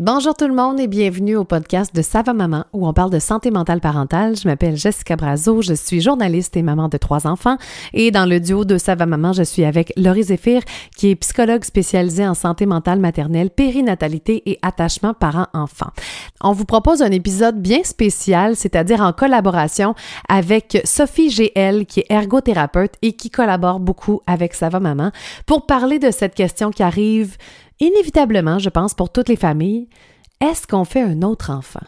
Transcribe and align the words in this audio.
Bonjour 0.00 0.32
tout 0.32 0.46
le 0.46 0.54
monde 0.54 0.78
et 0.78 0.86
bienvenue 0.86 1.34
au 1.34 1.42
podcast 1.42 1.92
de 1.92 2.02
Sava 2.02 2.32
Maman 2.32 2.66
où 2.72 2.86
on 2.86 2.92
parle 2.92 3.10
de 3.10 3.18
santé 3.18 3.50
mentale 3.50 3.80
parentale. 3.80 4.36
Je 4.36 4.46
m'appelle 4.46 4.76
Jessica 4.76 5.16
Brazo, 5.16 5.60
je 5.60 5.74
suis 5.74 6.00
journaliste 6.00 6.56
et 6.56 6.62
maman 6.62 6.88
de 6.88 6.96
trois 6.98 7.26
enfants 7.26 7.56
et 7.92 8.12
dans 8.12 8.24
le 8.24 8.38
duo 8.38 8.64
de 8.64 8.78
Sava 8.78 9.06
Maman, 9.06 9.32
je 9.32 9.42
suis 9.42 9.64
avec 9.64 9.92
Laurie 9.96 10.22
Zéphir 10.22 10.62
qui 10.96 11.08
est 11.08 11.16
psychologue 11.16 11.64
spécialisée 11.64 12.28
en 12.28 12.34
santé 12.34 12.64
mentale 12.64 13.00
maternelle, 13.00 13.50
périnatalité 13.50 14.48
et 14.48 14.60
attachement 14.62 15.14
parent-enfant. 15.14 15.90
On 16.44 16.52
vous 16.52 16.64
propose 16.64 17.02
un 17.02 17.10
épisode 17.10 17.60
bien 17.60 17.82
spécial, 17.82 18.54
c'est-à-dire 18.54 19.00
en 19.00 19.12
collaboration 19.12 19.96
avec 20.28 20.80
Sophie 20.84 21.28
GL 21.28 21.86
qui 21.86 22.00
est 22.00 22.12
ergothérapeute 22.12 22.94
et 23.02 23.14
qui 23.14 23.30
collabore 23.30 23.80
beaucoup 23.80 24.20
avec 24.28 24.54
Sava 24.54 24.78
Maman 24.78 25.10
pour 25.44 25.66
parler 25.66 25.98
de 25.98 26.12
cette 26.12 26.36
question 26.36 26.70
qui 26.70 26.84
arrive 26.84 27.36
inévitablement, 27.80 28.58
je 28.58 28.68
pense, 28.68 28.94
pour 28.94 29.10
toutes 29.10 29.28
les 29.28 29.36
familles, 29.36 29.88
est-ce 30.40 30.66
qu'on 30.66 30.84
fait 30.84 31.02
un 31.02 31.22
autre 31.22 31.50
enfant? 31.50 31.86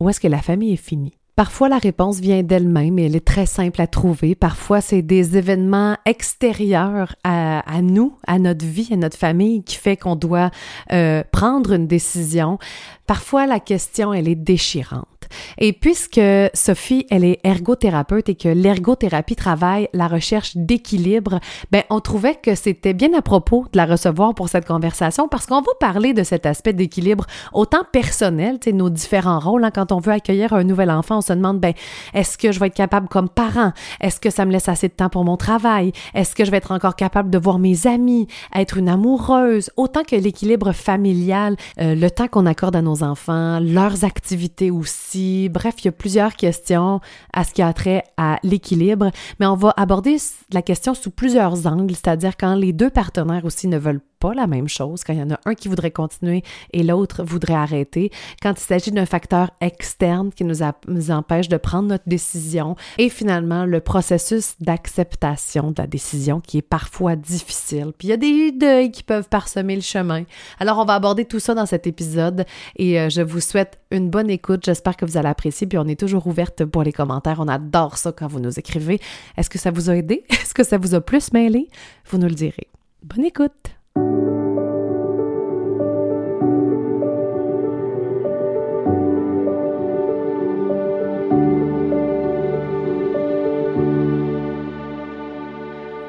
Ou 0.00 0.08
est-ce 0.08 0.20
que 0.20 0.28
la 0.28 0.42
famille 0.42 0.72
est 0.72 0.76
finie? 0.76 1.14
Parfois, 1.36 1.68
la 1.68 1.76
réponse 1.76 2.18
vient 2.18 2.42
d'elle-même 2.42 2.98
et 2.98 3.04
elle 3.04 3.14
est 3.14 3.24
très 3.24 3.44
simple 3.44 3.82
à 3.82 3.86
trouver. 3.86 4.34
Parfois, 4.34 4.80
c'est 4.80 5.02
des 5.02 5.36
événements 5.36 5.94
extérieurs 6.06 7.14
à, 7.24 7.82
nous, 7.82 8.16
à 8.26 8.38
notre 8.38 8.64
vie, 8.64 8.88
à 8.90 8.96
notre 8.96 9.18
famille, 9.18 9.62
qui 9.62 9.76
fait 9.76 9.98
qu'on 9.98 10.16
doit 10.16 10.50
euh, 10.92 11.22
prendre 11.30 11.72
une 11.72 11.86
décision. 11.86 12.58
Parfois, 13.06 13.46
la 13.46 13.60
question, 13.60 14.14
elle 14.14 14.28
est 14.28 14.34
déchirante. 14.34 15.15
Et 15.58 15.72
puisque 15.72 16.20
Sophie, 16.54 17.06
elle 17.10 17.24
est 17.24 17.40
ergothérapeute 17.44 18.28
et 18.28 18.34
que 18.34 18.48
l'ergothérapie 18.48 19.36
travaille 19.36 19.88
la 19.92 20.08
recherche 20.08 20.56
d'équilibre, 20.56 21.40
ben 21.70 21.82
on 21.90 22.00
trouvait 22.00 22.36
que 22.36 22.54
c'était 22.54 22.94
bien 22.94 23.12
à 23.14 23.22
propos 23.22 23.66
de 23.72 23.76
la 23.76 23.86
recevoir 23.86 24.34
pour 24.34 24.48
cette 24.48 24.66
conversation 24.66 25.28
parce 25.28 25.46
qu'on 25.46 25.60
va 25.60 25.72
parler 25.80 26.12
de 26.12 26.22
cet 26.22 26.46
aspect 26.46 26.72
d'équilibre 26.72 27.26
autant 27.52 27.82
personnel, 27.90 28.58
tu 28.60 28.72
nos 28.72 28.90
différents 28.90 29.38
rôles. 29.38 29.64
Hein, 29.64 29.70
quand 29.70 29.92
on 29.92 29.98
veut 29.98 30.12
accueillir 30.12 30.52
un 30.52 30.64
nouvel 30.64 30.90
enfant, 30.90 31.18
on 31.18 31.20
se 31.20 31.32
demande, 31.32 31.60
ben, 31.60 31.72
est-ce 32.14 32.38
que 32.38 32.52
je 32.52 32.60
vais 32.60 32.66
être 32.68 32.74
capable 32.74 33.08
comme 33.08 33.28
parent? 33.28 33.72
Est-ce 34.00 34.20
que 34.20 34.30
ça 34.30 34.44
me 34.44 34.52
laisse 34.52 34.68
assez 34.68 34.88
de 34.88 34.92
temps 34.92 35.08
pour 35.08 35.24
mon 35.24 35.36
travail? 35.36 35.92
Est-ce 36.14 36.34
que 36.34 36.44
je 36.44 36.50
vais 36.50 36.58
être 36.58 36.72
encore 36.72 36.96
capable 36.96 37.30
de 37.30 37.38
voir 37.38 37.58
mes 37.58 37.86
amis, 37.86 38.26
être 38.54 38.76
une 38.76 38.88
amoureuse? 38.88 39.70
Autant 39.76 40.02
que 40.02 40.16
l'équilibre 40.16 40.72
familial, 40.72 41.56
euh, 41.80 41.94
le 41.94 42.10
temps 42.10 42.28
qu'on 42.28 42.46
accorde 42.46 42.76
à 42.76 42.82
nos 42.82 43.02
enfants, 43.02 43.60
leurs 43.60 44.04
activités 44.04 44.70
aussi 44.70 45.15
Bref, 45.50 45.74
il 45.78 45.86
y 45.86 45.88
a 45.88 45.92
plusieurs 45.92 46.34
questions 46.34 47.00
à 47.32 47.44
ce 47.44 47.52
qui 47.52 47.62
a 47.62 47.72
trait 47.72 48.04
à 48.16 48.38
l'équilibre, 48.42 49.10
mais 49.40 49.46
on 49.46 49.56
va 49.56 49.72
aborder 49.76 50.16
la 50.52 50.62
question 50.62 50.94
sous 50.94 51.10
plusieurs 51.10 51.66
angles, 51.66 51.94
c'est-à-dire 51.94 52.36
quand 52.36 52.54
les 52.54 52.72
deux 52.72 52.90
partenaires 52.90 53.44
aussi 53.44 53.68
ne 53.68 53.78
veulent 53.78 54.00
pas 54.18 54.34
la 54.34 54.46
même 54.46 54.68
chose, 54.68 55.04
quand 55.04 55.12
il 55.12 55.18
y 55.18 55.22
en 55.22 55.30
a 55.30 55.40
un 55.44 55.54
qui 55.54 55.68
voudrait 55.68 55.90
continuer 55.90 56.42
et 56.72 56.82
l'autre 56.82 57.22
voudrait 57.24 57.54
arrêter, 57.54 58.10
quand 58.42 58.52
il 58.52 58.64
s'agit 58.64 58.90
d'un 58.90 59.06
facteur 59.06 59.50
externe 59.60 60.30
qui 60.32 60.44
nous, 60.44 60.62
empêche 61.10 61.48
de 61.48 61.56
prendre 61.56 61.88
notre 61.88 62.08
décision 62.08 62.76
et 62.98 63.08
finalement 63.08 63.64
le 63.64 63.80
processus 63.80 64.54
d'acceptation 64.60 65.70
de 65.70 65.80
la 65.80 65.86
décision 65.86 66.40
qui 66.40 66.58
est 66.58 66.62
parfois 66.62 67.16
difficile. 67.16 67.92
Puis 67.96 68.08
il 68.08 68.10
y 68.10 68.14
a 68.14 68.16
des 68.16 68.52
deuils 68.52 68.90
qui 68.90 69.02
peuvent 69.02 69.28
parsemer 69.28 69.76
le 69.76 69.82
chemin. 69.82 70.24
Alors 70.58 70.78
on 70.78 70.84
va 70.84 70.94
aborder 70.94 71.24
tout 71.24 71.40
ça 71.40 71.54
dans 71.54 71.66
cet 71.66 71.86
épisode 71.86 72.44
et 72.76 73.00
euh, 73.00 73.08
je 73.08 73.22
vous 73.22 73.40
souhaite 73.40 73.78
une 73.90 74.10
bonne 74.10 74.30
écoute. 74.30 74.64
J'espère 74.64 74.96
que 74.96 75.04
vous 75.04 75.16
allez 75.16 75.28
apprécier. 75.28 75.66
Puis 75.66 75.78
on 75.78 75.86
est 75.86 75.98
toujours 75.98 76.26
ouverte 76.26 76.64
pour 76.64 76.82
les 76.82 76.92
commentaires. 76.92 77.40
On 77.40 77.48
adore 77.48 77.98
ça 77.98 78.12
quand 78.12 78.26
vous 78.26 78.40
nous 78.40 78.58
écrivez. 78.58 79.00
Est-ce 79.36 79.50
que 79.50 79.58
ça 79.58 79.70
vous 79.70 79.90
a 79.90 79.96
aidé? 79.96 80.24
Est-ce 80.30 80.54
que 80.54 80.64
ça 80.64 80.78
vous 80.78 80.94
a 80.94 81.00
plus 81.00 81.32
mêlé? 81.32 81.68
Vous 82.06 82.18
nous 82.18 82.28
le 82.28 82.34
direz. 82.34 82.68
Bonne 83.02 83.24
écoute! 83.24 83.75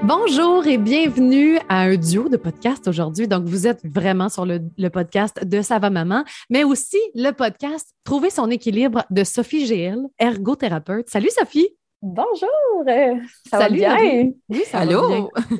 Bonjour 0.07 0.67
et 0.67 0.77
bienvenue 0.77 1.57
à 1.69 1.81
un 1.81 1.95
duo 1.95 2.29
de 2.29 2.37
podcast 2.37 2.87
aujourd'hui. 2.87 3.27
Donc, 3.27 3.45
vous 3.45 3.67
êtes 3.67 3.79
vraiment 3.85 4.29
sur 4.29 4.45
le, 4.45 4.89
podcast 4.89 5.45
de 5.45 5.61
Sava 5.61 5.89
Maman, 5.89 6.23
mais 6.49 6.63
aussi 6.63 6.97
le 7.15 7.31
podcast 7.31 7.93
Trouver 8.03 8.29
son 8.29 8.49
équilibre 8.49 9.05
de 9.09 9.23
Sophie 9.23 9.65
GL, 9.65 9.99
ergothérapeute. 10.19 11.09
Salut 11.09 11.29
Sophie! 11.29 11.76
Bonjour! 12.03 12.83
Euh, 12.87 13.15
ça 13.49 13.57
Salut, 13.57 13.79
va 13.79 13.95
bien? 13.95 14.29
Oui, 14.49 14.61
ça 14.67 14.81
Allô? 14.81 15.01
Va 15.01 15.07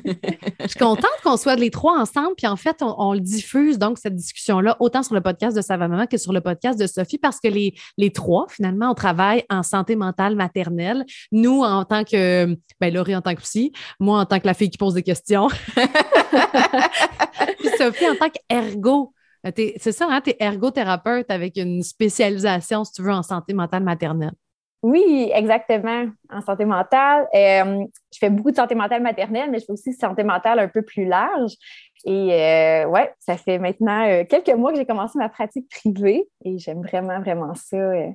bien. 0.04 0.14
Je 0.60 0.68
suis 0.68 0.78
contente 0.78 1.10
qu'on 1.24 1.36
soit 1.36 1.56
les 1.56 1.70
trois 1.70 1.98
ensemble, 1.98 2.36
puis 2.36 2.46
en 2.46 2.54
fait, 2.54 2.76
on, 2.80 3.12
le 3.12 3.18
diffuse, 3.18 3.76
donc, 3.76 3.98
cette 3.98 4.14
discussion-là, 4.14 4.76
autant 4.78 5.02
sur 5.02 5.16
le 5.16 5.20
podcast 5.20 5.56
de 5.56 5.62
Sava 5.62 5.88
Maman 5.88 6.06
que 6.06 6.16
sur 6.16 6.32
le 6.32 6.40
podcast 6.40 6.78
de 6.78 6.86
Sophie, 6.86 7.18
parce 7.18 7.40
que 7.40 7.48
les, 7.48 7.74
les 7.96 8.12
trois, 8.12 8.46
finalement, 8.48 8.92
on 8.92 8.94
travaille 8.94 9.42
en 9.50 9.64
santé 9.64 9.96
mentale 9.96 10.36
maternelle. 10.36 11.04
Nous, 11.32 11.62
en 11.62 11.84
tant 11.84 12.04
que, 12.04 12.56
ben, 12.80 12.94
Laurie 12.94 13.16
en 13.16 13.22
tant 13.22 13.34
que 13.34 13.40
psy, 13.40 13.72
moi 13.98 14.20
en 14.20 14.24
tant 14.24 14.38
que 14.38 14.46
la 14.46 14.54
fille 14.54 14.70
qui 14.70 14.78
pose 14.78 14.94
des 14.94 15.02
questions, 15.02 15.48
puis 17.58 17.68
Sophie 17.76 18.08
en 18.08 18.14
tant 18.14 18.30
qu'ergo. 18.30 19.12
C'est 19.44 19.92
ça, 19.92 20.06
hein? 20.08 20.20
Tu 20.20 20.30
es 20.30 20.36
ergothérapeute 20.38 21.30
avec 21.30 21.56
une 21.56 21.82
spécialisation, 21.82 22.84
si 22.84 22.92
tu 22.92 23.02
veux, 23.02 23.12
en 23.12 23.24
santé 23.24 23.54
mentale 23.54 23.82
maternelle. 23.82 24.34
Oui, 24.82 25.28
exactement, 25.34 26.06
en 26.30 26.40
santé 26.40 26.64
mentale. 26.64 27.26
Euh, 27.34 27.84
je 28.12 28.18
fais 28.18 28.30
beaucoup 28.30 28.52
de 28.52 28.56
santé 28.56 28.76
mentale 28.76 29.02
maternelle, 29.02 29.50
mais 29.50 29.58
je 29.58 29.64
fais 29.64 29.72
aussi 29.72 29.92
santé 29.92 30.22
mentale 30.22 30.60
un 30.60 30.68
peu 30.68 30.82
plus 30.82 31.04
large. 31.04 31.52
Et 32.08 32.32
euh, 32.32 32.86
ouais, 32.86 33.12
ça 33.18 33.36
fait 33.36 33.58
maintenant 33.58 34.08
euh, 34.08 34.24
quelques 34.26 34.56
mois 34.56 34.72
que 34.72 34.78
j'ai 34.78 34.86
commencé 34.86 35.18
ma 35.18 35.28
pratique 35.28 35.68
privée 35.68 36.26
et 36.42 36.58
j'aime 36.58 36.80
vraiment, 36.80 37.20
vraiment 37.20 37.52
ça. 37.54 37.76
Euh, 37.76 38.08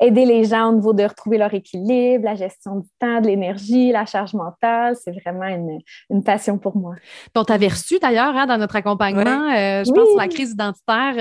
aider 0.00 0.24
les 0.24 0.42
gens 0.42 0.70
au 0.70 0.74
niveau 0.74 0.92
de 0.92 1.04
retrouver 1.04 1.38
leur 1.38 1.54
équilibre, 1.54 2.24
la 2.24 2.34
gestion 2.34 2.80
du 2.80 2.88
temps, 2.98 3.20
de 3.20 3.28
l'énergie, 3.28 3.92
la 3.92 4.04
charge 4.04 4.34
mentale, 4.34 4.96
c'est 5.00 5.12
vraiment 5.12 5.44
une, 5.44 5.78
une, 6.10 6.24
passion 6.24 6.58
pour 6.58 6.76
moi. 6.76 6.96
on 7.36 7.44
t'avait 7.44 7.68
reçu 7.68 8.00
d'ailleurs 8.00 8.34
hein, 8.34 8.46
dans 8.46 8.58
notre 8.58 8.74
accompagnement, 8.74 9.52
je 9.52 9.92
pense, 9.92 10.08
sur 10.08 10.18
la 10.18 10.26
crise 10.26 10.50
identitaire, 10.50 11.14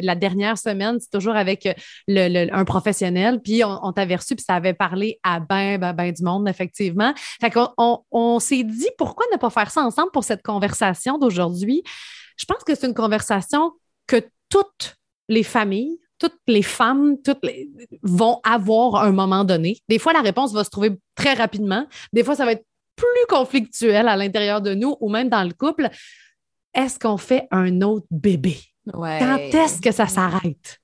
la 0.00 0.14
dernière 0.14 0.58
semaine, 0.58 0.98
c'est 1.00 1.10
toujours 1.10 1.34
avec 1.34 1.68
le, 2.06 2.54
un 2.54 2.64
professionnel, 2.64 3.40
puis 3.42 3.64
on, 3.64 3.80
on 3.82 3.92
t'avait 3.92 4.14
reçu, 4.14 4.36
puis 4.36 4.44
ça 4.46 4.54
avait 4.54 4.74
parlé 4.74 5.18
à 5.24 5.40
ben, 5.40 5.78
ben, 5.78 5.92
ben 5.92 6.12
du 6.12 6.22
monde, 6.22 6.48
effectivement. 6.48 7.12
Fait 7.40 7.50
qu'on 7.50 7.68
on, 7.78 7.98
on 8.12 8.38
s'est 8.38 8.62
dit, 8.62 8.90
pourquoi 8.96 9.26
ne 9.32 9.38
pas 9.38 9.50
faire 9.50 9.72
ça 9.72 9.82
ensemble 9.82 10.12
pour 10.12 10.22
cette 10.22 10.44
conversation 10.44 11.18
d'aujourd'hui? 11.18 11.47
Aujourd'hui. 11.48 11.82
Je 12.36 12.44
pense 12.44 12.62
que 12.64 12.74
c'est 12.74 12.86
une 12.86 12.94
conversation 12.94 13.72
que 14.06 14.22
toutes 14.48 14.96
les 15.28 15.42
familles, 15.42 15.98
toutes 16.18 16.38
les 16.46 16.62
femmes, 16.62 17.16
toutes 17.22 17.44
les, 17.44 17.68
vont 18.02 18.40
avoir 18.44 18.96
à 18.96 19.06
un 19.06 19.12
moment 19.12 19.44
donné. 19.44 19.78
Des 19.88 19.98
fois, 19.98 20.12
la 20.12 20.20
réponse 20.20 20.52
va 20.52 20.64
se 20.64 20.70
trouver 20.70 20.98
très 21.14 21.34
rapidement. 21.34 21.86
Des 22.12 22.24
fois, 22.24 22.34
ça 22.34 22.44
va 22.44 22.52
être 22.52 22.64
plus 22.96 23.26
conflictuel 23.28 24.08
à 24.08 24.16
l'intérieur 24.16 24.60
de 24.60 24.74
nous 24.74 24.96
ou 25.00 25.08
même 25.08 25.28
dans 25.28 25.44
le 25.44 25.52
couple. 25.52 25.88
Est-ce 26.74 26.98
qu'on 26.98 27.16
fait 27.16 27.46
un 27.50 27.80
autre 27.82 28.06
bébé? 28.10 28.58
Quand 28.92 29.38
est-ce 29.38 29.80
que 29.80 29.92
ça 29.92 30.06
s'arrête? 30.06 30.80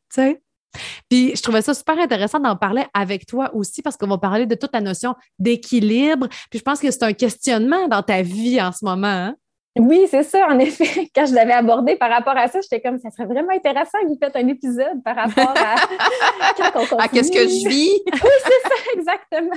Puis 1.09 1.37
je 1.37 1.43
trouvais 1.43 1.63
ça 1.63 1.75
super 1.75 1.99
intéressant 1.99 2.41
d'en 2.41 2.57
parler 2.57 2.85
avec 2.95 3.27
toi 3.27 3.55
aussi 3.55 3.83
parce 3.83 3.97
qu'on 3.97 4.09
va 4.09 4.19
parler 4.19 4.47
de 4.47 4.55
toute 4.55 4.73
la 4.73 4.81
notion 4.81 5.15
d'équilibre. 5.39 6.29
Puis 6.51 6.59
je 6.59 6.63
pense 6.65 6.81
que 6.81 6.91
c'est 6.91 7.03
un 7.03 7.13
questionnement 7.13 7.89
dans 7.89 8.03
ta 8.03 8.23
vie 8.23 8.61
en 8.61 8.73
ce 8.73 8.85
moment. 8.85 9.07
Hein? 9.07 9.37
Oui, 9.77 10.07
c'est 10.09 10.23
ça, 10.23 10.47
en 10.49 10.59
effet. 10.59 11.09
Quand 11.15 11.27
je 11.27 11.35
l'avais 11.35 11.53
abordé 11.53 11.97
par 11.97 12.11
rapport 12.11 12.37
à 12.37 12.47
ça, 12.47 12.61
j'étais 12.61 12.81
comme, 12.81 12.99
ça 12.99 13.11
serait 13.11 13.27
vraiment 13.27 13.53
intéressant 13.53 13.99
que 14.03 14.07
vous 14.07 14.19
faites 14.23 14.37
un 14.37 14.47
épisode 14.47 15.03
par 15.03 15.17
rapport 15.17 15.55
à 15.57 15.75
À 17.01 17.09
qu'est-ce 17.09 17.33
que 17.33 17.41
je 17.41 17.69
vis? 17.69 18.01
oui, 18.13 18.31
c'est 18.45 18.69
ça, 18.69 18.75
exactement. 18.95 19.57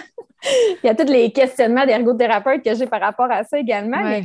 Il 0.84 0.88
y 0.88 0.90
a 0.90 0.96
tous 0.96 1.12
les 1.12 1.32
questionnements 1.32 1.86
d'ergothérapeute 1.86 2.64
que 2.64 2.74
j'ai 2.74 2.88
par 2.88 3.02
rapport 3.02 3.30
à 3.30 3.44
ça 3.44 3.60
également. 3.60 4.02
Mais 4.04 4.24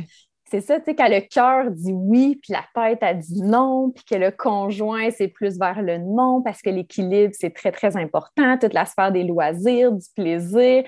c'est 0.49 0.61
ça, 0.61 0.79
tu 0.79 0.85
sais, 0.85 0.95
quand 0.95 1.07
le 1.07 1.21
cœur 1.21 1.71
dit 1.71 1.93
oui, 1.93 2.39
puis 2.41 2.53
la 2.53 2.63
tête 2.73 3.03
a 3.03 3.13
dit 3.13 3.43
non, 3.43 3.91
puis 3.91 4.03
que 4.03 4.15
le 4.15 4.31
conjoint, 4.31 5.09
c'est 5.11 5.27
plus 5.27 5.59
vers 5.59 5.81
le 5.81 5.99
non, 5.99 6.41
parce 6.41 6.61
que 6.61 6.69
l'équilibre, 6.71 7.33
c'est 7.39 7.53
très, 7.53 7.71
très 7.71 7.97
important, 7.97 8.57
toute 8.57 8.73
la 8.73 8.85
sphère 8.85 9.11
des 9.11 9.23
loisirs, 9.23 9.91
du 9.91 10.05
plaisir. 10.15 10.83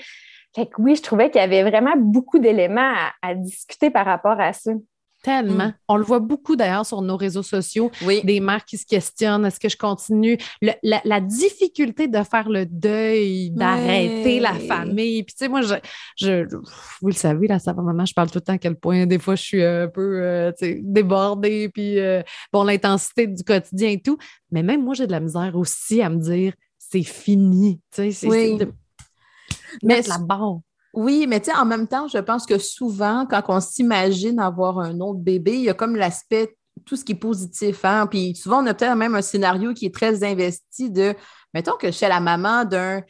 Fait 0.55 0.65
que 0.65 0.81
oui, 0.81 0.95
je 0.95 1.01
trouvais 1.01 1.29
qu'il 1.29 1.41
y 1.41 1.43
avait 1.43 1.63
vraiment 1.63 1.95
beaucoup 1.97 2.39
d'éléments 2.39 2.93
à 3.21 3.35
discuter 3.35 3.89
par 3.89 4.05
rapport 4.05 4.39
à 4.39 4.53
ça. 4.53 4.71
Tellement. 5.25 5.69
Mm. 5.69 5.73
On 5.87 5.97
le 5.97 6.03
voit 6.03 6.19
beaucoup 6.19 6.55
d'ailleurs 6.55 6.85
sur 6.85 7.01
nos 7.01 7.17
réseaux 7.17 7.41
sociaux, 7.41 7.89
des 8.23 8.39
mères 8.39 8.63
qui 8.63 8.77
se 8.77 8.85
questionnent, 8.85 9.43
est-ce 9.43 9.59
que 9.59 9.69
je 9.69 9.75
continue? 9.75 10.37
la, 10.61 11.19
difficulté 11.19 12.07
de 12.07 12.21
faire 12.21 12.47
le 12.47 12.67
deuil, 12.67 13.49
d'arrêter 13.49 14.39
la 14.39 14.53
famille. 14.53 15.23
Puis 15.23 15.33
tu 15.33 15.45
sais, 15.45 15.49
moi, 15.49 15.61
je, 15.63 16.45
vous 17.01 17.07
le 17.07 17.13
savez, 17.13 17.47
là, 17.47 17.57
ça 17.57 17.73
va 17.73 17.81
maman, 17.81 18.05
je 18.05 18.13
parle 18.13 18.29
tout 18.29 18.37
le 18.37 18.41
temps 18.41 18.53
à 18.53 18.57
quel 18.59 18.75
point 18.75 19.07
des 19.07 19.17
fois 19.17 19.35
je 19.35 19.41
suis 19.41 19.63
un 19.63 19.87
peu 19.87 20.21
euh, 20.21 20.51
débordée, 20.61 21.69
puis 21.69 21.99
euh, 21.99 22.21
bon, 22.53 22.63
l'intensité 22.63 23.25
du 23.25 23.43
quotidien 23.43 23.89
et 23.89 24.01
tout. 24.01 24.19
Mais 24.51 24.61
même 24.61 24.83
moi, 24.83 24.93
j'ai 24.93 25.07
de 25.07 25.11
la 25.11 25.21
misère 25.21 25.55
aussi 25.55 26.03
à 26.03 26.09
me 26.09 26.19
dire, 26.19 26.53
c'est 26.77 27.01
fini. 27.01 27.81
Tu 27.91 28.11
sais, 28.11 28.29
c'est 28.29 28.57
de 28.57 28.71
mettre 29.81 30.09
la 30.09 30.19
barre. 30.19 30.59
Oui, 30.95 31.25
mais 31.27 31.41
tu 31.41 31.51
sais, 31.51 31.57
en 31.57 31.65
même 31.65 31.87
temps, 31.87 32.07
je 32.07 32.17
pense 32.17 32.45
que 32.45 32.57
souvent, 32.57 33.25
quand 33.29 33.43
on 33.49 33.59
s'imagine 33.59 34.39
avoir 34.39 34.79
un 34.79 35.01
autre 35.01 35.19
bébé, 35.19 35.55
il 35.55 35.63
y 35.63 35.69
a 35.69 35.73
comme 35.73 35.97
l'aspect 35.97 36.55
tout 36.85 36.95
ce 36.95 37.03
qui 37.03 37.11
est 37.11 37.15
positif. 37.15 37.83
Hein? 37.83 38.07
Puis 38.07 38.33
souvent, 38.35 38.63
on 38.63 38.65
a 38.67 38.73
peut-être 38.73 38.95
même 38.95 39.15
un 39.15 39.21
scénario 39.21 39.73
qui 39.73 39.85
est 39.87 39.93
très 39.93 40.23
investi 40.23 40.89
de, 40.89 41.13
mettons 41.53 41.73
que 41.77 41.87
je 41.87 41.91
suis 41.91 42.07
la 42.07 42.21
maman 42.21 42.63
d'un 42.63 43.01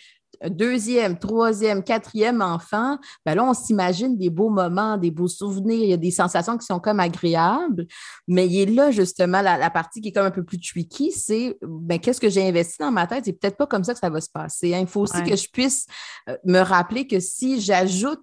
deuxième, 0.49 1.17
troisième, 1.17 1.83
quatrième 1.83 2.41
enfant, 2.41 2.97
ben 3.25 3.35
là, 3.35 3.43
on 3.43 3.53
s'imagine 3.53 4.17
des 4.17 4.29
beaux 4.29 4.49
moments, 4.49 4.97
des 4.97 5.11
beaux 5.11 5.27
souvenirs, 5.27 5.83
il 5.83 5.89
y 5.89 5.93
a 5.93 5.97
des 5.97 6.11
sensations 6.11 6.57
qui 6.57 6.65
sont 6.65 6.79
comme 6.79 6.99
agréables, 6.99 7.87
mais 8.27 8.47
il 8.47 8.61
est 8.61 8.71
là 8.71 8.91
justement 8.91 9.41
la, 9.41 9.69
partie 9.69 10.01
qui 10.01 10.09
est 10.09 10.11
comme 10.11 10.25
un 10.25 10.31
peu 10.31 10.43
plus 10.43 10.59
tricky, 10.59 11.11
c'est 11.11 11.57
ben, 11.61 11.99
qu'est-ce 11.99 12.21
que 12.21 12.29
j'ai 12.29 12.47
investi 12.47 12.77
dans 12.79 12.91
ma 12.91 13.07
tête, 13.07 13.25
c'est 13.25 13.33
peut-être 13.33 13.57
pas 13.57 13.67
comme 13.67 13.83
ça 13.83 13.93
que 13.93 13.99
ça 13.99 14.09
va 14.09 14.21
se 14.21 14.29
passer. 14.29 14.73
Hein. 14.73 14.79
Il 14.81 14.87
faut 14.87 15.01
aussi 15.01 15.23
que 15.23 15.35
je 15.35 15.49
puisse 15.49 15.85
euh, 16.29 16.37
me 16.45 16.59
rappeler 16.59 17.07
que 17.07 17.19
si 17.19 17.61
j'ajoute 17.61 18.21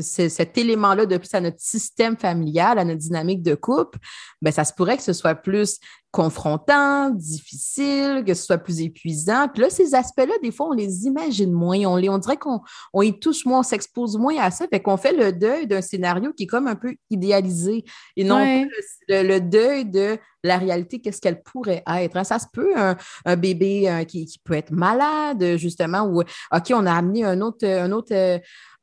cet 0.00 0.58
élément-là 0.58 1.06
de 1.06 1.16
plus 1.16 1.32
à 1.34 1.40
notre 1.40 1.60
système 1.60 2.16
familial, 2.16 2.78
à 2.78 2.84
notre 2.84 3.00
dynamique 3.00 3.42
de 3.42 3.54
couple, 3.54 3.98
ben 4.42 4.52
ça 4.52 4.64
se 4.64 4.72
pourrait 4.72 4.96
que 4.96 5.02
ce 5.02 5.12
soit 5.12 5.34
plus 5.34 5.78
confrontant, 6.14 7.10
difficile, 7.10 8.22
que 8.24 8.34
ce 8.34 8.44
soit 8.44 8.58
plus 8.58 8.80
épuisant. 8.80 9.48
Puis 9.52 9.62
là, 9.62 9.68
ces 9.68 9.96
aspects-là, 9.96 10.34
des 10.44 10.52
fois, 10.52 10.68
on 10.68 10.72
les 10.72 11.06
imagine 11.06 11.50
moins. 11.50 11.76
On, 11.86 11.96
les, 11.96 12.08
on 12.08 12.18
dirait 12.18 12.36
qu'on 12.36 12.60
on 12.92 13.02
y 13.02 13.18
touche 13.18 13.44
moins, 13.44 13.58
on 13.58 13.62
s'expose 13.64 14.16
moins 14.16 14.36
à 14.38 14.52
ça. 14.52 14.68
Fait 14.68 14.80
qu'on 14.80 14.96
fait 14.96 15.12
le 15.12 15.32
deuil 15.32 15.66
d'un 15.66 15.80
scénario 15.80 16.32
qui 16.32 16.44
est 16.44 16.46
comme 16.46 16.68
un 16.68 16.76
peu 16.76 16.94
idéalisé 17.10 17.84
et 18.16 18.22
non 18.22 18.38
le, 19.08 19.38
deuil 19.40 19.86
de 19.86 20.16
la 20.44 20.58
réalité, 20.58 21.00
qu'est-ce 21.00 21.20
qu'elle 21.20 21.42
pourrait 21.42 21.82
être. 21.84 22.16
Hein? 22.16 22.22
Ça 22.22 22.38
se 22.38 22.46
peut, 22.52 22.74
un, 22.76 23.36
bébé 23.36 23.90
euh, 23.90 24.04
qui, 24.04 24.24
qui, 24.24 24.38
peut 24.38 24.54
être 24.54 24.70
malade, 24.70 25.56
justement, 25.56 26.02
ou 26.02 26.20
OK, 26.20 26.70
on 26.70 26.86
a 26.86 26.92
amené 26.92 27.24
un 27.24 27.40
autre, 27.40 27.66
un 27.66 27.90
autre 27.90 28.14
euh, 28.14 28.38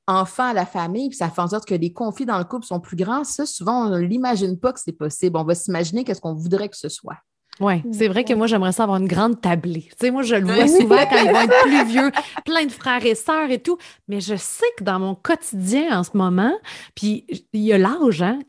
enfant 0.08 0.50
à 0.50 0.54
la 0.54 0.66
famille, 0.66 1.10
puis 1.10 1.18
ça 1.18 1.30
fait 1.30 1.42
en 1.42 1.48
sorte 1.48 1.66
que 1.66 1.76
les 1.76 1.94
conflits 1.94 2.26
dans 2.26 2.38
le 2.38 2.44
couple 2.44 2.66
sont 2.66 2.80
plus 2.80 2.98
grands, 2.98 3.24
ça, 3.24 3.46
souvent, 3.46 3.86
on 3.86 3.90
ne 3.90 4.00
l'imagine 4.00 4.60
pas 4.60 4.74
que 4.74 4.80
c'est 4.80 4.92
possible. 4.92 5.38
On 5.38 5.44
va 5.44 5.56
s'imaginer 5.56 6.04
qu'est-ce 6.04 6.22
qu'on 6.22 6.34
voudrait 6.34 6.70
que 6.70 6.78
ce 6.78 6.90
soit. 6.90 7.18
Oui, 7.62 7.84
c'est 7.92 8.08
vrai 8.08 8.24
que 8.24 8.34
moi, 8.34 8.48
j'aimerais 8.48 8.72
ça 8.72 8.84
avoir 8.84 8.98
une 8.98 9.08
grande 9.08 9.40
tablée. 9.40 9.88
Tu 9.92 10.08
sais, 10.08 10.12
moi, 10.12 10.24
je 10.24 10.34
le 10.34 10.46
vois 10.46 10.68
souvent 10.68 10.98
quand 11.08 11.18
ils 11.24 11.32
vont 11.32 11.42
être 11.42 11.62
plus 11.62 11.86
vieux, 11.92 12.12
plein 12.44 12.66
de 12.66 12.72
frères 12.72 13.06
et 13.06 13.14
sœurs 13.14 13.52
et 13.52 13.60
tout. 13.60 13.78
Mais 14.08 14.20
je 14.20 14.36
sais 14.36 14.66
que 14.78 14.84
dans 14.84 15.00
mon 15.00 15.14
quotidien 15.14 16.00
en 16.00 16.04
ce 16.04 16.10
moment, 16.16 16.54
puis 16.96 17.26
il 17.54 17.62
y 17.62 17.72
a 17.72 17.78
l'âge, 17.78 18.24
hein? 18.24 18.40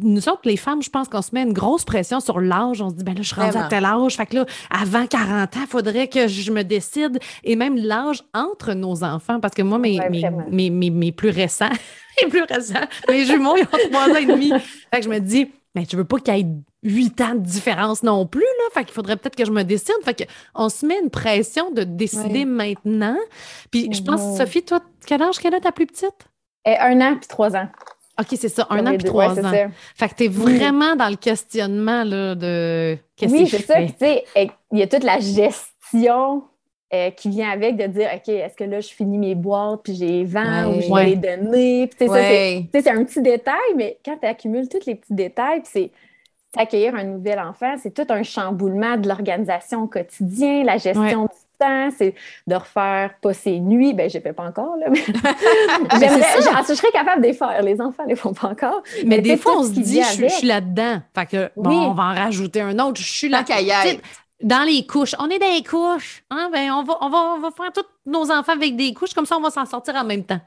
nous 0.00 0.28
autres, 0.28 0.42
les 0.44 0.58
femmes, 0.58 0.82
je 0.82 0.90
pense 0.90 1.08
qu'on 1.08 1.22
se 1.22 1.30
met 1.32 1.42
une 1.42 1.54
grosse 1.54 1.86
pression 1.86 2.20
sur 2.20 2.38
l'âge. 2.38 2.82
On 2.82 2.90
se 2.90 2.96
dit, 2.96 3.04
ben 3.04 3.14
là, 3.14 3.22
je 3.22 3.28
suis 3.28 3.40
rendue 3.40 3.56
à 3.56 3.64
tel 3.64 3.86
âge. 3.86 4.16
Fait 4.16 4.26
que 4.26 4.36
là, 4.36 4.46
avant 4.70 5.06
40 5.06 5.56
ans, 5.56 5.60
il 5.62 5.66
faudrait 5.66 6.08
que 6.08 6.28
je 6.28 6.52
me 6.52 6.64
décide. 6.64 7.18
Et 7.44 7.56
même 7.56 7.76
l'âge 7.76 8.22
entre 8.34 8.74
nos 8.74 9.04
enfants, 9.04 9.40
parce 9.40 9.54
que 9.54 9.62
moi, 9.62 9.78
mes, 9.78 9.98
mes, 10.50 10.70
mes, 10.70 10.90
mes, 10.90 11.12
plus 11.12 11.30
récents, 11.30 11.70
mes 12.22 12.28
plus 12.28 12.42
récents, 12.42 12.86
mes 13.08 13.24
jumeaux, 13.24 13.56
ils 13.56 13.62
ont 13.62 13.90
trois 13.90 14.10
ans 14.10 14.16
et 14.16 14.26
demi. 14.26 14.52
Fait 14.92 15.00
que 15.00 15.04
je 15.04 15.08
me 15.08 15.18
dis, 15.18 15.50
mais 15.78 15.86
je 15.88 15.96
veux 15.96 16.04
pas 16.04 16.18
qu'il 16.18 16.36
y 16.36 16.40
ait 16.40 16.46
huit 16.82 17.20
ans 17.20 17.34
de 17.34 17.40
différence 17.40 18.02
non 18.02 18.26
plus, 18.26 18.40
là. 18.40 18.64
Fait 18.74 18.84
qu'il 18.84 18.92
faudrait 18.92 19.16
peut-être 19.16 19.36
que 19.36 19.44
je 19.44 19.52
me 19.52 19.62
décide. 19.62 19.94
Fait 20.04 20.28
qu'on 20.54 20.68
se 20.68 20.84
met 20.84 20.98
une 21.00 21.10
pression 21.10 21.70
de 21.70 21.84
décider 21.84 22.44
maintenant. 22.44 23.16
Puis 23.70 23.88
je 23.92 24.02
pense, 24.02 24.36
Sophie, 24.36 24.62
toi, 24.62 24.80
quel 25.06 25.22
âge 25.22 25.38
quelle 25.38 25.54
est 25.54 25.60
ta 25.60 25.72
plus 25.72 25.86
petite? 25.86 26.28
Et 26.64 26.72
eh, 26.72 26.78
un 26.78 27.00
an 27.00 27.16
puis 27.16 27.28
trois 27.28 27.54
ans. 27.54 27.68
OK, 28.20 28.26
c'est 28.32 28.48
ça, 28.48 28.66
un 28.70 28.84
an 28.86 28.96
puis 28.96 29.04
trois 29.04 29.38
ans. 29.38 29.52
Fait 29.94 30.08
que 30.08 30.14
tu 30.16 30.24
es 30.24 30.28
vraiment 30.28 30.96
dans 30.96 31.08
le 31.08 31.16
questionnement 31.16 32.02
là, 32.02 32.34
de 32.34 32.98
qu'est-ce 33.16 33.32
que 33.32 33.38
Oui, 33.38 33.46
c'est 33.46 33.64
ça. 33.64 33.80
Tu 33.80 33.94
sais, 33.98 34.24
il 34.72 34.78
y 34.78 34.82
a 34.82 34.88
toute 34.88 35.04
la 35.04 35.20
gestion 35.20 36.42
euh, 36.94 37.10
qui 37.10 37.28
vient 37.28 37.50
avec 37.50 37.76
de 37.76 37.86
dire 37.86 38.08
OK, 38.14 38.28
est-ce 38.28 38.56
que 38.56 38.64
là, 38.64 38.80
je 38.80 38.88
finis 38.88 39.18
mes 39.18 39.34
boîtes, 39.34 39.82
puis 39.82 39.94
j'ai 39.94 40.24
20 40.24 40.68
ou 40.68 40.80
je 40.80 40.94
vais 40.94 41.04
les 41.04 41.16
donner. 41.16 41.90
c'est 41.98 42.88
un 42.88 43.04
petit 43.04 43.20
détail, 43.20 43.74
mais 43.76 43.98
quand 44.04 44.16
tu 44.16 44.26
accumules 44.26 44.68
tous 44.68 44.86
les 44.86 44.94
petits 44.94 45.14
détails, 45.14 45.60
c'est 45.64 45.90
accueillir 46.56 46.94
un 46.94 47.04
nouvel 47.04 47.38
enfant, 47.40 47.74
c'est 47.80 47.92
tout 47.92 48.10
un 48.10 48.22
chamboulement 48.22 48.96
de 48.96 49.06
l'organisation 49.06 49.82
au 49.82 49.86
quotidien, 49.86 50.64
la 50.64 50.78
gestion 50.78 51.24
du 51.24 51.28
temps, 51.58 51.90
c'est 51.96 52.14
de 52.46 52.54
refaire 52.54 53.14
pas 53.20 53.34
ses 53.34 53.60
nuits. 53.60 53.92
Ben, 53.92 54.08
je 54.08 54.16
ne 54.16 54.22
fais 54.22 54.32
pas 54.32 54.44
encore, 54.44 54.76
là. 54.76 54.86
Mais 54.88 55.00
j'aimerais, 56.00 56.22
je, 56.68 56.74
serais 56.74 56.90
capable 56.92 57.20
de 57.20 57.26
les 57.26 57.32
faire. 57.34 57.60
Les 57.62 57.80
enfants 57.80 58.04
ne 58.04 58.08
les 58.08 58.16
font 58.16 58.32
pas 58.32 58.48
encore. 58.48 58.82
Mais, 59.04 59.20
des 59.20 59.36
fois, 59.36 59.58
on 59.58 59.64
se 59.64 59.72
dit, 59.72 60.02
je, 60.02 60.28
suis 60.28 60.46
là-dedans. 60.46 61.02
Fait 61.14 61.26
que, 61.26 61.50
bon, 61.56 61.90
on 61.90 61.92
va 61.92 62.04
en 62.04 62.14
rajouter 62.14 62.60
un 62.60 62.78
autre. 62.78 63.00
Je 63.00 63.12
suis 63.12 63.28
là. 63.28 63.44
Dans 64.42 64.64
les 64.64 64.86
couches. 64.86 65.14
On 65.18 65.28
est 65.30 65.38
dans 65.38 65.52
les 65.52 65.64
couches. 65.64 66.22
Hein? 66.30 66.48
Ben, 66.52 66.70
on, 66.70 66.84
va, 66.84 66.98
on, 67.00 67.08
va, 67.08 67.18
on 67.36 67.40
va 67.40 67.50
faire 67.50 67.72
tous 67.72 67.84
nos 68.06 68.30
enfants 68.30 68.52
avec 68.52 68.76
des 68.76 68.94
couches, 68.94 69.12
comme 69.14 69.26
ça, 69.26 69.36
on 69.36 69.40
va 69.40 69.50
s'en 69.50 69.66
sortir 69.66 69.96
en 69.96 70.04
même 70.04 70.24
temps. 70.24 70.40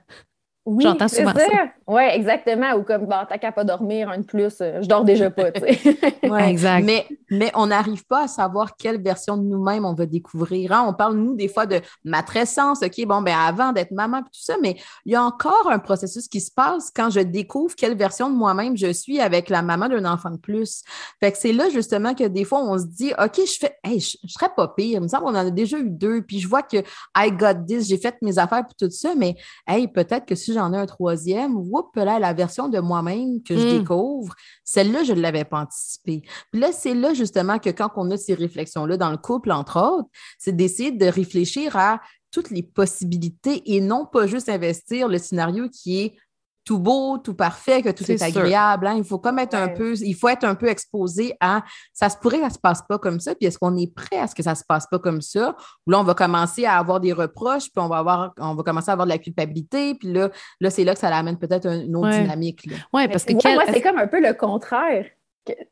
Oui, 0.64 0.84
J'entends 0.84 1.08
souvent 1.08 1.34
ça. 1.34 1.48
Oui, 1.88 2.04
exactement. 2.04 2.74
Ou 2.74 2.84
comme, 2.84 3.08
bon, 3.08 3.16
t'as 3.28 3.40
qu'à 3.40 3.52
pas 3.52 3.64
dormir, 3.64 4.10
un 4.10 4.20
de 4.20 4.24
plus, 4.24 4.62
euh, 4.62 4.80
je 4.82 4.88
dors 4.88 5.04
déjà 5.04 5.32
pas, 5.32 5.52
tu 5.52 5.60
sais. 5.60 5.98
exact. 6.50 6.86
Mais, 6.86 7.08
mais 7.32 7.52
on 7.56 7.68
n'arrive 7.68 8.06
pas 8.06 8.26
à 8.26 8.28
savoir 8.28 8.76
quelle 8.78 9.02
version 9.02 9.38
de 9.38 9.44
nous-mêmes 9.44 9.86
on 9.86 9.96
va 9.96 10.06
découvrir. 10.06 10.72
Hein. 10.72 10.86
On 10.88 10.94
parle, 10.94 11.16
nous, 11.18 11.36
des 11.36 11.48
fois 11.48 11.66
de 11.66 11.82
matrescence, 12.06 12.84
OK, 12.84 13.06
bon, 13.08 13.24
ben 13.24 13.36
avant 13.36 13.72
d'être 13.72 13.90
maman, 13.90 14.22
tout 14.22 14.30
ça, 14.34 14.56
mais 14.62 14.78
il 15.06 15.14
y 15.14 15.16
a 15.16 15.24
encore 15.24 15.68
un 15.70 15.80
processus 15.80 16.28
qui 16.28 16.40
se 16.40 16.52
passe 16.52 16.92
quand 16.96 17.10
je 17.10 17.22
découvre 17.22 17.76
quelle 17.76 17.98
version 17.98 18.30
de 18.30 18.36
moi-même 18.36 18.78
je 18.78 18.94
suis 18.94 19.20
avec 19.20 19.50
la 19.50 19.64
maman 19.64 19.90
d'un 19.90 20.06
enfant 20.06 20.30
de 20.30 20.38
plus. 20.38 20.84
Fait 21.20 21.32
que 21.32 21.40
c'est 21.40 21.54
là, 21.54 21.70
justement, 21.72 22.14
que 22.14 22.28
des 22.28 22.44
fois, 22.44 22.60
on 22.64 22.78
se 22.78 22.86
dit, 22.86 23.14
OK, 23.20 23.38
je 23.38 23.58
fais, 23.60 23.76
hey, 23.84 24.00
je, 24.00 24.16
je 24.24 24.32
serais 24.32 24.52
pas 24.56 24.68
pire. 24.68 25.00
Il 25.00 25.02
me 25.02 25.08
semble 25.08 25.24
qu'on 25.24 25.32
en 25.32 25.48
a 25.48 25.50
déjà 25.50 25.80
eu 25.80 25.90
deux, 25.90 26.22
puis 26.22 26.40
je 26.40 26.48
vois 26.48 26.62
que 26.62 26.78
I 27.18 27.32
got 27.32 27.66
this, 27.68 27.88
j'ai 27.88 27.98
fait 27.98 28.16
mes 28.22 28.38
affaires, 28.38 28.64
puis 28.64 28.76
tout 28.88 28.94
ça, 28.94 29.16
mais, 29.18 29.36
hey, 29.68 29.88
peut-être 29.88 30.28
que 30.28 30.36
si 30.36 30.51
j'en 30.52 30.74
ai 30.74 30.78
un 30.78 30.86
troisième, 30.86 31.56
whoop, 31.56 31.96
là, 31.96 32.20
la 32.20 32.34
version 32.34 32.70
de 32.70 32.80
moi-même 32.80 33.42
que 33.44 33.58
je 33.58 33.66
hmm. 33.66 33.80
découvre, 33.80 34.34
celle-là, 34.64 35.04
je 35.04 35.14
ne 35.14 35.22
l'avais 35.22 35.46
pas 35.46 35.62
anticipée. 35.62 36.24
Puis 36.52 36.62
là, 36.62 36.72
c'est 36.72 36.94
là 36.94 37.14
justement 37.14 37.60
que 37.60 37.70
quand 37.70 37.90
on 37.96 38.10
a 38.12 38.18
ces 38.18 38.34
réflexions-là 38.34 38.98
dans 38.98 39.12
le 39.12 39.18
couple, 39.18 39.52
entre 39.52 39.80
autres, 39.80 40.10
c'est 40.38 40.56
d'essayer 40.56 40.92
de 40.92 41.06
réfléchir 41.06 41.76
à 41.76 42.00
toutes 42.32 42.50
les 42.50 42.64
possibilités 42.64 43.76
et 43.76 43.82
non 43.82 44.06
pas 44.06 44.26
juste 44.26 44.50
investir 44.50 45.08
le 45.08 45.18
scénario 45.18 45.68
qui 45.70 46.02
est 46.02 46.16
tout 46.64 46.80
beau, 46.80 47.18
tout 47.18 47.34
parfait, 47.34 47.82
que 47.82 47.90
tout 47.90 48.10
est, 48.12 48.22
agréable. 48.22 48.88
Hein. 48.88 48.96
Il 48.98 49.04
faut 49.04 49.18
comme 49.18 49.40
être 49.40 49.56
un 49.56 49.68
peu, 49.68 49.96
il 49.96 50.14
faut 50.14 50.30
être 50.30 50.44
un 50.44 50.56
peu 50.56 50.68
exposé 50.68 51.36
à 51.40 51.64
ça 51.94 52.10
se 52.10 52.18
pourrait 52.18 52.38
que 52.38 52.44
ça 52.44 52.50
se 52.52 52.60
passe 52.60 52.82
pas 52.88 53.00
comme 53.00 53.20
ça, 53.20 53.34
puis 53.36 53.48
est-ce 53.48 53.58
qu'on 53.58 53.76
est 53.78 53.94
prêt 53.94 54.18
à 54.18 54.28
ce 54.28 54.36
que 54.36 54.44
ça 54.44 54.56
se 54.56 54.64
passe 54.68 54.88
pas 54.88 55.00
comme 55.00 55.22
ça? 55.22 55.56
Ou 55.88 55.92
là, 55.92 56.00
on 56.00 56.04
va 56.04 56.14
commencer 56.14 56.66
à 56.66 56.78
avoir 56.78 57.00
des 57.00 57.14
reproches, 57.14 57.72
puis 57.72 57.84
on 57.84 57.88
va 57.88 57.98
avoir, 57.98 58.34
on 58.40 58.54
va 58.54 58.64
commencer 58.64 58.90
à 58.90 58.94
avoir 58.94 59.08
de 59.08 59.12
la 59.12 59.18
culpabilité, 59.18 59.96
puis 59.96 60.12
là, 60.12 60.30
là 60.60 60.70
c'est 60.70 60.84
là 60.84 60.94
que 60.94 61.00
ça 61.00 61.16
amène 61.16 61.38
peut-être 61.38 61.68
une 61.68 61.96
autre 61.96 62.10
dynamique. 62.10 62.70
Oui, 62.94 63.08
parce 63.08 63.26
que 63.26 63.34
moi, 63.34 63.66
c'est 63.72 63.82
comme 63.82 63.98
un 63.98 64.08
peu 64.08 64.22
le 64.22 64.34
contraire. 64.34 65.06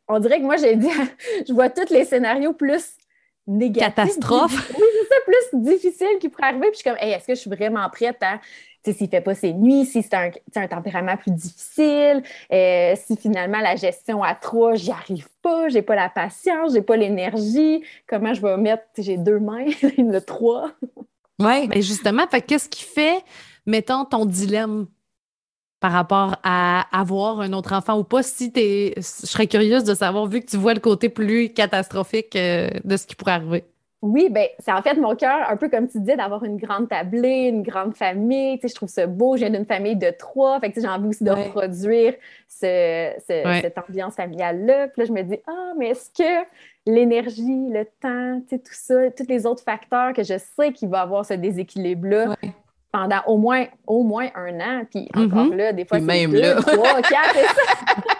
On 0.08 0.20
dirait 0.20 0.40
que 0.40 0.46
moi, 0.46 0.58
j'ai 0.58 0.76
dit, 0.76 0.90
je 1.48 1.54
vois 1.54 1.70
tous 1.70 1.92
les 1.92 2.06
scénarios 2.06 2.54
plus 2.54 2.99
Catastrophe. 3.74 4.72
Oui, 4.78 4.86
c'est 4.94 5.08
ça, 5.08 5.16
plus 5.26 5.62
difficile 5.62 6.20
qui 6.20 6.30
pourrait 6.30 6.48
arriver. 6.48 6.68
Puis 6.72 6.82
je 6.84 6.90
suis 6.90 6.90
comme, 6.90 6.98
est-ce 7.00 7.28
que 7.28 7.36
je 7.36 7.40
suis 7.40 7.50
vraiment 7.50 7.88
prête 7.90 8.22
à 8.22 8.40
s'il 8.94 9.10
fait 9.10 9.22
pas 9.22 9.36
ses 9.36 9.54
nuits, 9.54 9.86
si 9.86 10.02
c'est 10.02 10.14
un, 10.14 10.32
un, 10.56 10.68
tempérament 10.68 11.18
plus 11.18 11.32
difficile, 11.32 12.24
euh, 12.52 12.96
si 12.96 13.16
finalement 13.18 13.60
la 13.60 13.76
gestion 13.76 14.24
à 14.24 14.36
trois, 14.36 14.76
j'y 14.76 14.92
arrive 14.92 15.28
pas, 15.42 15.70
j'ai 15.70 15.82
pas 15.82 15.96
la 15.96 16.10
patience, 16.10 16.74
j'ai 16.74 16.82
pas 16.82 16.98
l'énergie, 16.98 17.84
comment 18.08 18.34
je 18.34 18.42
vais 18.42 18.58
mettre, 18.58 18.84
j'ai 18.98 19.18
deux 19.18 19.40
mains, 19.40 19.66
y 19.98 20.16
a 20.16 20.22
trois? 20.22 20.72
Oui, 21.40 21.68
mais 21.68 21.82
justement, 21.82 22.26
qu'est-ce 22.28 22.70
qui 22.70 22.84
fait, 22.84 23.24
mettons, 23.66 24.06
ton 24.06 24.26
dilemme? 24.26 24.88
Par 25.80 25.92
rapport 25.92 26.36
à 26.44 26.86
avoir 26.98 27.40
un 27.40 27.54
autre 27.54 27.74
enfant 27.74 27.98
ou 27.98 28.04
pas, 28.04 28.22
si 28.22 28.52
es, 28.56 28.94
je 28.98 29.02
serais 29.02 29.48
curieuse 29.48 29.84
de 29.84 29.94
savoir, 29.94 30.26
vu 30.26 30.42
que 30.42 30.46
tu 30.46 30.58
vois 30.58 30.74
le 30.74 30.80
côté 30.80 31.10
plus 31.10 31.54
catastrophique 31.54 32.36
euh, 32.36 32.70
de 32.84 32.98
ce 32.98 33.08
qui 33.08 33.16
pourrait 33.16 33.34
arriver. 33.34 33.64
Oui, 34.02 34.30
ben 34.30 34.48
c'est 34.60 34.72
en 34.72 34.82
fait 34.82 34.96
mon 34.96 35.14
cœur, 35.14 35.50
un 35.50 35.58
peu 35.58 35.68
comme 35.68 35.90
tu 35.90 36.00
disais, 36.00 36.16
d'avoir 36.16 36.46
une 36.46 36.56
grande 36.56 36.88
tablée, 36.88 37.50
une 37.50 37.64
grande 37.64 37.96
famille. 37.96 38.58
Tu 38.58 38.62
sais, 38.62 38.68
je 38.70 38.76
trouve 38.76 38.88
ça 38.88 39.08
beau. 39.08 39.36
Je 39.36 39.42
viens 39.42 39.50
d'une 39.50 39.66
famille 39.66 39.98
de 39.98 40.10
trois. 40.18 40.58
Fait 40.62 40.72
que 40.72 40.80
j'ai 40.80 40.88
envie 40.88 41.10
aussi 41.10 41.26
de 41.26 41.32
reproduire 41.32 42.14
cette 42.48 43.78
ambiance 43.78 44.16
familiale-là. 44.16 44.88
Puis 44.88 45.02
là, 45.02 45.06
je 45.06 45.12
me 45.12 45.22
dis, 45.24 45.40
ah, 45.48 45.74
mais 45.78 45.90
est-ce 45.90 46.10
que 46.12 46.48
l'énergie, 46.86 47.68
le 47.70 47.84
temps, 48.02 48.42
tu 48.48 48.56
sais, 48.56 48.60
tout 48.60 48.72
ça, 48.72 49.12
tous 49.12 49.28
les 49.28 49.46
autres 49.46 49.64
facteurs 49.64 50.14
que 50.14 50.24
je 50.24 50.38
sais 50.56 50.72
qu'il 50.72 50.88
va 50.88 51.02
avoir 51.02 51.26
ce 51.26 51.34
déséquilibre-là 51.34 52.38
pendant 52.92 53.22
au 53.28 53.38
moins, 53.38 53.66
au 53.86 54.04
moins 54.04 54.30
un 54.36 54.60
an. 54.60 54.84
Puis 54.90 55.08
encore 55.14 55.46
mm-hmm. 55.46 55.56
là, 55.56 55.74
des 55.74 55.86
fois, 55.86 56.00
c'est 56.00 56.28
deux, 56.28 56.56
trois, 56.62 57.02
quatre, 57.02 57.36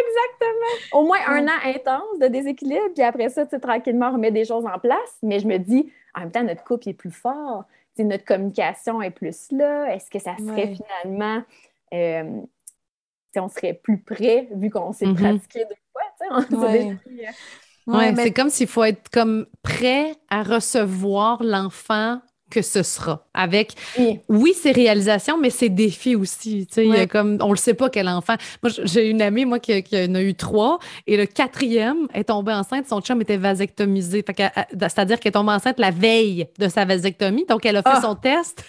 Exactement. 0.00 0.92
Au 0.92 1.04
moins 1.04 1.18
un 1.28 1.46
an 1.46 1.58
intense 1.64 2.18
de 2.20 2.26
déséquilibre, 2.26 2.92
puis 2.94 3.04
après 3.04 3.28
ça, 3.28 3.44
tu 3.44 3.50
sais, 3.50 3.60
tranquillement, 3.60 4.08
on 4.08 4.12
remet 4.14 4.30
des 4.30 4.44
choses 4.44 4.64
en 4.66 4.78
place. 4.78 5.18
Mais 5.22 5.38
je 5.38 5.46
me 5.46 5.58
dis, 5.58 5.90
en 6.14 6.20
même 6.20 6.30
temps, 6.30 6.42
notre 6.42 6.64
couple 6.64 6.88
est 6.88 6.94
plus 6.94 7.10
fort. 7.10 7.64
Tu 7.96 8.04
notre 8.04 8.24
communication 8.24 9.02
est 9.02 9.10
plus 9.10 9.50
là. 9.50 9.92
Est-ce 9.94 10.10
que 10.10 10.18
ça 10.18 10.36
serait 10.36 10.74
finalement. 10.74 11.42
Euh, 11.92 12.40
on 13.36 13.48
serait 13.48 13.74
plus 13.74 13.98
près 13.98 14.48
vu 14.54 14.70
qu'on 14.70 14.92
s'est 14.92 15.06
mm-hmm. 15.06 15.14
pratiqué 15.14 15.64
deux 15.64 15.74
fois. 15.92 16.02
Ouais. 16.50 16.96
Euh, 17.88 17.92
ouais, 17.92 18.14
c'est 18.14 18.30
comme 18.30 18.50
s'il 18.50 18.68
faut 18.68 18.84
être 18.84 19.08
comme 19.08 19.46
prêt 19.62 20.14
à 20.28 20.42
recevoir 20.42 21.42
l'enfant 21.42 22.20
que 22.50 22.62
ce 22.62 22.82
sera. 22.82 23.26
Avec, 23.34 23.74
oui, 24.28 24.52
ses 24.54 24.72
réalisations, 24.72 25.38
mais 25.38 25.50
ses 25.50 25.68
défis 25.68 26.16
aussi. 26.16 26.66
Tu 26.66 26.90
sais, 26.90 27.06
comme, 27.06 27.38
on 27.40 27.50
le 27.50 27.56
sait 27.56 27.74
pas 27.74 27.88
quel 27.88 28.08
enfant. 28.08 28.34
Moi, 28.62 28.72
j'ai 28.84 29.08
une 29.08 29.22
amie, 29.22 29.44
moi, 29.44 29.58
qui, 29.58 29.72
en 29.72 30.14
a 30.14 30.22
eu 30.22 30.34
trois, 30.34 30.78
et 31.06 31.16
le 31.16 31.26
quatrième 31.26 32.08
est 32.12 32.24
tombé 32.24 32.52
enceinte. 32.52 32.86
Son 32.88 33.00
chum 33.00 33.20
était 33.20 33.36
vasectomisé. 33.36 34.24
C'est-à-dire 34.26 35.20
qu'elle 35.20 35.30
est 35.30 35.32
tombée 35.32 35.52
enceinte 35.52 35.78
la 35.78 35.90
veille 35.90 36.46
de 36.58 36.68
sa 36.68 36.84
vasectomie. 36.84 37.46
Donc, 37.46 37.64
elle 37.64 37.76
a 37.76 37.82
fait 37.82 37.90
ah! 37.92 38.00
son 38.02 38.14
test. 38.14 38.64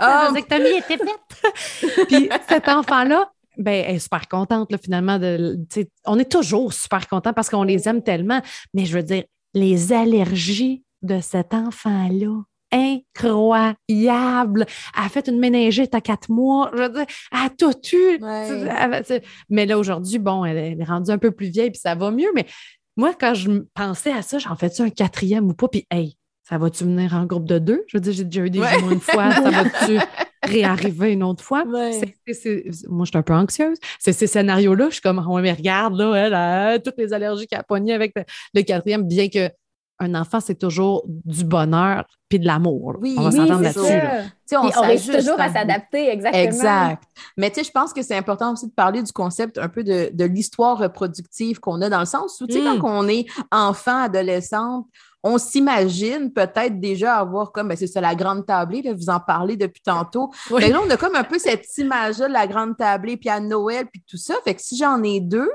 la 0.00 0.06
ah! 0.06 0.28
vasectomie 0.28 0.78
était 0.78 0.98
faite. 0.98 2.06
Puis 2.08 2.28
cet 2.48 2.68
enfant-là, 2.68 3.30
ben, 3.58 3.84
elle 3.86 3.96
est 3.96 3.98
super 3.98 4.26
contente, 4.28 4.70
là, 4.72 4.78
finalement. 4.78 5.18
De, 5.18 5.58
on 6.06 6.18
est 6.18 6.30
toujours 6.30 6.72
super 6.72 7.08
content 7.08 7.32
parce 7.32 7.50
qu'on 7.50 7.64
les 7.64 7.88
aime 7.88 8.02
tellement. 8.02 8.40
Mais 8.72 8.84
je 8.86 8.96
veux 8.96 9.02
dire, 9.02 9.24
les 9.54 9.92
allergies 9.92 10.84
de 11.02 11.20
cet 11.20 11.54
enfant-là, 11.54 12.42
incroyable. 12.72 14.66
Elle 14.96 15.04
a 15.04 15.08
fait 15.08 15.28
une 15.28 15.38
méningite 15.38 15.94
à 15.94 16.00
quatre 16.00 16.30
mois. 16.30 16.70
Je 16.74 16.82
veux 16.82 16.88
dire, 16.88 17.06
elle 17.32 17.38
a 17.38 17.50
tout 17.50 17.74
eu. 17.92 18.18
Mais 19.48 19.66
là, 19.66 19.78
aujourd'hui, 19.78 20.18
bon, 20.18 20.44
elle 20.44 20.80
est 20.80 20.84
rendue 20.84 21.10
un 21.10 21.18
peu 21.18 21.30
plus 21.30 21.48
vieille, 21.48 21.70
puis 21.70 21.80
ça 21.80 21.94
va 21.94 22.10
mieux. 22.10 22.30
Mais 22.34 22.46
moi, 22.96 23.14
quand 23.18 23.34
je 23.34 23.50
pensais 23.74 24.12
à 24.12 24.22
ça, 24.22 24.38
j'en 24.38 24.56
fais-tu 24.56 24.82
un 24.82 24.90
quatrième 24.90 25.48
ou 25.48 25.54
pas? 25.54 25.68
Puis, 25.68 25.86
hey, 25.90 26.16
ça 26.48 26.58
va-tu 26.58 26.84
venir 26.84 27.14
en 27.14 27.26
groupe 27.26 27.46
de 27.46 27.58
deux? 27.58 27.84
Je 27.88 27.96
veux 27.96 28.00
dire, 28.00 28.12
j'ai 28.12 28.24
déjà 28.24 28.44
eu 28.44 28.50
des 28.50 28.62
jumeaux 28.62 28.90
une 28.90 29.00
fois. 29.00 29.30
Ça 29.34 29.50
va-tu 29.50 29.98
réarriver 30.42 31.12
une 31.12 31.22
autre 31.22 31.44
fois? 31.44 31.64
moi, 31.66 31.90
je 31.90 33.10
suis 33.10 33.18
un 33.18 33.22
peu 33.22 33.34
anxieuse. 33.34 33.76
C'est 33.98 34.14
ces 34.14 34.26
scénarios-là, 34.26 34.86
je 34.88 34.94
suis 34.94 35.02
comme, 35.02 35.18
ouais, 35.18 35.42
mais 35.42 35.52
regarde, 35.52 35.98
là, 35.98 36.14
elle 36.14 36.34
a 36.34 36.78
toutes 36.78 36.96
les 36.96 37.12
allergies 37.12 37.46
qu'elle 37.46 37.60
a 37.60 37.64
pognées 37.64 37.92
avec 37.92 38.14
le 38.54 38.62
quatrième, 38.62 39.06
bien 39.06 39.28
que 39.28 39.50
un 40.00 40.14
enfant, 40.14 40.40
c'est 40.40 40.58
toujours 40.58 41.04
du 41.06 41.44
bonheur 41.44 42.04
puis 42.28 42.38
de 42.38 42.46
l'amour. 42.46 42.96
Oui, 43.00 43.14
on 43.18 43.22
va 43.22 43.30
s'entendre 43.30 43.62
là-dessus. 43.62 44.28
On, 44.52 44.70
on 44.76 44.80
réussit 44.82 45.12
toujours 45.12 45.40
à 45.40 45.52
s'adapter, 45.52 46.10
exactement. 46.10 46.42
Exact. 46.42 47.02
Mais 47.36 47.50
tu 47.50 47.56
sais, 47.56 47.64
je 47.64 47.70
pense 47.70 47.92
que 47.92 48.02
c'est 48.02 48.16
important 48.16 48.52
aussi 48.52 48.66
de 48.66 48.72
parler 48.72 49.02
du 49.02 49.12
concept 49.12 49.58
un 49.58 49.68
peu 49.68 49.82
de, 49.82 50.10
de 50.12 50.24
l'histoire 50.24 50.78
reproductive 50.78 51.58
qu'on 51.58 51.80
a 51.80 51.88
dans 51.88 52.00
le 52.00 52.06
sens 52.06 52.40
où, 52.40 52.46
tu 52.46 52.54
sais, 52.54 52.62
quand 52.62 52.78
mm. 52.78 52.84
on 52.84 53.08
est 53.08 53.26
enfant, 53.50 54.02
adolescente, 54.02 54.86
on 55.24 55.38
s'imagine 55.38 56.32
peut-être 56.32 56.78
déjà 56.80 57.16
avoir 57.16 57.50
comme, 57.50 57.68
ben, 57.68 57.76
c'est 57.76 57.86
ça, 57.86 58.00
la 58.00 58.14
grande 58.14 58.46
tablée, 58.46 58.82
vous 58.92 59.10
en 59.10 59.18
parlez 59.18 59.56
depuis 59.56 59.82
tantôt. 59.82 60.30
Mais 60.50 60.68
là, 60.68 60.80
on 60.84 60.90
a 60.90 60.96
comme 60.96 61.16
un 61.16 61.24
peu 61.24 61.38
cette 61.38 61.66
image-là 61.76 62.28
de 62.28 62.32
la 62.32 62.46
grande 62.46 62.76
tablée, 62.76 63.16
puis 63.16 63.28
à 63.28 63.40
Noël, 63.40 63.86
puis 63.92 64.02
tout 64.06 64.16
ça. 64.16 64.34
Fait 64.44 64.54
que 64.54 64.62
si 64.62 64.76
j'en 64.76 65.02
ai 65.02 65.20
deux, 65.20 65.50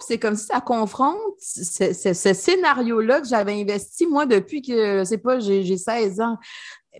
c'est 0.00 0.18
comme 0.18 0.36
si 0.36 0.46
ça 0.46 0.60
confronte 0.60 1.16
ce, 1.38 1.92
ce 1.92 2.34
scénario-là 2.34 3.20
que 3.20 3.28
j'avais 3.28 3.60
investi, 3.60 4.06
moi, 4.06 4.24
depuis 4.24 4.62
que, 4.62 5.00
je 5.00 5.04
sais 5.04 5.18
pas, 5.18 5.40
j'ai 5.40 5.76
16 5.76 6.20
ans. 6.20 6.38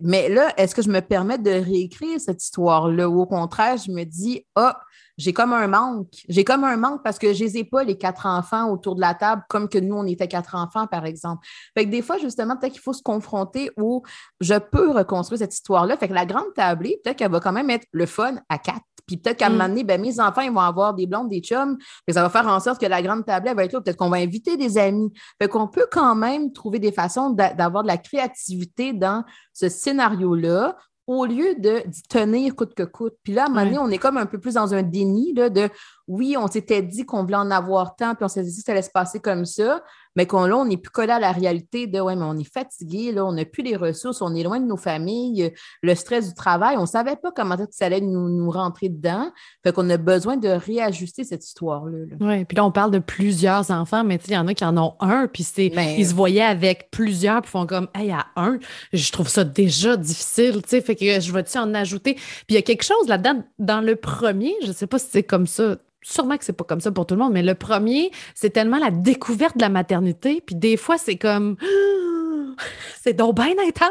Mais 0.01 0.29
là, 0.29 0.53
est-ce 0.57 0.75
que 0.75 0.81
je 0.81 0.89
me 0.89 1.01
permets 1.01 1.39
de 1.39 1.49
réécrire 1.49 2.19
cette 2.19 2.43
histoire-là? 2.43 3.09
Ou 3.09 3.21
au 3.21 3.25
contraire, 3.25 3.77
je 3.77 3.91
me 3.91 4.03
dis, 4.03 4.45
ah, 4.55 4.79
j'ai 5.17 5.33
comme 5.33 5.53
un 5.53 5.67
manque. 5.67 6.07
J'ai 6.29 6.43
comme 6.43 6.63
un 6.63 6.77
manque 6.77 7.03
parce 7.03 7.17
que 7.17 7.33
je 7.33 7.43
les 7.43 7.57
ai 7.57 7.63
pas, 7.63 7.83
les 7.83 7.97
quatre 7.97 8.25
enfants 8.25 8.69
autour 8.69 8.95
de 8.95 9.01
la 9.01 9.15
table, 9.15 9.43
comme 9.49 9.67
que 9.67 9.79
nous, 9.79 9.95
on 9.95 10.05
était 10.05 10.27
quatre 10.27 10.55
enfants, 10.55 10.87
par 10.87 11.05
exemple. 11.05 11.45
Fait 11.75 11.85
que 11.85 11.89
des 11.89 12.01
fois, 12.01 12.17
justement, 12.17 12.55
peut-être 12.55 12.73
qu'il 12.73 12.81
faut 12.81 12.93
se 12.93 13.01
confronter 13.01 13.71
où 13.77 14.03
je 14.39 14.55
peux 14.55 14.91
reconstruire 14.91 15.39
cette 15.39 15.53
histoire-là. 15.53 15.97
Fait 15.97 16.07
que 16.07 16.13
la 16.13 16.25
grande 16.25 16.53
tablée, 16.55 16.99
peut-être 17.03 17.17
qu'elle 17.17 17.31
va 17.31 17.39
quand 17.39 17.51
même 17.51 17.69
être 17.69 17.87
le 17.91 18.05
fun 18.05 18.35
à 18.49 18.59
quatre. 18.59 18.81
Puis 19.07 19.17
peut-être 19.17 19.37
qu'à 19.37 19.47
un 19.47 19.49
mm. 19.49 19.53
moment 19.53 19.69
donné, 19.69 19.83
ben, 19.83 19.99
mes 19.99 20.19
enfants, 20.19 20.41
ils 20.41 20.51
vont 20.51 20.59
avoir 20.59 20.93
des 20.93 21.07
blondes, 21.07 21.29
des 21.29 21.39
chums. 21.39 21.77
et 22.07 22.13
ça 22.13 22.21
va 22.21 22.29
faire 22.29 22.45
en 22.45 22.59
sorte 22.59 22.79
que 22.79 22.85
la 22.85 23.01
grande 23.01 23.25
tablée 23.25 23.53
va 23.53 23.63
être 23.63 23.73
là. 23.73 23.81
Peut-être 23.81 23.97
qu'on 23.97 24.09
va 24.09 24.17
inviter 24.17 24.57
des 24.57 24.77
amis. 24.77 25.11
Fait 25.41 25.47
qu'on 25.47 25.67
peut 25.67 25.87
quand 25.89 26.13
même 26.13 26.51
trouver 26.51 26.79
des 26.79 26.91
façons 26.91 27.31
d'avoir 27.31 27.83
de 27.83 27.87
la 27.87 27.97
créativité 27.97 28.93
dans 28.93 29.23
ce 29.53 29.69
scénario-là 29.69 30.75
au 31.07 31.25
lieu 31.25 31.55
de 31.55 31.83
tenir 32.09 32.55
coûte 32.55 32.73
que 32.73 32.83
coûte. 32.83 33.15
Puis 33.23 33.33
là, 33.33 33.43
à 33.43 33.45
un 33.47 33.49
moment 33.49 33.63
donné, 33.63 33.77
on 33.77 33.89
est 33.89 33.97
comme 33.97 34.17
un 34.17 34.25
peu 34.25 34.39
plus 34.39 34.55
dans 34.55 34.73
un 34.73 34.83
déni 34.83 35.33
là, 35.33 35.49
de 35.49 35.69
oui, 36.07 36.37
on 36.37 36.47
s'était 36.47 36.81
dit 36.81 37.05
qu'on 37.05 37.23
voulait 37.23 37.35
en 37.35 37.51
avoir 37.51 37.95
tant, 37.95 38.15
puis 38.15 38.23
on 38.23 38.29
s'est 38.29 38.43
dit 38.43 38.55
que 38.55 38.63
ça 38.63 38.71
allait 38.71 38.81
se 38.81 38.89
passer 38.89 39.19
comme 39.19 39.45
ça, 39.45 39.83
mais 40.15 40.25
qu'on 40.25 40.45
là, 40.45 40.57
on 40.57 40.65
n'est 40.65 40.77
plus 40.77 40.89
collé 40.89 41.11
à 41.11 41.19
la 41.19 41.31
réalité 41.31 41.85
de 41.85 41.99
ouais, 41.99 42.15
mais 42.15 42.23
on 42.23 42.37
est 42.37 42.51
fatigué, 42.51 43.11
là, 43.11 43.25
on 43.25 43.33
n'a 43.33 43.45
plus 43.45 43.61
les 43.61 43.75
ressources, 43.75 44.21
on 44.21 44.33
est 44.33 44.41
loin 44.41 44.59
de 44.59 44.65
nos 44.65 44.77
familles, 44.77 45.53
le 45.83 45.95
stress 45.95 46.29
du 46.29 46.33
travail, 46.33 46.75
on 46.77 46.81
ne 46.81 46.87
savait 46.87 47.17
pas 47.17 47.31
comment 47.31 47.55
ça 47.69 47.85
allait 47.85 48.01
nous, 48.01 48.29
nous 48.29 48.49
rentrer 48.49 48.89
dedans. 48.89 49.29
Fait 49.63 49.73
qu'on 49.73 49.87
a 49.89 49.97
besoin 49.97 50.37
de 50.37 50.47
réajuster 50.47 51.23
cette 51.23 51.45
histoire-là. 51.45 51.97
Oui, 52.19 52.45
puis 52.45 52.55
là, 52.55 52.65
on 52.65 52.71
parle 52.71 52.91
de 52.91 52.99
plusieurs 52.99 53.69
enfants, 53.69 54.03
mais 54.03 54.17
il 54.27 54.33
y 54.33 54.37
en 54.37 54.47
a 54.47 54.53
qui 54.53 54.65
en 54.65 54.77
ont 54.77 54.95
un, 55.01 55.27
puis 55.27 55.43
c'est 55.43 55.69
ben, 55.69 55.95
ils 55.97 56.07
se 56.07 56.15
voyaient 56.15 56.41
avec 56.41 56.89
plusieurs, 56.89 57.41
puis 57.41 57.51
font 57.51 57.67
comme 57.67 57.87
Hey, 57.93 58.11
à 58.11 58.25
un, 58.37 58.57
je 58.93 59.11
trouve 59.11 59.27
ça 59.27 59.43
déjà 59.43 59.97
difficile, 59.97 60.61
tu 60.63 60.69
sais, 60.69 60.81
fait 60.81 60.95
que 60.95 61.19
je 61.19 61.31
vais-tu 61.31 61.57
en 61.57 61.73
ajouter? 61.75 62.15
Puis 62.15 62.45
il 62.49 62.55
y 62.55 62.59
a 62.59 62.63
quelque 62.63 62.83
chose 62.83 63.07
là-dedans, 63.07 63.43
dans 63.59 63.81
le 63.81 63.95
premier, 63.95 64.55
je 64.63 64.69
ne 64.69 64.73
sais 64.73 64.87
pas 64.87 64.97
si 64.97 65.07
c'est 65.11 65.23
comme 65.23 65.45
ça 65.45 65.77
sûrement 66.01 66.37
que 66.37 66.45
c'est 66.45 66.53
pas 66.53 66.63
comme 66.63 66.81
ça 66.81 66.91
pour 66.91 67.05
tout 67.05 67.15
le 67.15 67.21
monde, 67.21 67.33
mais 67.33 67.43
le 67.43 67.55
premier, 67.55 68.11
c'est 68.35 68.51
tellement 68.51 68.77
la 68.77 68.91
découverte 68.91 69.57
de 69.57 69.61
la 69.61 69.69
maternité, 69.69 70.41
puis 70.45 70.55
des 70.55 70.77
fois, 70.77 70.97
c'est 70.97 71.17
comme 71.17 71.57
c'est 73.01 73.13
donc 73.13 73.35
bien 73.35 73.53
intense. 73.67 73.89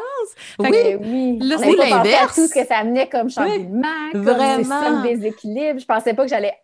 oui, 0.59 0.97
oui. 1.01 1.39
Là, 1.41 1.57
c'est 1.59 1.73
l'inverse. 1.73 2.35
tout 2.35 2.47
ce 2.47 2.55
que 2.55 2.67
ça 2.67 2.79
amenait 2.79 3.09
comme 3.09 3.31
changement, 3.31 4.11
comme 4.13 4.23
Vraiment. 4.23 5.03
déséquilibre. 5.03 5.79
Je 5.81 5.87
pensais 5.87 6.15
pas 6.15 6.25
que 6.25 6.31
j'allais 6.31 6.55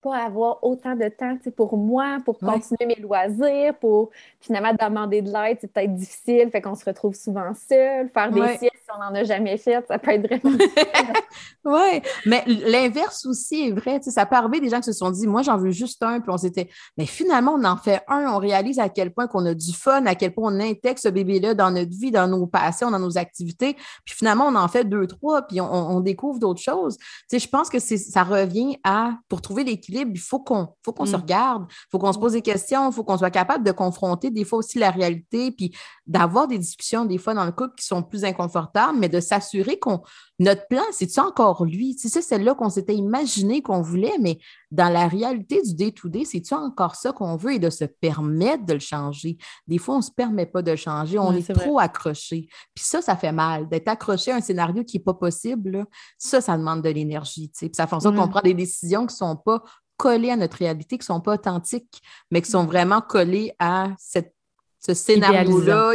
pas 0.00 0.16
avoir 0.16 0.62
autant 0.62 0.94
de 0.94 1.08
temps 1.08 1.36
pour 1.56 1.76
moi, 1.76 2.18
pour 2.24 2.38
continuer 2.38 2.86
mes 2.86 3.02
loisirs, 3.02 3.74
pour 3.80 4.10
finalement 4.40 4.72
demander 4.72 5.22
de 5.22 5.30
l'aide, 5.30 5.58
c'est 5.60 5.72
peut-être 5.72 5.94
difficile, 5.94 6.50
fait 6.50 6.60
qu'on 6.60 6.76
se 6.76 6.84
retrouve 6.84 7.14
souvent 7.14 7.52
seul. 7.54 8.08
Faire 8.10 8.30
des 8.30 8.58
siestes 8.58 8.87
si 8.88 8.96
on 8.96 9.04
n'en 9.04 9.14
a 9.14 9.24
jamais 9.24 9.56
fait, 9.56 9.84
ça 9.86 9.98
peut 9.98 10.12
être 10.12 10.26
vraiment 10.26 10.58
Oui, 11.64 12.00
mais 12.24 12.42
l'inverse 12.46 13.26
aussi 13.26 13.68
est 13.68 13.72
vrai. 13.72 14.00
Ça 14.02 14.24
peut 14.24 14.36
arriver 14.36 14.60
des 14.60 14.70
gens 14.70 14.78
qui 14.78 14.84
se 14.84 14.92
sont 14.92 15.10
dit, 15.10 15.26
moi 15.26 15.42
j'en 15.42 15.58
veux 15.58 15.70
juste 15.70 16.02
un, 16.02 16.20
puis 16.20 16.30
on 16.30 16.38
s'était, 16.38 16.68
mais 16.96 17.06
finalement 17.06 17.56
on 17.58 17.64
en 17.64 17.76
fait 17.76 18.02
un, 18.08 18.32
on 18.32 18.38
réalise 18.38 18.78
à 18.78 18.88
quel 18.88 19.12
point 19.12 19.26
qu'on 19.26 19.44
a 19.46 19.54
du 19.54 19.72
fun, 19.72 20.06
à 20.06 20.14
quel 20.14 20.32
point 20.32 20.54
on 20.54 20.60
intègre 20.60 20.98
ce 20.98 21.08
bébé-là 21.08 21.54
dans 21.54 21.70
notre 21.70 21.90
vie, 21.90 22.10
dans 22.10 22.28
nos 22.28 22.46
passions, 22.46 22.90
dans 22.90 22.98
nos 22.98 23.18
activités, 23.18 23.74
puis 24.04 24.14
finalement 24.14 24.46
on 24.46 24.54
en 24.54 24.68
fait 24.68 24.84
deux, 24.84 25.06
trois, 25.06 25.42
puis 25.42 25.60
on, 25.60 25.98
découvre 26.00 26.38
d'autres 26.38 26.60
choses. 26.60 26.96
je 27.30 27.46
pense 27.48 27.68
que 27.68 27.80
ça 27.80 28.22
revient 28.22 28.78
à, 28.84 29.14
pour 29.28 29.42
trouver 29.42 29.64
l'équilibre, 29.64 30.12
il 30.14 30.20
faut 30.20 30.38
qu'on 30.38 30.68
faut 30.84 30.92
qu'on 30.92 31.06
se 31.06 31.16
mm. 31.16 31.20
regarde, 31.20 31.66
il 31.68 31.88
faut 31.90 31.98
qu'on 31.98 32.12
se 32.12 32.18
pose 32.18 32.32
des 32.32 32.42
questions, 32.42 32.88
il 32.90 32.94
faut 32.94 33.04
qu'on 33.04 33.18
soit 33.18 33.30
capable 33.30 33.64
de 33.64 33.72
confronter 33.72 34.30
des 34.30 34.44
fois 34.44 34.60
aussi 34.60 34.78
la 34.78 34.90
réalité, 34.90 35.50
puis 35.50 35.74
d'avoir 36.08 36.48
des 36.48 36.58
discussions 36.58 37.04
des 37.04 37.18
fois 37.18 37.34
dans 37.34 37.44
le 37.44 37.52
couple 37.52 37.74
qui 37.76 37.86
sont 37.86 38.02
plus 38.02 38.24
inconfortables, 38.24 38.98
mais 38.98 39.10
de 39.10 39.20
s'assurer 39.20 39.78
qu'on 39.78 40.02
notre 40.40 40.66
plan, 40.68 40.82
c'est-tu 40.92 41.18
encore 41.18 41.64
lui? 41.64 41.96
C'est 41.98 42.08
ça, 42.08 42.22
celle-là 42.22 42.54
qu'on 42.54 42.70
s'était 42.70 42.94
imaginé 42.94 43.60
qu'on 43.60 43.82
voulait, 43.82 44.16
mais 44.20 44.38
dans 44.70 44.88
la 44.88 45.08
réalité 45.08 45.60
du 45.62 45.74
day-to-day, 45.74 46.24
c'est-tu 46.24 46.54
encore 46.54 46.94
ça 46.94 47.12
qu'on 47.12 47.36
veut 47.36 47.54
et 47.54 47.58
de 47.58 47.70
se 47.70 47.84
permettre 47.84 48.64
de 48.64 48.74
le 48.74 48.78
changer? 48.78 49.36
Des 49.66 49.78
fois, 49.78 49.96
on 49.96 49.98
ne 49.98 50.02
se 50.02 50.12
permet 50.12 50.46
pas 50.46 50.62
de 50.62 50.70
le 50.70 50.76
changer, 50.76 51.18
on 51.18 51.32
est, 51.32 51.52
trop 51.52 51.80
accroché. 51.80 52.48
Puis 52.74 52.84
ça, 52.84 53.02
ça 53.02 53.16
fait 53.16 53.32
mal. 53.32 53.68
D'être 53.68 53.88
accroché 53.88 54.30
à 54.30 54.36
un 54.36 54.40
scénario 54.40 54.84
qui 54.84 54.98
n'est 54.98 55.02
pas 55.02 55.14
possible, 55.14 55.84
ça, 56.18 56.40
ça 56.40 56.56
demande 56.56 56.82
de 56.82 56.90
l'énergie. 56.90 57.50
Puis 57.54 57.70
ça 57.72 57.88
fait 57.88 57.96
en 57.96 58.00
sorte 58.00 58.16
qu'on 58.16 58.28
prend 58.28 58.42
des 58.42 58.54
décisions 58.54 59.06
qui 59.06 59.14
ne 59.14 59.18
sont 59.18 59.36
pas 59.36 59.62
collées 59.96 60.30
à 60.30 60.36
notre 60.36 60.58
réalité, 60.58 60.96
qui 60.96 61.02
ne 61.02 61.16
sont 61.16 61.20
pas 61.20 61.34
authentiques, 61.34 62.00
mais 62.30 62.40
qui 62.40 62.50
sont 62.50 62.64
vraiment 62.64 63.00
collées 63.00 63.52
à 63.58 63.88
cette 63.98 64.37
ce 64.80 64.94
scénario-là, 64.94 65.92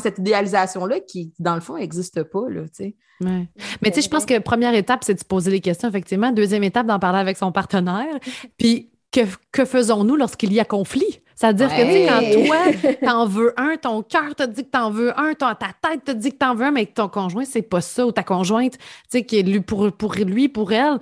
cette 0.00 0.18
idéalisation-là 0.18 1.00
qui, 1.00 1.32
dans 1.38 1.54
le 1.54 1.60
fond, 1.60 1.76
n'existe 1.76 2.22
pas. 2.24 2.48
Là, 2.48 2.62
Mais 3.20 3.90
tu 3.90 3.94
sais, 3.94 4.02
je 4.02 4.08
pense 4.08 4.26
que 4.26 4.38
première 4.38 4.74
étape, 4.74 5.04
c'est 5.04 5.14
de 5.14 5.18
se 5.18 5.24
poser 5.24 5.50
des 5.50 5.60
questions, 5.60 5.88
effectivement. 5.88 6.32
Deuxième 6.32 6.64
étape, 6.64 6.86
d'en 6.86 6.98
parler 6.98 7.18
avec 7.18 7.36
son 7.36 7.52
partenaire. 7.52 8.14
Puis, 8.58 8.90
que, 9.12 9.20
que 9.52 9.64
faisons-nous 9.64 10.16
lorsqu'il 10.16 10.52
y 10.52 10.60
a 10.60 10.64
conflit? 10.64 11.22
C'est-à-dire 11.34 11.68
que, 11.68 12.06
quand 12.08 12.46
toi, 12.46 12.92
t'en 13.02 13.26
veux 13.26 13.58
un, 13.58 13.76
ton 13.76 14.02
cœur 14.02 14.34
te 14.34 14.42
dit 14.44 14.64
que 14.64 14.70
t'en 14.70 14.90
veux 14.90 15.18
un, 15.18 15.34
ta 15.34 15.54
tête 15.54 16.04
te 16.04 16.10
dit 16.10 16.32
que 16.32 16.36
t'en 16.36 16.54
veux 16.54 16.66
un, 16.66 16.70
mais 16.70 16.86
que 16.86 16.94
ton 16.94 17.08
conjoint, 17.08 17.44
c'est 17.44 17.62
pas 17.62 17.80
ça, 17.80 18.06
ou 18.06 18.12
ta 18.12 18.22
conjointe, 18.22 18.78
tu 18.78 18.78
sais, 19.08 19.24
qui 19.24 19.38
est 19.38 19.60
pour, 19.60 19.92
pour 19.92 20.14
lui, 20.14 20.48
pour 20.48 20.72
elle, 20.72 20.98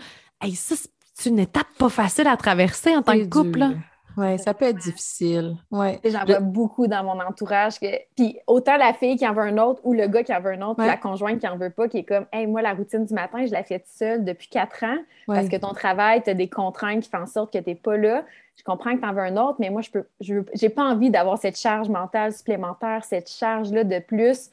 ça, 0.55 0.75
c'est 1.15 1.31
une 1.31 1.39
étape 1.39 1.67
pas 1.79 1.89
facile 1.89 2.27
à 2.27 2.37
traverser 2.37 2.97
en 2.97 3.03
tant 3.03 3.15
que 3.15 3.25
couple. 3.25 3.61
Là. 3.61 3.71
Oui, 4.17 4.39
ça 4.39 4.55
peut 4.55 4.67
être 4.67 4.79
difficile. 4.79 5.57
Ouais. 5.71 6.01
J'en 6.05 6.25
vois 6.25 6.41
beaucoup 6.41 6.87
dans 6.87 7.03
mon 7.03 7.21
entourage. 7.21 7.79
Que... 7.79 7.87
Puis 8.17 8.39
autant 8.47 8.77
la 8.77 8.93
fille 8.93 9.17
qui 9.17 9.27
en 9.27 9.33
veut 9.33 9.43
un 9.43 9.59
autre 9.59 9.81
ou 9.85 9.93
le 9.93 10.07
gars 10.07 10.23
qui 10.23 10.35
en 10.35 10.41
veut 10.41 10.53
un 10.53 10.63
autre, 10.63 10.85
la 10.85 10.97
conjointe 10.97 11.41
qui 11.41 11.49
en 11.49 11.57
veut 11.57 11.71
pas, 11.71 11.89
qui 11.89 11.99
est 11.99 12.05
comme 12.05 12.27
Hey, 12.33 12.47
moi, 12.47 12.63
la 12.63 12.75
routine 12.75 13.05
du 13.05 13.15
matin, 13.15 13.45
je 13.47 13.53
la 13.53 13.65
fais 13.65 13.83
seule 13.87 14.25
depuis 14.25 14.49
quatre 14.49 14.85
ans 14.85 14.99
parce 15.27 15.49
que 15.49 15.57
ton 15.57 15.73
travail, 15.73 16.23
tu 16.23 16.31
as 16.31 16.35
des 16.35 16.49
contraintes 16.49 17.03
qui 17.03 17.11
font 17.11 17.23
en 17.23 17.27
sorte 17.27 17.53
que 17.53 17.59
tu 17.59 17.71
n'es 17.71 17.77
pas 17.77 17.97
là. 17.97 18.25
Je 18.57 18.63
comprends 18.63 18.95
que 18.95 19.01
tu 19.01 19.07
en 19.07 19.13
veux 19.13 19.23
un 19.23 19.37
autre, 19.37 19.57
mais 19.59 19.71
moi, 19.71 19.83
je 19.83 19.91
peux 19.91 20.05
je 20.21 20.37
j'ai 20.55 20.69
pas 20.69 20.85
envie 20.85 21.11
d'avoir 21.11 21.39
cette 21.39 21.59
charge 21.59 21.89
mentale 21.89 22.33
supplémentaire, 22.33 23.05
cette 23.05 23.29
charge-là 23.29 23.85
de 23.85 23.99
plus 23.99 24.51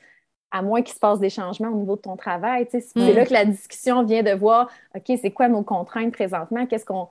à 0.52 0.62
moins 0.62 0.82
qu'il 0.82 0.94
se 0.94 1.00
passe 1.00 1.20
des 1.20 1.30
changements 1.30 1.70
au 1.70 1.78
niveau 1.78 1.96
de 1.96 2.02
ton 2.02 2.18
travail. 2.18 2.68
C'est 2.70 3.14
là 3.14 3.26
que 3.26 3.34
la 3.34 3.46
discussion 3.46 4.04
vient 4.04 4.22
de 4.22 4.32
voir, 4.32 4.70
OK, 4.96 5.18
c'est 5.22 5.32
quoi 5.32 5.48
nos 5.48 5.64
contraintes 5.64 6.12
présentement? 6.12 6.66
Qu'est-ce 6.66 6.86
qu'on 6.86 7.08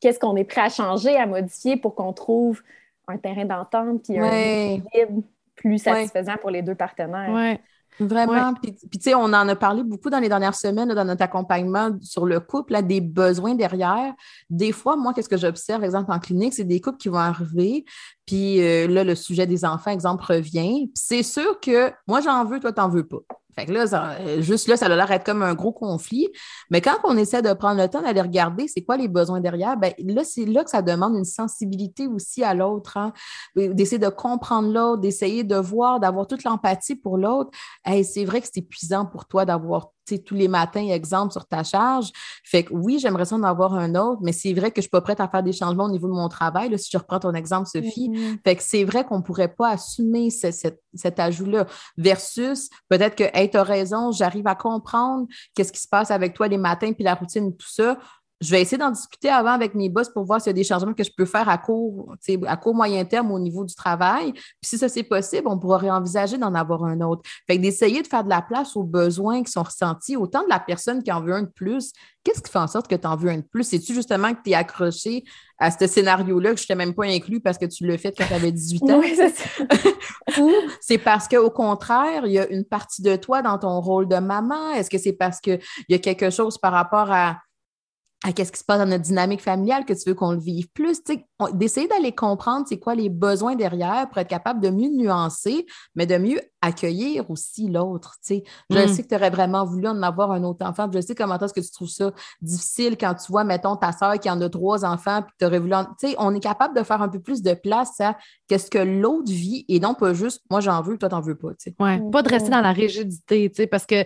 qu'est-ce 0.00 0.18
qu'on 0.18 0.36
est 0.36 0.44
prêt 0.44 0.62
à 0.62 0.68
changer, 0.68 1.16
à 1.16 1.26
modifier 1.26 1.76
pour 1.76 1.94
qu'on 1.94 2.12
trouve 2.12 2.62
un 3.08 3.18
terrain 3.18 3.44
d'entente 3.44 4.02
puis 4.02 4.18
un 4.18 4.30
équilibre 4.30 5.22
plus 5.54 5.78
satisfaisant 5.78 6.36
pour 6.40 6.50
les 6.50 6.62
deux 6.62 6.74
partenaires. 6.74 7.30
Oui. 7.32 7.58
Vraiment. 7.98 8.52
Puis, 8.54 8.74
tu 8.74 9.00
sais, 9.00 9.14
on 9.14 9.24
en 9.24 9.48
a 9.48 9.56
parlé 9.56 9.82
beaucoup 9.82 10.10
dans 10.10 10.18
les 10.18 10.28
dernières 10.28 10.54
semaines, 10.54 10.92
dans 10.92 11.04
notre 11.04 11.22
accompagnement 11.22 11.96
sur 12.02 12.26
le 12.26 12.40
couple, 12.40 12.74
là, 12.74 12.82
des 12.82 13.00
besoins 13.00 13.54
derrière. 13.54 14.12
Des 14.50 14.72
fois, 14.72 14.96
moi, 14.96 15.14
qu'est-ce 15.14 15.30
que 15.30 15.38
j'observe, 15.38 15.82
exemple, 15.82 16.12
en 16.12 16.18
clinique, 16.18 16.52
c'est 16.52 16.64
des 16.64 16.80
couples 16.80 16.98
qui 16.98 17.08
vont 17.08 17.16
arriver, 17.16 17.84
puis 18.26 18.60
euh, 18.60 18.88
là, 18.88 19.04
le 19.04 19.14
sujet 19.14 19.46
des 19.46 19.64
enfants, 19.64 19.90
exemple, 19.90 20.24
revient. 20.24 20.90
C'est 20.94 21.22
sûr 21.22 21.60
que 21.60 21.92
moi, 22.06 22.20
j'en 22.20 22.44
veux, 22.44 22.60
toi, 22.60 22.72
t'en 22.72 22.88
veux 22.88 23.06
pas. 23.06 23.20
Fait 23.58 23.64
que 23.64 23.72
là, 23.72 24.18
euh, 24.20 24.42
juste 24.42 24.68
là, 24.68 24.76
ça 24.76 24.84
a 24.84 24.88
l'air 24.90 25.08
d'être 25.08 25.24
comme 25.24 25.42
un 25.42 25.54
gros 25.54 25.72
conflit. 25.72 26.28
Mais 26.70 26.82
quand 26.82 26.96
on 27.04 27.16
essaie 27.16 27.40
de 27.40 27.52
prendre 27.54 27.80
le 27.80 27.88
temps 27.88 28.02
d'aller 28.02 28.20
regarder 28.20 28.68
c'est 28.68 28.82
quoi 28.82 28.98
les 28.98 29.08
besoins 29.08 29.40
derrière, 29.40 29.78
ben 29.78 29.94
là, 29.98 30.24
c'est 30.24 30.44
là 30.44 30.62
que 30.62 30.68
ça 30.68 30.82
demande 30.82 31.16
une 31.16 31.24
sensibilité 31.24 32.06
aussi 32.06 32.44
à 32.44 32.52
l'autre, 32.52 32.98
hein. 32.98 33.14
d'essayer 33.56 33.98
de 33.98 34.10
comprendre 34.10 34.70
l'autre, 34.70 35.00
d'essayer 35.00 35.42
de 35.42 35.56
voir, 35.56 36.00
d'avoir 36.00 36.26
toute 36.26 36.44
l'empathie 36.44 36.96
pour 36.96 37.16
l'autre. 37.16 37.50
Hey, 37.82 38.04
c'est 38.04 38.26
vrai 38.26 38.42
que 38.42 38.46
c'est 38.46 38.60
épuisant 38.60 39.06
pour 39.06 39.24
toi 39.26 39.46
d'avoir 39.46 39.92
tous 40.24 40.34
les 40.34 40.48
matins, 40.48 40.86
exemple, 40.88 41.32
sur 41.32 41.46
ta 41.46 41.64
charge. 41.64 42.10
Fait 42.44 42.64
que 42.64 42.72
oui, 42.72 42.98
j'aimerais 42.98 43.24
ça 43.24 43.36
en 43.36 43.42
avoir 43.42 43.74
un 43.74 43.94
autre, 43.94 44.20
mais 44.22 44.32
c'est 44.32 44.52
vrai 44.52 44.70
que 44.70 44.76
je 44.76 44.82
suis 44.82 44.90
pas 44.90 45.00
prête 45.00 45.20
à 45.20 45.28
faire 45.28 45.42
des 45.42 45.52
changements 45.52 45.84
au 45.84 45.90
niveau 45.90 46.08
de 46.08 46.14
mon 46.14 46.28
travail, 46.28 46.70
là, 46.70 46.78
si 46.78 46.90
je 46.92 46.98
reprends 46.98 47.20
ton 47.20 47.34
exemple, 47.34 47.68
Sophie. 47.68 48.10
Mm-hmm. 48.10 48.38
Fait 48.44 48.56
que 48.56 48.62
c'est 48.62 48.84
vrai 48.84 49.04
qu'on 49.04 49.22
pourrait 49.22 49.54
pas 49.54 49.70
assumer 49.70 50.30
cet 50.30 51.20
ajout-là 51.20 51.66
versus 51.96 52.70
peut-être 52.88 53.16
que, 53.16 53.24
hey, 53.34 53.50
tu 53.50 53.56
as 53.56 53.62
raison, 53.62 54.12
j'arrive 54.12 54.46
à 54.46 54.54
comprendre 54.54 55.26
qu'est-ce 55.54 55.72
qui 55.72 55.80
se 55.80 55.88
passe 55.88 56.10
avec 56.10 56.34
toi 56.34 56.48
les 56.48 56.58
matins, 56.58 56.92
puis 56.92 57.04
la 57.04 57.14
routine, 57.14 57.56
tout 57.56 57.68
ça 57.68 57.98
je 58.40 58.50
vais 58.50 58.60
essayer 58.60 58.76
d'en 58.76 58.90
discuter 58.90 59.30
avant 59.30 59.52
avec 59.52 59.74
mes 59.74 59.88
boss 59.88 60.10
pour 60.10 60.24
voir 60.24 60.40
s'il 60.40 60.50
y 60.50 60.50
a 60.50 60.54
des 60.54 60.64
changements 60.64 60.92
que 60.92 61.04
je 61.04 61.10
peux 61.16 61.24
faire 61.24 61.48
à 61.48 61.56
court, 61.56 62.14
à 62.46 62.56
court 62.56 62.74
moyen 62.74 63.04
terme 63.04 63.30
au 63.32 63.38
niveau 63.38 63.64
du 63.64 63.74
travail. 63.74 64.32
Puis 64.32 64.42
si 64.64 64.78
ça 64.78 64.88
c'est 64.88 65.02
possible, 65.02 65.48
on 65.48 65.58
pourra 65.58 65.78
réenvisager 65.78 66.36
d'en 66.36 66.54
avoir 66.54 66.84
un 66.84 67.00
autre. 67.00 67.22
Fait 67.46 67.56
que 67.56 67.62
d'essayer 67.62 68.02
de 68.02 68.06
faire 68.06 68.24
de 68.24 68.28
la 68.28 68.42
place 68.42 68.76
aux 68.76 68.84
besoins 68.84 69.42
qui 69.42 69.50
sont 69.50 69.62
ressentis, 69.62 70.16
autant 70.16 70.42
de 70.42 70.48
la 70.48 70.60
personne 70.60 71.02
qui 71.02 71.10
en 71.10 71.22
veut 71.22 71.32
un 71.32 71.42
de 71.42 71.50
plus. 71.54 71.92
Qu'est-ce 72.24 72.42
qui 72.42 72.50
fait 72.50 72.58
en 72.58 72.66
sorte 72.66 72.88
que 72.88 72.94
tu 72.96 73.06
en 73.06 73.16
veux 73.16 73.30
un 73.30 73.36
de 73.36 73.42
plus? 73.42 73.62
C'est-tu 73.62 73.94
justement 73.94 74.34
que 74.34 74.40
tu 74.44 74.50
es 74.50 74.54
accroché 74.54 75.24
à 75.58 75.70
ce 75.70 75.86
scénario-là 75.86 76.54
que 76.54 76.60
je 76.60 76.66
t'ai 76.66 76.74
même 76.74 76.92
pas 76.92 77.04
inclus 77.04 77.40
parce 77.40 77.56
que 77.56 77.66
tu 77.66 77.86
l'as 77.86 77.98
fait 77.98 78.12
quand 78.18 78.26
tu 78.26 78.34
avais 78.34 78.52
18 78.52 78.82
ans? 78.82 78.86
Oui, 79.00 79.14
c'est 79.14 79.30
ça. 79.30 79.44
Ou 80.40 80.50
c'est 80.80 80.98
parce 80.98 81.28
qu'au 81.28 81.50
contraire, 81.50 82.26
il 82.26 82.32
y 82.32 82.38
a 82.38 82.48
une 82.48 82.64
partie 82.64 83.00
de 83.00 83.14
toi 83.16 83.42
dans 83.42 83.58
ton 83.58 83.80
rôle 83.80 84.08
de 84.08 84.16
maman? 84.16 84.72
Est-ce 84.72 84.90
que 84.90 84.98
c'est 84.98 85.12
parce 85.12 85.40
qu'il 85.40 85.60
y 85.88 85.94
a 85.94 85.98
quelque 85.98 86.30
chose 86.30 86.58
par 86.58 86.72
rapport 86.72 87.10
à 87.12 87.38
à 88.24 88.32
qu'est-ce 88.32 88.50
qui 88.50 88.58
se 88.58 88.64
passe 88.64 88.78
dans 88.78 88.86
notre 88.86 89.04
dynamique 89.04 89.42
familiale 89.42 89.84
que 89.84 89.92
tu 89.92 90.08
veux 90.08 90.14
qu'on 90.14 90.32
le 90.32 90.40
vive 90.40 90.68
plus. 90.70 91.00
D'essayer 91.52 91.86
d'aller 91.86 92.12
comprendre 92.12 92.66
c'est 92.68 92.78
quoi 92.78 92.94
les 92.94 93.08
besoins 93.08 93.54
derrière 93.56 94.08
pour 94.08 94.18
être 94.18 94.28
capable 94.28 94.60
de 94.60 94.70
mieux 94.70 94.88
nuancer, 94.88 95.66
mais 95.94 96.06
de 96.06 96.16
mieux 96.16 96.40
accueillir 96.62 97.30
aussi 97.30 97.68
l'autre. 97.68 98.16
Je 98.28 98.34
mm. 98.70 98.88
sais 98.88 99.02
que 99.02 99.08
tu 99.08 99.14
aurais 99.14 99.30
vraiment 99.30 99.64
voulu 99.64 99.86
en 99.86 100.02
avoir 100.02 100.32
un 100.32 100.42
autre 100.44 100.66
enfant. 100.66 100.90
Je 100.92 101.00
sais 101.00 101.14
comment 101.14 101.38
est-ce 101.38 101.52
que 101.52 101.60
tu 101.60 101.70
trouves 101.70 101.88
ça 101.88 102.10
difficile 102.40 102.96
quand 102.98 103.14
tu 103.14 103.30
vois, 103.30 103.44
mettons, 103.44 103.76
ta 103.76 103.92
soeur 103.92 104.18
qui 104.18 104.30
en 104.30 104.40
a 104.40 104.48
trois 104.48 104.84
enfants, 104.84 105.22
puis 105.22 105.32
tu 105.38 105.44
aurais 105.44 105.58
voulu. 105.58 105.74
On 106.18 106.34
est 106.34 106.40
capable 106.40 106.76
de 106.76 106.82
faire 106.82 107.02
un 107.02 107.08
peu 107.08 107.20
plus 107.20 107.42
de 107.42 107.54
place 107.54 108.00
à 108.00 108.16
qu'est-ce 108.48 108.70
que 108.70 108.78
l'autre 108.78 109.30
vit 109.30 109.64
et 109.68 109.78
non 109.78 109.94
pas 109.94 110.14
juste 110.14 110.42
moi 110.50 110.60
j'en 110.60 110.80
veux, 110.82 110.96
toi 110.96 111.08
t'en 111.08 111.20
veux 111.20 111.36
pas. 111.36 111.50
Oui, 111.78 112.10
pas 112.10 112.22
de 112.22 112.28
rester 112.28 112.50
dans 112.50 112.60
la 112.60 112.72
rigidité, 112.72 113.66
parce 113.66 113.86
que 113.86 114.04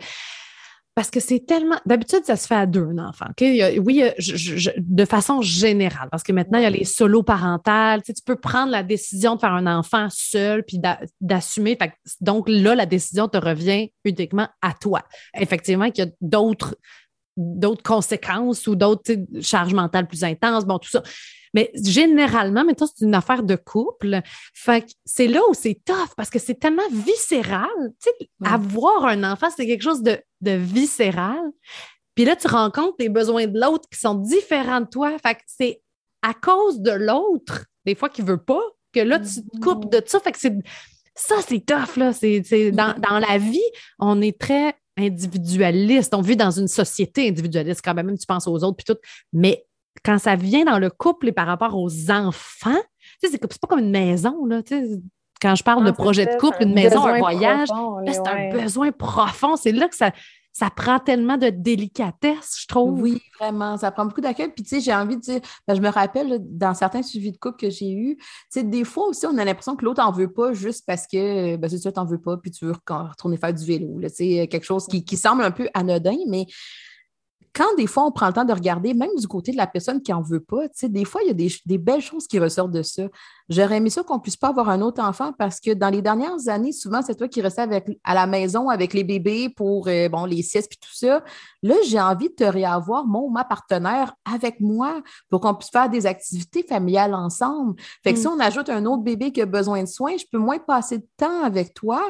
parce 1.00 1.10
que 1.10 1.20
c'est 1.20 1.46
tellement. 1.46 1.78
D'habitude, 1.86 2.26
ça 2.26 2.36
se 2.36 2.46
fait 2.46 2.56
à 2.56 2.66
deux, 2.66 2.84
un 2.84 2.98
enfant. 2.98 3.24
oui, 3.40 4.04
de 4.76 5.04
façon 5.06 5.40
générale, 5.40 6.08
parce 6.10 6.22
que 6.22 6.30
maintenant, 6.30 6.58
il 6.58 6.64
y 6.64 6.66
a 6.66 6.70
les 6.70 6.84
solos 6.84 7.22
parentales. 7.22 8.02
Tu, 8.02 8.12
peux 8.22 8.36
prendre 8.36 8.70
la 8.70 8.82
décision 8.82 9.36
de 9.36 9.40
faire 9.40 9.54
un 9.54 9.66
enfant 9.66 10.08
seul 10.10 10.62
puis 10.62 10.78
d'assumer. 11.22 11.78
Donc 12.20 12.50
là, 12.50 12.74
la 12.74 12.84
décision 12.84 13.28
te 13.28 13.38
revient 13.38 13.90
uniquement 14.04 14.48
à 14.60 14.74
toi. 14.74 15.00
Effectivement, 15.32 15.90
qu'il 15.90 16.04
y 16.04 16.06
a 16.06 16.10
d'autres 16.20 16.76
d'autres 17.36 17.82
conséquences 17.82 18.66
ou 18.66 18.76
d'autres 18.76 19.12
charges 19.40 19.74
mentales 19.74 20.06
plus 20.06 20.24
intenses, 20.24 20.64
bon, 20.64 20.78
tout 20.78 20.90
ça. 20.90 21.02
Mais 21.54 21.70
généralement, 21.74 22.64
maintenant, 22.64 22.86
c'est 22.86 23.04
une 23.04 23.14
affaire 23.14 23.42
de 23.42 23.56
couple. 23.56 24.20
Fait 24.54 24.86
c'est 25.04 25.26
là 25.26 25.40
où 25.48 25.54
c'est 25.54 25.80
tough 25.84 26.14
parce 26.16 26.30
que 26.30 26.38
c'est 26.38 26.54
tellement 26.54 26.88
viscéral. 26.92 27.68
Tu 28.02 28.10
sais, 28.18 28.30
avoir 28.44 29.06
un 29.06 29.24
enfant, 29.24 29.48
c'est 29.54 29.66
quelque 29.66 29.82
chose 29.82 30.02
de, 30.02 30.20
viscéral. 30.42 31.40
Puis 32.14 32.24
là, 32.24 32.36
tu 32.36 32.46
rencontres 32.48 32.96
les 32.98 33.08
besoins 33.08 33.46
de 33.46 33.58
l'autre 33.58 33.88
qui 33.90 33.98
sont 33.98 34.14
différents 34.14 34.80
de 34.80 34.86
toi. 34.86 35.16
Fait 35.18 35.34
que 35.34 35.40
c'est 35.46 35.82
à 36.22 36.34
cause 36.34 36.80
de 36.80 36.92
l'autre, 36.92 37.66
des 37.84 37.94
fois, 37.94 38.08
qui 38.08 38.22
veut 38.22 38.42
pas, 38.42 38.62
que 38.92 39.00
là, 39.00 39.18
tu 39.18 39.42
te 39.42 39.58
coupes 39.60 39.90
de 39.90 40.02
ça. 40.06 40.20
Fait 40.20 40.32
que 40.32 40.38
c'est 40.38 40.56
ça, 41.14 41.36
c'est 41.46 41.64
tough, 41.64 41.96
là. 41.96 42.12
C'est, 42.12 42.70
dans, 42.72 42.94
dans, 42.98 43.18
la 43.18 43.38
vie, 43.38 43.58
on 43.98 44.20
est 44.22 44.38
très 44.38 44.74
individualiste. 45.00 46.14
On 46.14 46.20
vit 46.20 46.36
dans 46.36 46.50
une 46.50 46.68
société 46.68 47.28
individualiste 47.28 47.80
quand 47.84 47.94
même, 47.94 48.16
tu 48.16 48.26
penses 48.26 48.46
aux 48.46 48.62
autres, 48.62 48.76
puis 48.76 48.94
tout. 48.94 49.00
Mais 49.32 49.64
quand 50.04 50.18
ça 50.18 50.36
vient 50.36 50.64
dans 50.64 50.78
le 50.78 50.90
couple 50.90 51.28
et 51.28 51.32
par 51.32 51.46
rapport 51.46 51.76
aux 51.76 52.10
enfants, 52.10 52.80
c'est 53.20 53.38
pas 53.40 53.68
comme 53.68 53.80
une 53.80 53.90
maison, 53.90 54.44
là, 54.46 54.62
quand 55.42 55.54
je 55.54 55.64
parle 55.64 55.84
de 55.86 55.90
projet 55.90 56.26
de 56.26 56.36
couple, 56.38 56.58
une 56.60 56.74
maison, 56.74 57.04
un 57.06 57.18
voyage, 57.18 57.68
c'est 58.06 58.28
un 58.28 58.50
besoin 58.50 58.92
profond. 58.92 59.56
C'est 59.56 59.72
là 59.72 59.88
que 59.88 59.96
ça, 59.96 60.12
ça 60.52 60.68
prend 60.68 60.98
tellement 60.98 61.36
de 61.36 61.48
délicatesse, 61.48 62.56
je 62.60 62.66
trouve. 62.66 63.00
Oui, 63.00 63.22
vraiment. 63.38 63.76
Ça 63.76 63.90
prend 63.90 64.04
beaucoup 64.04 64.20
d'accueil. 64.20 64.52
Puis, 64.54 64.64
tu 64.64 64.70
sais, 64.70 64.80
j'ai 64.80 64.92
envie 64.92 65.16
de 65.16 65.20
dire, 65.20 65.40
ben, 65.66 65.74
je 65.74 65.80
me 65.80 65.88
rappelle 65.88 66.38
dans 66.40 66.74
certains 66.74 67.02
suivis 67.02 67.32
de 67.32 67.38
couple 67.38 67.58
que 67.58 67.70
j'ai 67.70 67.92
eus, 67.92 68.16
tu 68.16 68.24
sais, 68.50 68.62
des 68.64 68.84
fois 68.84 69.06
aussi, 69.06 69.26
on 69.26 69.38
a 69.38 69.44
l'impression 69.44 69.76
que 69.76 69.84
l'autre 69.84 70.02
n'en 70.02 70.12
veut 70.12 70.32
pas 70.32 70.52
juste 70.52 70.84
parce 70.86 71.06
que, 71.06 71.56
ben, 71.56 71.70
c'est 71.70 71.78
ça, 71.78 71.92
t'en 71.92 72.04
veux 72.04 72.20
pas, 72.20 72.36
puis 72.36 72.50
tu 72.50 72.64
veux 72.64 72.74
retourner 72.88 73.36
faire 73.36 73.54
du 73.54 73.64
vélo. 73.64 74.00
Tu 74.02 74.08
sais, 74.08 74.48
quelque 74.48 74.64
chose 74.64 74.86
qui, 74.86 75.04
qui 75.04 75.16
semble 75.16 75.42
un 75.42 75.52
peu 75.52 75.68
anodin, 75.74 76.16
mais 76.28 76.46
quand 77.52 77.74
des 77.76 77.86
fois 77.86 78.04
on 78.04 78.12
prend 78.12 78.28
le 78.28 78.32
temps 78.32 78.44
de 78.44 78.52
regarder, 78.52 78.94
même 78.94 79.14
du 79.16 79.26
côté 79.26 79.52
de 79.52 79.56
la 79.56 79.66
personne 79.66 80.02
qui 80.02 80.12
en 80.12 80.22
veut 80.22 80.40
pas, 80.40 80.66
des 80.82 81.04
fois, 81.04 81.22
il 81.22 81.28
y 81.28 81.30
a 81.30 81.34
des, 81.34 81.52
des, 81.66 81.78
belles 81.78 82.00
choses 82.00 82.26
qui 82.26 82.38
ressortent 82.38 82.70
de 82.70 82.82
ça. 82.82 83.02
J'aurais 83.50 83.78
aimé 83.78 83.90
ça 83.90 84.04
qu'on 84.04 84.20
puisse 84.20 84.36
pas 84.36 84.48
avoir 84.48 84.68
un 84.68 84.80
autre 84.80 85.02
enfant 85.02 85.32
parce 85.36 85.58
que 85.58 85.74
dans 85.74 85.90
les 85.90 86.02
dernières 86.02 86.48
années, 86.48 86.70
souvent, 86.70 87.02
c'est 87.02 87.16
toi 87.16 87.26
qui 87.26 87.42
restais 87.42 87.62
avec, 87.62 87.98
à 88.04 88.14
la 88.14 88.28
maison 88.28 88.68
avec 88.68 88.94
les 88.94 89.02
bébés 89.02 89.48
pour 89.48 89.88
euh, 89.88 90.08
bon, 90.08 90.24
les 90.24 90.42
siestes 90.42 90.72
et 90.72 90.76
tout 90.76 90.94
ça. 90.94 91.24
Là, 91.64 91.74
j'ai 91.84 92.00
envie 92.00 92.28
de 92.28 92.34
te 92.34 92.44
réavoir, 92.44 93.06
mon 93.06 93.28
ma 93.28 93.42
partenaire, 93.42 94.14
avec 94.24 94.60
moi 94.60 95.02
pour 95.30 95.40
qu'on 95.40 95.54
puisse 95.54 95.70
faire 95.70 95.90
des 95.90 96.06
activités 96.06 96.62
familiales 96.62 97.12
ensemble. 97.12 97.74
Fait 98.04 98.12
que 98.12 98.20
si 98.20 98.28
mm. 98.28 98.30
on 98.36 98.38
ajoute 98.40 98.68
un 98.68 98.86
autre 98.86 99.02
bébé 99.02 99.32
qui 99.32 99.42
a 99.42 99.46
besoin 99.46 99.82
de 99.82 99.88
soins, 99.88 100.16
je 100.16 100.26
peux 100.30 100.38
moins 100.38 100.60
passer 100.60 100.98
de 100.98 101.06
temps 101.16 101.42
avec 101.42 101.74
toi. 101.74 102.00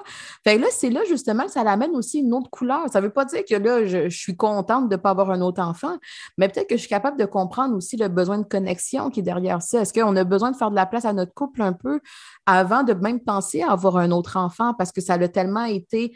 Fait 0.44 0.56
que 0.56 0.60
là, 0.60 0.68
c'est 0.70 0.90
là 0.90 1.00
justement 1.08 1.44
que 1.44 1.52
ça 1.52 1.64
l'amène 1.64 1.92
aussi 1.92 2.18
une 2.18 2.34
autre 2.34 2.50
couleur. 2.50 2.82
Ça 2.92 3.00
veut 3.00 3.10
pas 3.10 3.24
dire 3.24 3.44
que 3.48 3.54
là, 3.54 3.86
je, 3.86 4.10
je 4.10 4.18
suis 4.18 4.36
contente 4.36 4.90
de 4.90 4.96
ne 4.96 5.00
pas 5.00 5.10
avoir 5.10 5.30
un 5.30 5.40
autre 5.40 5.62
enfant, 5.62 5.96
mais 6.36 6.48
peut-être 6.48 6.68
que 6.68 6.76
je 6.76 6.80
suis 6.80 6.90
capable 6.90 7.18
de 7.18 7.24
comprendre 7.24 7.74
aussi 7.74 7.96
le 7.96 8.08
besoin 8.08 8.36
de 8.36 8.44
connexion 8.44 9.08
qui 9.08 9.20
est 9.20 9.22
derrière 9.22 9.62
ça. 9.62 9.80
Est-ce 9.80 9.94
qu'on 9.94 10.14
a 10.16 10.24
besoin 10.24 10.50
de 10.50 10.56
faire 10.56 10.70
de 10.70 10.76
la 10.76 10.84
place 10.84 11.06
à 11.06 11.14
notre 11.14 11.29
couple 11.30 11.62
un 11.62 11.72
peu 11.72 12.00
avant 12.46 12.82
de 12.82 12.92
même 12.92 13.20
penser 13.20 13.62
à 13.62 13.72
avoir 13.72 13.96
un 13.96 14.10
autre 14.10 14.36
enfant 14.36 14.74
parce 14.74 14.92
que 14.92 15.00
ça 15.00 15.14
a 15.14 15.28
tellement 15.28 15.64
été 15.64 16.14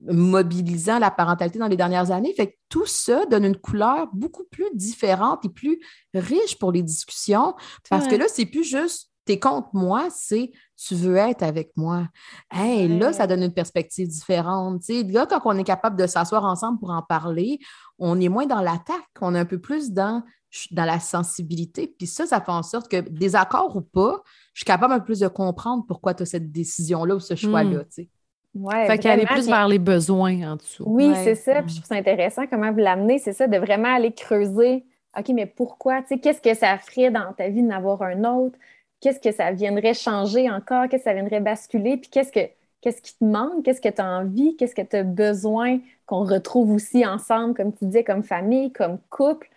mobilisant 0.00 0.98
la 0.98 1.10
parentalité 1.10 1.58
dans 1.58 1.68
les 1.68 1.76
dernières 1.76 2.10
années. 2.10 2.34
Fait 2.34 2.48
que 2.48 2.56
tout 2.68 2.86
ça 2.86 3.24
donne 3.26 3.44
une 3.44 3.56
couleur 3.56 4.08
beaucoup 4.12 4.44
plus 4.50 4.68
différente 4.74 5.44
et 5.44 5.48
plus 5.48 5.80
riche 6.14 6.58
pour 6.58 6.72
les 6.72 6.82
discussions 6.82 7.54
parce 7.88 8.06
que 8.08 8.16
là, 8.16 8.26
c'est 8.28 8.46
plus 8.46 8.64
juste 8.64 9.10
t'es 9.24 9.38
contre 9.38 9.68
moi, 9.72 10.08
c'est 10.10 10.52
tu 10.76 10.94
veux 10.94 11.16
être 11.16 11.42
avec 11.42 11.70
moi. 11.76 12.08
Hey, 12.50 12.88
là, 12.88 13.12
ça 13.12 13.26
donne 13.26 13.42
une 13.42 13.54
perspective 13.54 14.06
différente. 14.06 14.82
là, 14.88 15.26
quand 15.26 15.40
on 15.44 15.56
est 15.56 15.64
capable 15.64 15.96
de 15.96 16.06
s'asseoir 16.06 16.44
ensemble 16.44 16.78
pour 16.78 16.90
en 16.90 17.02
parler, 17.02 17.58
on 17.98 18.20
est 18.20 18.28
moins 18.28 18.46
dans 18.46 18.60
l'attaque, 18.60 19.08
on 19.20 19.34
est 19.34 19.38
un 19.38 19.44
peu 19.44 19.60
plus 19.60 19.92
dans 19.92 20.22
dans 20.70 20.84
la 20.84 21.00
sensibilité. 21.00 21.92
Puis 21.98 22.06
ça, 22.06 22.26
ça 22.26 22.40
fait 22.40 22.52
en 22.52 22.62
sorte 22.62 22.90
que, 22.90 23.00
désaccord 23.00 23.74
ou 23.76 23.80
pas, 23.80 24.22
je 24.52 24.60
suis 24.60 24.64
capable 24.64 24.92
un 24.94 24.98
peu 24.98 25.06
plus 25.06 25.20
de 25.20 25.28
comprendre 25.28 25.84
pourquoi 25.86 26.14
tu 26.14 26.22
as 26.22 26.26
cette 26.26 26.52
décision-là 26.52 27.16
ou 27.16 27.20
ce 27.20 27.34
choix-là. 27.34 27.80
Hmm. 27.80 27.90
sais. 27.90 28.08
Ouais, 28.54 28.86
fait 28.86 28.98
qu'aller 28.98 29.26
plus 29.26 29.48
vers 29.48 29.66
les 29.66 29.80
besoins 29.80 30.52
en 30.52 30.56
dessous. 30.56 30.84
Oui, 30.86 31.12
c'est 31.24 31.34
ça. 31.34 31.60
Puis 31.62 31.70
je 31.70 31.74
trouve 31.76 31.88
ça 31.88 31.96
intéressant 31.96 32.46
comment 32.46 32.70
vous 32.70 32.78
l'amenez. 32.78 33.18
C'est 33.18 33.32
ça, 33.32 33.48
de 33.48 33.56
vraiment 33.56 33.92
aller 33.92 34.12
creuser. 34.12 34.84
OK, 35.18 35.28
mais 35.30 35.46
pourquoi? 35.46 36.02
Tu 36.02 36.08
sais, 36.08 36.18
qu'est-ce 36.18 36.40
que 36.40 36.54
ça 36.54 36.78
ferait 36.78 37.10
dans 37.10 37.32
ta 37.32 37.48
vie 37.48 37.62
d'avoir 37.62 38.02
un 38.02 38.22
autre? 38.22 38.56
Qu'est-ce 39.00 39.18
que 39.18 39.32
ça 39.32 39.50
viendrait 39.50 39.94
changer 39.94 40.48
encore? 40.48 40.88
Qu'est-ce 40.88 41.02
que 41.02 41.10
ça 41.10 41.14
viendrait 41.14 41.40
basculer? 41.40 41.96
Puis 41.96 42.10
qu'est-ce 42.10 42.30
que 42.30 42.48
qu'est-ce 42.80 43.02
qui 43.02 43.16
te 43.18 43.24
manque? 43.24 43.64
Qu'est-ce 43.64 43.80
que 43.80 43.88
tu 43.88 44.00
as 44.00 44.18
envie? 44.18 44.56
Qu'est-ce 44.56 44.74
que 44.74 44.82
tu 44.82 44.96
as 44.96 45.02
besoin 45.02 45.78
qu'on 46.06 46.24
retrouve 46.24 46.70
aussi 46.70 47.04
ensemble, 47.04 47.54
comme 47.54 47.72
tu 47.72 47.86
disais, 47.86 48.04
comme 48.04 48.22
famille, 48.22 48.72
comme 48.72 48.98
couple? 49.10 49.48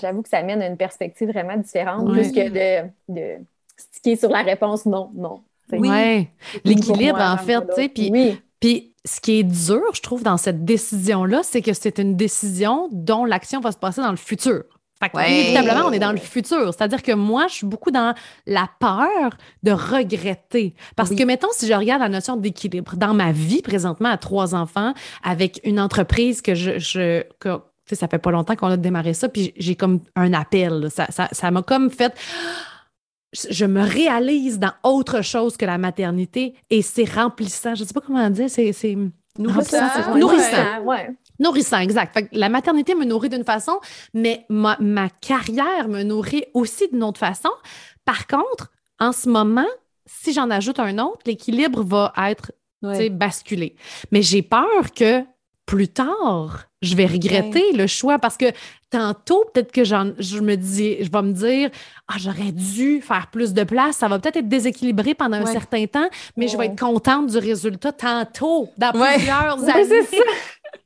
J'avoue 0.00 0.22
que 0.22 0.28
ça 0.28 0.42
mène 0.42 0.62
à 0.62 0.66
une 0.66 0.76
perspective 0.76 1.28
vraiment 1.28 1.56
différente, 1.56 2.10
plus 2.12 2.32
que 2.32 2.48
de, 2.48 2.88
de 3.08 3.44
sticker 3.76 4.16
sur 4.16 4.30
la 4.30 4.42
réponse 4.42 4.86
non, 4.86 5.10
non. 5.14 5.42
Oui, 5.72 6.28
l'équilibre 6.64 7.20
en 7.20 7.36
fait, 7.38 7.60
tu 7.68 7.74
sais, 7.74 7.88
puis, 7.88 8.40
puis 8.60 8.94
ce 9.04 9.20
qui 9.20 9.38
est 9.38 9.44
dur, 9.44 9.82
je 9.94 10.00
trouve, 10.00 10.22
dans 10.22 10.36
cette 10.36 10.64
décision-là, 10.64 11.42
c'est 11.42 11.62
que 11.62 11.72
c'est 11.72 11.98
une 11.98 12.16
décision 12.16 12.88
dont 12.92 13.24
l'action 13.24 13.60
va 13.60 13.72
se 13.72 13.78
passer 13.78 14.00
dans 14.00 14.10
le 14.10 14.16
futur. 14.16 14.64
Fait 15.00 15.10
que, 15.10 15.18
inévitablement, 15.18 15.88
on 15.88 15.92
est 15.92 15.98
dans 15.98 16.12
le 16.12 16.18
futur. 16.18 16.72
C'est-à-dire 16.72 17.02
que 17.02 17.12
moi, 17.12 17.48
je 17.48 17.56
suis 17.56 17.66
beaucoup 17.66 17.90
dans 17.90 18.14
la 18.46 18.66
peur 18.80 19.36
de 19.62 19.70
regretter. 19.70 20.74
Parce 20.96 21.10
que, 21.10 21.22
mettons, 21.22 21.48
si 21.52 21.66
je 21.66 21.74
regarde 21.74 22.00
la 22.00 22.08
notion 22.08 22.36
d'équilibre 22.36 22.96
dans 22.96 23.12
ma 23.12 23.30
vie 23.30 23.60
présentement 23.60 24.08
à 24.08 24.16
trois 24.16 24.54
enfants, 24.54 24.94
avec 25.22 25.60
une 25.64 25.78
entreprise 25.78 26.40
que 26.40 26.54
je, 26.54 26.78
je 26.78 27.24
que, 27.40 27.60
ça 27.94 28.08
fait 28.08 28.18
pas 28.18 28.30
longtemps 28.30 28.56
qu'on 28.56 28.68
a 28.68 28.76
démarré 28.76 29.14
ça, 29.14 29.28
puis 29.28 29.52
j'ai 29.56 29.76
comme 29.76 30.00
un 30.16 30.32
appel. 30.32 30.88
Ça 30.90 31.06
m'a 31.18 31.28
ça, 31.32 31.50
m'a 31.50 31.62
comme 31.62 31.90
fait 31.90 32.14
je 33.50 33.66
me 33.66 33.82
réalise 33.82 34.58
dans 34.58 34.72
autre 34.82 35.22
chose 35.22 35.56
que 35.56 35.66
la 35.66 35.78
maternité 35.78 36.54
et 36.70 36.82
c'est 36.82 37.04
remplissant. 37.04 37.74
Je 37.74 37.82
ne 37.82 37.88
sais 37.88 37.94
pas 37.94 38.00
comment 38.00 38.30
dire, 38.30 38.48
c'est 38.48 38.96
nourrissant. 39.38 40.16
Nourrissant. 40.16 40.80
Ouais. 40.84 41.10
Nourrissant, 41.38 41.78
exact. 41.78 42.18
la 42.32 42.48
maternité 42.48 42.94
me 42.94 43.04
nourrit 43.04 43.28
d'une 43.28 43.44
façon, 43.44 43.78
mais 44.14 44.46
ma, 44.48 44.76
carrière 45.20 45.88
me 45.88 46.02
nourrit 46.02 46.44
aussi 46.54 46.88
d'une 46.88 47.02
autre 47.02 47.20
façon. 47.20 47.50
Par 48.04 48.26
contre, 48.26 48.70
en 48.98 49.12
ce 49.12 49.28
moment, 49.28 49.66
si 50.06 50.32
j'en 50.32 50.50
ajoute 50.50 50.78
un 50.78 50.98
autre, 50.98 51.20
l'équilibre 51.26 51.82
va 51.82 52.12
être 52.30 52.52
basculé. 53.10 53.76
Mais 54.12 54.22
j'ai 54.22 54.42
peur 54.42 54.92
que 54.94 55.22
plus 55.66 55.88
tard, 55.88 56.66
je 56.80 56.94
vais 56.94 57.06
regretter 57.06 57.72
le 57.72 57.88
choix 57.88 58.18
parce 58.20 58.36
que 58.36 58.46
tantôt, 58.88 59.44
peut-être 59.52 59.72
que 59.72 59.84
je 59.84 60.40
me 60.40 60.54
dis, 60.54 60.96
je 61.02 61.10
vais 61.10 61.22
me 61.22 61.32
dire, 61.32 61.70
ah, 62.06 62.14
j'aurais 62.18 62.52
dû 62.52 63.00
faire 63.02 63.26
plus 63.32 63.52
de 63.52 63.64
place. 63.64 63.96
Ça 63.96 64.06
va 64.08 64.20
peut-être 64.20 64.36
être 64.36 64.48
déséquilibré 64.48 65.14
pendant 65.14 65.38
un 65.38 65.46
certain 65.46 65.86
temps, 65.86 66.08
mais 66.36 66.46
je 66.46 66.56
vais 66.56 66.66
être 66.66 66.78
contente 66.78 67.26
du 67.26 67.38
résultat 67.38 67.92
tantôt, 67.92 68.68
dans 68.78 68.92
plusieurs 68.92 69.68
années. 69.68 70.06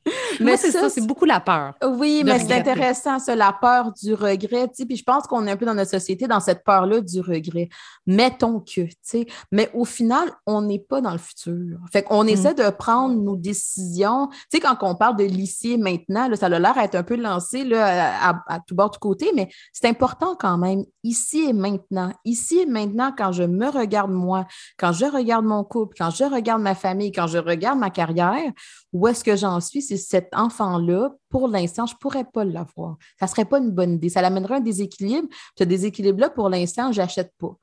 mais 0.39 0.57
c'est 0.57 0.71
ça, 0.71 0.89
c'est 0.89 1.05
beaucoup 1.05 1.25
la 1.25 1.39
peur. 1.39 1.73
Oui, 1.83 2.23
mais 2.25 2.39
c'est 2.39 2.53
intéressant, 2.53 3.19
ça, 3.19 3.35
la 3.35 3.53
peur 3.53 3.91
du 3.93 4.13
regret. 4.13 4.67
Puis 4.67 4.97
je 4.97 5.03
pense 5.03 5.27
qu'on 5.27 5.45
est 5.47 5.51
un 5.51 5.57
peu 5.57 5.65
dans 5.65 5.73
notre 5.73 5.91
société 5.91 6.27
dans 6.27 6.39
cette 6.39 6.63
peur-là 6.63 7.01
du 7.01 7.21
regret. 7.21 7.69
Mettons 8.07 8.59
que, 8.59 8.81
tu 8.81 8.95
sais. 9.01 9.25
Mais 9.51 9.69
au 9.73 9.85
final, 9.85 10.29
on 10.45 10.61
n'est 10.61 10.79
pas 10.79 11.01
dans 11.01 11.11
le 11.11 11.17
futur. 11.17 11.79
Fait 11.91 12.03
qu'on 12.03 12.23
mm. 12.23 12.29
essaie 12.29 12.53
de 12.53 12.69
prendre 12.69 13.15
nos 13.15 13.35
décisions. 13.35 14.27
Tu 14.27 14.37
sais, 14.53 14.59
quand 14.59 14.77
on 14.81 14.95
parle 14.95 15.17
de 15.17 15.23
lycée 15.23 15.77
maintenant, 15.77 16.27
là, 16.27 16.35
ça 16.35 16.47
a 16.47 16.59
l'air 16.59 16.73
d'être 16.73 16.95
un 16.95 17.03
peu 17.03 17.15
lancé 17.15 17.63
là, 17.63 18.33
à, 18.47 18.59
tout 18.67 18.75
bord, 18.75 18.91
de 18.91 18.97
côté, 18.97 19.31
mais 19.35 19.49
c'est 19.71 19.87
important 19.87 20.35
quand 20.37 20.57
même, 20.57 20.83
ici 21.03 21.49
et 21.49 21.53
maintenant. 21.53 22.11
Ici 22.25 22.59
et 22.59 22.65
maintenant, 22.65 23.13
quand 23.15 23.31
je 23.31 23.43
me 23.43 23.69
regarde 23.69 24.11
moi, 24.11 24.45
quand 24.77 24.91
je 24.91 25.05
regarde 25.05 25.45
mon 25.45 25.63
couple, 25.63 25.95
quand 25.97 26.09
je 26.09 26.23
regarde 26.23 26.61
ma 26.61 26.75
famille, 26.75 27.11
quand 27.11 27.27
je 27.27 27.37
regarde 27.37 27.79
ma 27.79 27.89
carrière, 27.89 28.51
où 28.93 29.07
est-ce 29.07 29.23
que 29.23 29.35
j'en 29.35 29.59
suis? 29.59 29.81
Cet 29.97 30.29
enfant-là, 30.33 31.11
pour 31.29 31.47
l'instant, 31.47 31.85
je 31.85 31.93
ne 31.93 31.99
pourrais 31.99 32.25
pas 32.25 32.43
l'avoir. 32.43 32.97
Ça 33.19 33.25
ne 33.25 33.29
serait 33.29 33.45
pas 33.45 33.59
une 33.59 33.71
bonne 33.71 33.93
idée. 33.93 34.09
Ça 34.09 34.21
l'amènerait 34.21 34.55
un 34.55 34.61
déséquilibre. 34.61 35.27
Ce 35.57 35.63
déséquilibre-là, 35.63 36.29
pour 36.29 36.49
l'instant, 36.49 36.91
je 36.91 37.01
n'achète 37.01 37.31
pas. 37.39 37.55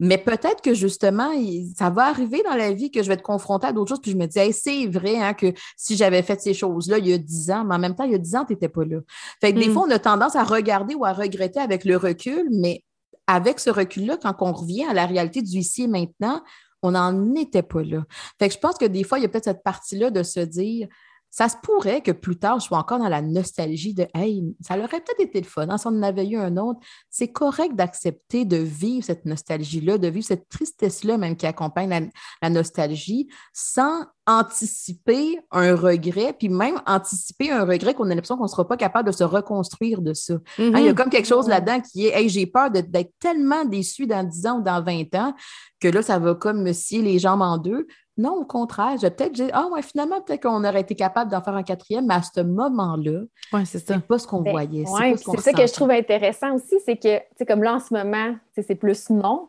Mais 0.00 0.18
peut-être 0.18 0.62
que 0.62 0.74
justement, 0.74 1.30
ça 1.76 1.90
va 1.90 2.06
arriver 2.06 2.42
dans 2.44 2.56
la 2.56 2.72
vie 2.72 2.90
que 2.90 3.02
je 3.02 3.08
vais 3.08 3.14
être 3.14 3.22
confrontée 3.22 3.68
à 3.68 3.72
d'autres 3.72 3.90
choses, 3.90 4.00
puis 4.00 4.10
je 4.10 4.16
me 4.16 4.26
dis, 4.26 4.52
c'est 4.52 4.86
vrai 4.86 5.18
hein, 5.18 5.32
que 5.32 5.52
si 5.76 5.96
j'avais 5.96 6.22
fait 6.22 6.40
ces 6.40 6.54
choses-là 6.54 6.98
il 6.98 7.06
y 7.06 7.12
a 7.12 7.18
dix 7.18 7.50
ans, 7.52 7.64
mais 7.64 7.76
en 7.76 7.78
même 7.78 7.94
temps, 7.94 8.04
il 8.04 8.12
y 8.12 8.16
a 8.16 8.18
dix 8.18 8.34
ans, 8.34 8.44
tu 8.44 8.52
n'étais 8.54 8.68
pas 8.68 8.84
là. 8.84 8.98
Fait 9.40 9.52
que 9.52 9.60
des 9.60 9.68
hmm. 9.68 9.72
fois, 9.72 9.84
on 9.86 9.90
a 9.90 9.98
tendance 10.00 10.34
à 10.34 10.42
regarder 10.42 10.94
ou 10.94 11.04
à 11.04 11.12
regretter 11.12 11.60
avec 11.60 11.84
le 11.84 11.96
recul, 11.96 12.48
mais 12.50 12.82
avec 13.26 13.60
ce 13.60 13.70
recul-là, 13.70 14.16
quand 14.20 14.34
on 14.40 14.52
revient 14.52 14.84
à 14.84 14.92
la 14.92 15.06
réalité 15.06 15.40
du 15.40 15.58
ici 15.58 15.84
et 15.84 15.88
maintenant, 15.88 16.42
on 16.82 16.90
n'en 16.90 17.34
était 17.36 17.62
pas 17.62 17.82
là. 17.82 18.04
Fait 18.38 18.48
que 18.48 18.54
je 18.54 18.58
pense 18.58 18.76
que 18.76 18.84
des 18.84 19.04
fois, 19.04 19.18
il 19.18 19.22
y 19.22 19.24
a 19.24 19.28
peut-être 19.28 19.44
cette 19.44 19.62
partie-là 19.62 20.10
de 20.10 20.22
se 20.22 20.40
dire, 20.40 20.88
ça 21.32 21.48
se 21.48 21.56
pourrait 21.62 22.02
que 22.02 22.12
plus 22.12 22.36
tard, 22.36 22.60
je 22.60 22.66
sois 22.66 22.76
encore 22.76 22.98
dans 22.98 23.08
la 23.08 23.22
nostalgie 23.22 23.94
de 23.94 24.06
Hey, 24.12 24.44
ça 24.60 24.76
aurait 24.76 24.86
peut-être 24.88 25.20
été 25.20 25.40
le 25.40 25.46
fun, 25.46 25.66
hein, 25.70 25.78
si 25.78 25.86
on 25.86 25.90
en 25.90 26.02
avait 26.02 26.28
eu 26.28 26.36
un 26.36 26.58
autre. 26.58 26.78
C'est 27.08 27.28
correct 27.28 27.74
d'accepter 27.74 28.44
de 28.44 28.58
vivre 28.58 29.06
cette 29.06 29.24
nostalgie-là, 29.24 29.96
de 29.96 30.08
vivre 30.08 30.26
cette 30.26 30.50
tristesse-là 30.50 31.16
même 31.16 31.34
qui 31.34 31.46
accompagne 31.46 32.10
la, 32.42 32.50
nostalgie, 32.50 33.28
sans 33.54 34.04
anticiper 34.26 35.40
un 35.50 35.74
regret, 35.74 36.34
puis 36.38 36.50
même 36.50 36.82
anticiper 36.86 37.50
un 37.50 37.64
regret 37.64 37.94
qu'on 37.94 38.04
a 38.04 38.14
l'impression 38.14 38.36
qu'on 38.36 38.44
ne 38.44 38.48
sera 38.48 38.68
pas 38.68 38.76
capable 38.76 39.08
de 39.08 39.12
se 39.12 39.24
reconstruire 39.24 40.02
de 40.02 40.12
ça. 40.12 40.34
Hein, 40.34 40.38
il 40.58 40.64
y 40.64 40.74
a 40.74 40.92
mm-hmm. 40.92 40.94
comme 40.94 41.08
quelque 41.08 41.28
chose 41.28 41.48
là-dedans 41.48 41.80
qui 41.80 42.08
est 42.08 42.12
Hey, 42.12 42.28
j'ai 42.28 42.46
peur 42.46 42.70
d'être 42.70 43.12
tellement 43.18 43.64
déçu 43.64 44.06
dans 44.06 44.22
10 44.22 44.46
ans 44.46 44.58
ou 44.58 44.62
dans 44.62 44.84
20 44.84 45.14
ans 45.14 45.34
que 45.80 45.88
là, 45.88 46.02
ça 46.02 46.18
va 46.18 46.34
comme 46.34 46.62
me 46.62 46.74
scier 46.74 47.00
les 47.00 47.18
jambes 47.18 47.40
en 47.40 47.56
deux. 47.56 47.86
Non, 48.22 48.34
au 48.34 48.44
contraire, 48.44 48.96
j'ai 49.00 49.10
peut-être 49.10 49.32
dit, 49.32 49.50
ah 49.52 49.66
ouais, 49.72 49.82
finalement, 49.82 50.20
peut-être 50.20 50.44
qu'on 50.44 50.62
aurait 50.62 50.82
été 50.82 50.94
capable 50.94 51.28
d'en 51.28 51.42
faire 51.42 51.56
un 51.56 51.64
quatrième, 51.64 52.06
mais 52.06 52.14
à 52.14 52.22
ce 52.22 52.40
moment-là, 52.40 53.22
ouais, 53.52 53.64
c'est 53.64 54.06
pas 54.06 54.18
ce 54.18 54.28
qu'on 54.28 54.42
ben, 54.42 54.52
voyait. 54.52 54.84
c'est 55.16 55.40
ça 55.40 55.52
que 55.52 55.66
je 55.66 55.72
trouve 55.72 55.90
intéressant 55.90 56.54
aussi, 56.54 56.76
c'est 56.84 56.96
que, 56.96 57.18
tu 57.36 57.44
comme 57.44 57.64
là, 57.64 57.74
en 57.74 57.80
ce 57.80 57.92
moment, 57.92 58.36
c'est 58.54 58.76
plus 58.76 59.10
non, 59.10 59.48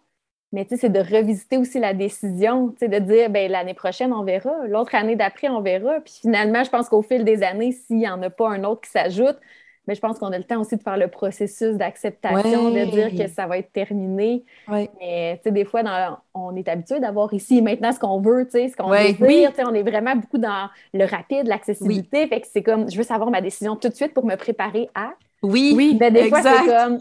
mais 0.52 0.66
c'est 0.68 0.90
de 0.90 1.00
revisiter 1.00 1.58
aussi 1.58 1.80
la 1.80 1.94
décision, 1.94 2.74
de 2.82 3.00
dire, 3.00 3.30
ben 3.30 3.52
l'année 3.52 3.76
prochaine, 3.76 4.12
on 4.12 4.24
verra, 4.24 4.66
l'autre 4.68 4.96
année 4.96 5.16
d'après, 5.16 5.50
on 5.50 5.62
verra. 5.62 6.00
Puis 6.02 6.16
finalement, 6.22 6.64
je 6.64 6.72
pense 6.72 6.90
qu'au 6.90 7.04
fil 7.04 7.24
des 7.24 7.44
années, 7.44 7.74
s'il 7.74 7.98
n'y 7.98 8.10
en 8.10 8.22
a 8.24 8.32
pas 8.32 8.50
un 8.50 8.64
autre 8.64 8.82
qui 8.82 8.90
s'ajoute, 8.90 9.38
mais 9.88 9.96
je 9.96 10.00
pense 10.00 10.18
qu'on 10.20 10.32
a 10.32 10.38
le 10.38 10.44
temps 10.44 10.62
aussi 10.62 10.78
de 10.78 10.82
faire 10.82 10.98
le 10.98 11.08
processus 11.08 11.76
d'acceptation, 11.76 12.70
de 12.72 12.86
dire 12.86 13.10
que 13.16 13.30
ça 13.32 13.48
va 13.48 13.58
être 13.58 13.72
terminé. 13.74 14.44
Mais 14.70 15.38
tu 15.38 15.44
sais, 15.44 15.52
des 15.52 15.66
fois, 15.66 15.82
on 16.34 16.56
est 16.56 16.68
habitué 16.68 17.00
d'avoir 17.00 17.34
ici 17.34 17.62
maintenant 17.62 17.92
ce 17.92 18.00
qu'on 18.00 18.20
veut, 18.22 18.46
tu 18.46 18.52
sais, 18.52 18.70
ce 18.70 18.76
qu'on 18.78 18.90
veut 18.90 19.14
dire. 19.28 19.52
On 19.66 19.74
est 19.74 19.84
vraiment 19.84 20.16
beaucoup 20.16 20.38
dans 20.38 20.70
le 20.94 21.06
rapide, 21.06 21.48
l'accessibilité. 21.48 22.28
Fait 22.28 22.42
que 22.42 22.48
c'est 22.52 22.64
comme, 22.64 22.90
je 22.90 22.98
veux 22.98 23.04
savoir 23.04 23.30
ma 23.30 23.42
décision 23.42 23.76
tout 23.76 23.90
de 23.90 23.94
suite 23.94 24.14
pour 24.14 24.26
me 24.26 24.36
préparer 24.36 24.90
à. 24.96 25.14
Oui, 25.42 25.74
oui. 25.76 25.98
Mais 26.00 26.10
des 26.10 26.30
fois, 26.30 26.42
c'est 26.42 26.66
comme, 26.66 26.98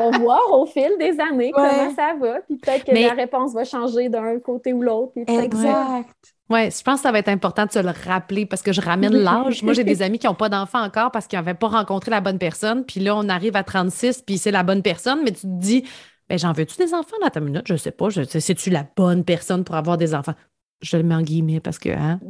on 0.00 0.10
va 0.12 0.18
voir 0.18 0.40
au 0.52 0.64
fil 0.64 0.90
des 0.98 1.20
années 1.20 1.52
comment 1.52 1.94
ça 1.94 2.14
va. 2.18 2.40
Puis 2.40 2.56
peut-être 2.56 2.84
que 2.84 2.92
la 2.92 3.12
réponse 3.12 3.52
va 3.52 3.64
changer 3.64 4.08
d'un 4.08 4.40
côté 4.40 4.72
ou 4.72 4.80
l'autre. 4.80 5.12
Exact. 5.16 6.08
Oui, 6.52 6.70
je 6.70 6.82
pense 6.82 6.96
que 6.96 7.02
ça 7.02 7.12
va 7.12 7.18
être 7.18 7.28
important 7.28 7.64
de 7.64 7.72
se 7.72 7.78
le 7.78 7.92
rappeler 8.06 8.44
parce 8.44 8.60
que 8.60 8.72
je 8.72 8.80
ramène 8.82 9.14
l'âge. 9.16 9.62
Moi, 9.62 9.72
j'ai 9.72 9.84
des 9.84 10.02
amis 10.02 10.18
qui 10.18 10.26
n'ont 10.26 10.34
pas 10.34 10.50
d'enfants 10.50 10.82
encore 10.82 11.10
parce 11.10 11.26
qu'ils 11.26 11.38
n'avaient 11.38 11.54
pas 11.54 11.68
rencontré 11.68 12.10
la 12.10 12.20
bonne 12.20 12.38
personne. 12.38 12.84
Puis 12.84 13.00
là, 13.00 13.16
on 13.16 13.28
arrive 13.30 13.56
à 13.56 13.64
36, 13.64 14.22
puis 14.26 14.36
c'est 14.36 14.50
la 14.50 14.62
bonne 14.62 14.82
personne, 14.82 15.20
mais 15.24 15.32
tu 15.32 15.42
te 15.42 15.46
dis, 15.46 15.84
ben, 16.28 16.38
j'en 16.38 16.52
veux-tu 16.52 16.76
des 16.76 16.92
enfants 16.92 17.16
dans 17.22 17.30
ta 17.30 17.40
minute? 17.40 17.62
Je 17.66 17.76
sais 17.76 17.90
pas. 17.90 18.08
C'est-tu 18.10 18.68
la 18.68 18.86
bonne 18.96 19.24
personne 19.24 19.64
pour 19.64 19.76
avoir 19.76 19.96
des 19.96 20.14
enfants? 20.14 20.34
Je 20.82 20.96
le 20.96 21.04
mets 21.04 21.14
en 21.14 21.22
guillemets 21.22 21.60
parce 21.60 21.78
que, 21.78 21.88
hein, 21.88 22.20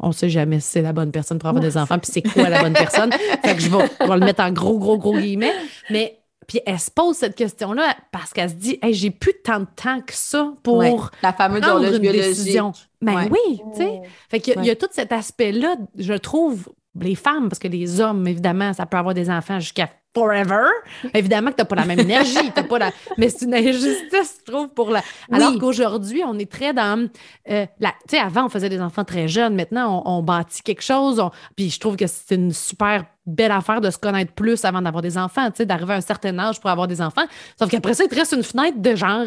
on 0.00 0.12
sait 0.12 0.30
jamais 0.30 0.60
si 0.60 0.68
c'est 0.68 0.82
la 0.82 0.92
bonne 0.92 1.12
personne 1.12 1.38
pour 1.38 1.48
avoir 1.48 1.62
des 1.62 1.76
enfants, 1.76 1.98
puis 1.98 2.10
c'est 2.12 2.22
quoi 2.22 2.48
la 2.48 2.62
bonne 2.62 2.72
personne. 2.72 3.12
fait 3.44 3.54
que 3.54 3.60
je 3.60 3.68
vais, 3.70 3.84
je 4.00 4.06
vais 4.06 4.18
le 4.18 4.24
mettre 4.24 4.42
en 4.42 4.50
gros, 4.50 4.78
gros, 4.78 4.98
gros 4.98 5.16
guillemets. 5.16 5.52
Mais 5.90 6.18
puis 6.48 6.60
elle 6.66 6.80
se 6.80 6.90
pose 6.90 7.14
cette 7.14 7.36
question-là 7.36 7.94
parce 8.10 8.32
qu'elle 8.32 8.50
se 8.50 8.54
dit 8.54 8.78
hey, 8.82 8.94
j'ai 8.94 9.10
plus 9.10 9.34
tant 9.44 9.60
de 9.60 9.66
temps 9.76 10.00
que 10.00 10.14
ça 10.14 10.52
pour 10.64 10.82
la 11.22 11.32
fameuse 11.32 11.60
prendre 11.60 11.84
une 11.84 11.98
décision. 12.00 12.72
Ben 13.00 13.28
oui, 13.30 13.60
tu 13.74 13.82
sais. 13.82 14.00
Fait 14.28 14.40
qu'il 14.40 14.60
y, 14.64 14.66
y, 14.66 14.70
a 14.70 14.74
tout 14.74 14.88
cet 14.90 15.12
aspect-là, 15.12 15.76
je 15.96 16.14
trouve, 16.14 16.68
les 17.00 17.14
femmes, 17.14 17.48
parce 17.48 17.58
que 17.58 17.68
les 17.68 18.00
hommes, 18.00 18.26
évidemment, 18.26 18.72
ça 18.72 18.86
peut 18.86 18.96
avoir 18.96 19.14
des 19.14 19.30
enfants 19.30 19.60
jusqu'à 19.60 19.88
forever. 20.18 20.66
Évidemment 21.14 21.50
que 21.50 21.56
tu 21.56 21.62
n'as 21.62 21.66
pas 21.66 21.76
la 21.76 21.84
même 21.84 22.00
énergie, 22.00 22.50
pas 22.68 22.78
la... 22.78 22.90
mais 23.16 23.28
c'est 23.28 23.44
une 23.44 23.54
injustice, 23.54 24.40
je 24.46 24.52
trouve, 24.52 24.68
pour 24.68 24.90
la. 24.90 25.02
Alors 25.32 25.58
qu'aujourd'hui, 25.58 26.22
on 26.24 26.38
est 26.38 26.50
très 26.50 26.72
dans. 26.72 27.08
Euh, 27.50 27.66
la... 27.80 27.90
Tu 28.08 28.16
sais, 28.16 28.18
avant, 28.18 28.46
on 28.46 28.48
faisait 28.48 28.68
des 28.68 28.80
enfants 28.80 29.04
très 29.04 29.28
jeunes. 29.28 29.54
Maintenant, 29.54 30.02
on, 30.04 30.22
bâtit 30.22 30.62
quelque 30.62 30.82
chose. 30.82 31.22
Puis 31.56 31.70
je 31.70 31.80
trouve 31.80 31.96
que 31.96 32.06
c'est 32.06 32.34
une 32.34 32.52
super 32.52 33.04
belle 33.24 33.52
affaire 33.52 33.80
de 33.80 33.90
se 33.90 33.98
connaître 33.98 34.32
plus 34.32 34.64
avant 34.64 34.80
d'avoir 34.80 35.02
des 35.02 35.18
enfants, 35.18 35.50
tu 35.50 35.58
sais, 35.58 35.66
d'arriver 35.66 35.92
à 35.92 35.96
un 35.96 36.00
certain 36.00 36.38
âge 36.38 36.60
pour 36.60 36.70
avoir 36.70 36.88
des 36.88 37.02
enfants. 37.02 37.24
Sauf 37.58 37.70
qu'après 37.70 37.94
ça, 37.94 38.04
il 38.04 38.08
te 38.08 38.14
reste 38.14 38.32
une 38.32 38.42
fenêtre 38.42 38.80
de 38.80 38.96
genre 38.96 39.24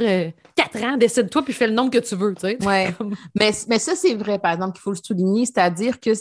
4 0.56 0.75
euh, 0.75 0.88
ans, 0.88 0.97
décide-toi 0.97 1.43
puis 1.43 1.54
fais 1.54 1.67
le 1.67 1.73
nombre 1.73 1.91
que 1.91 1.99
tu 1.99 2.15
veux, 2.15 2.34
tu 2.34 2.41
sais. 2.41 2.58
Ouais. 2.65 2.93
mais, 3.36 3.51
mais 3.67 3.80
ça, 3.80 3.95
c'est 3.95 4.15
vrai, 4.15 4.39
par 4.39 4.54
exemple, 4.54 4.73
qu'il 4.73 4.82
faut 4.82 4.91
le 4.91 4.99
souligner, 5.01 5.45
c'est-à-dire 5.45 5.99
que 5.99 6.12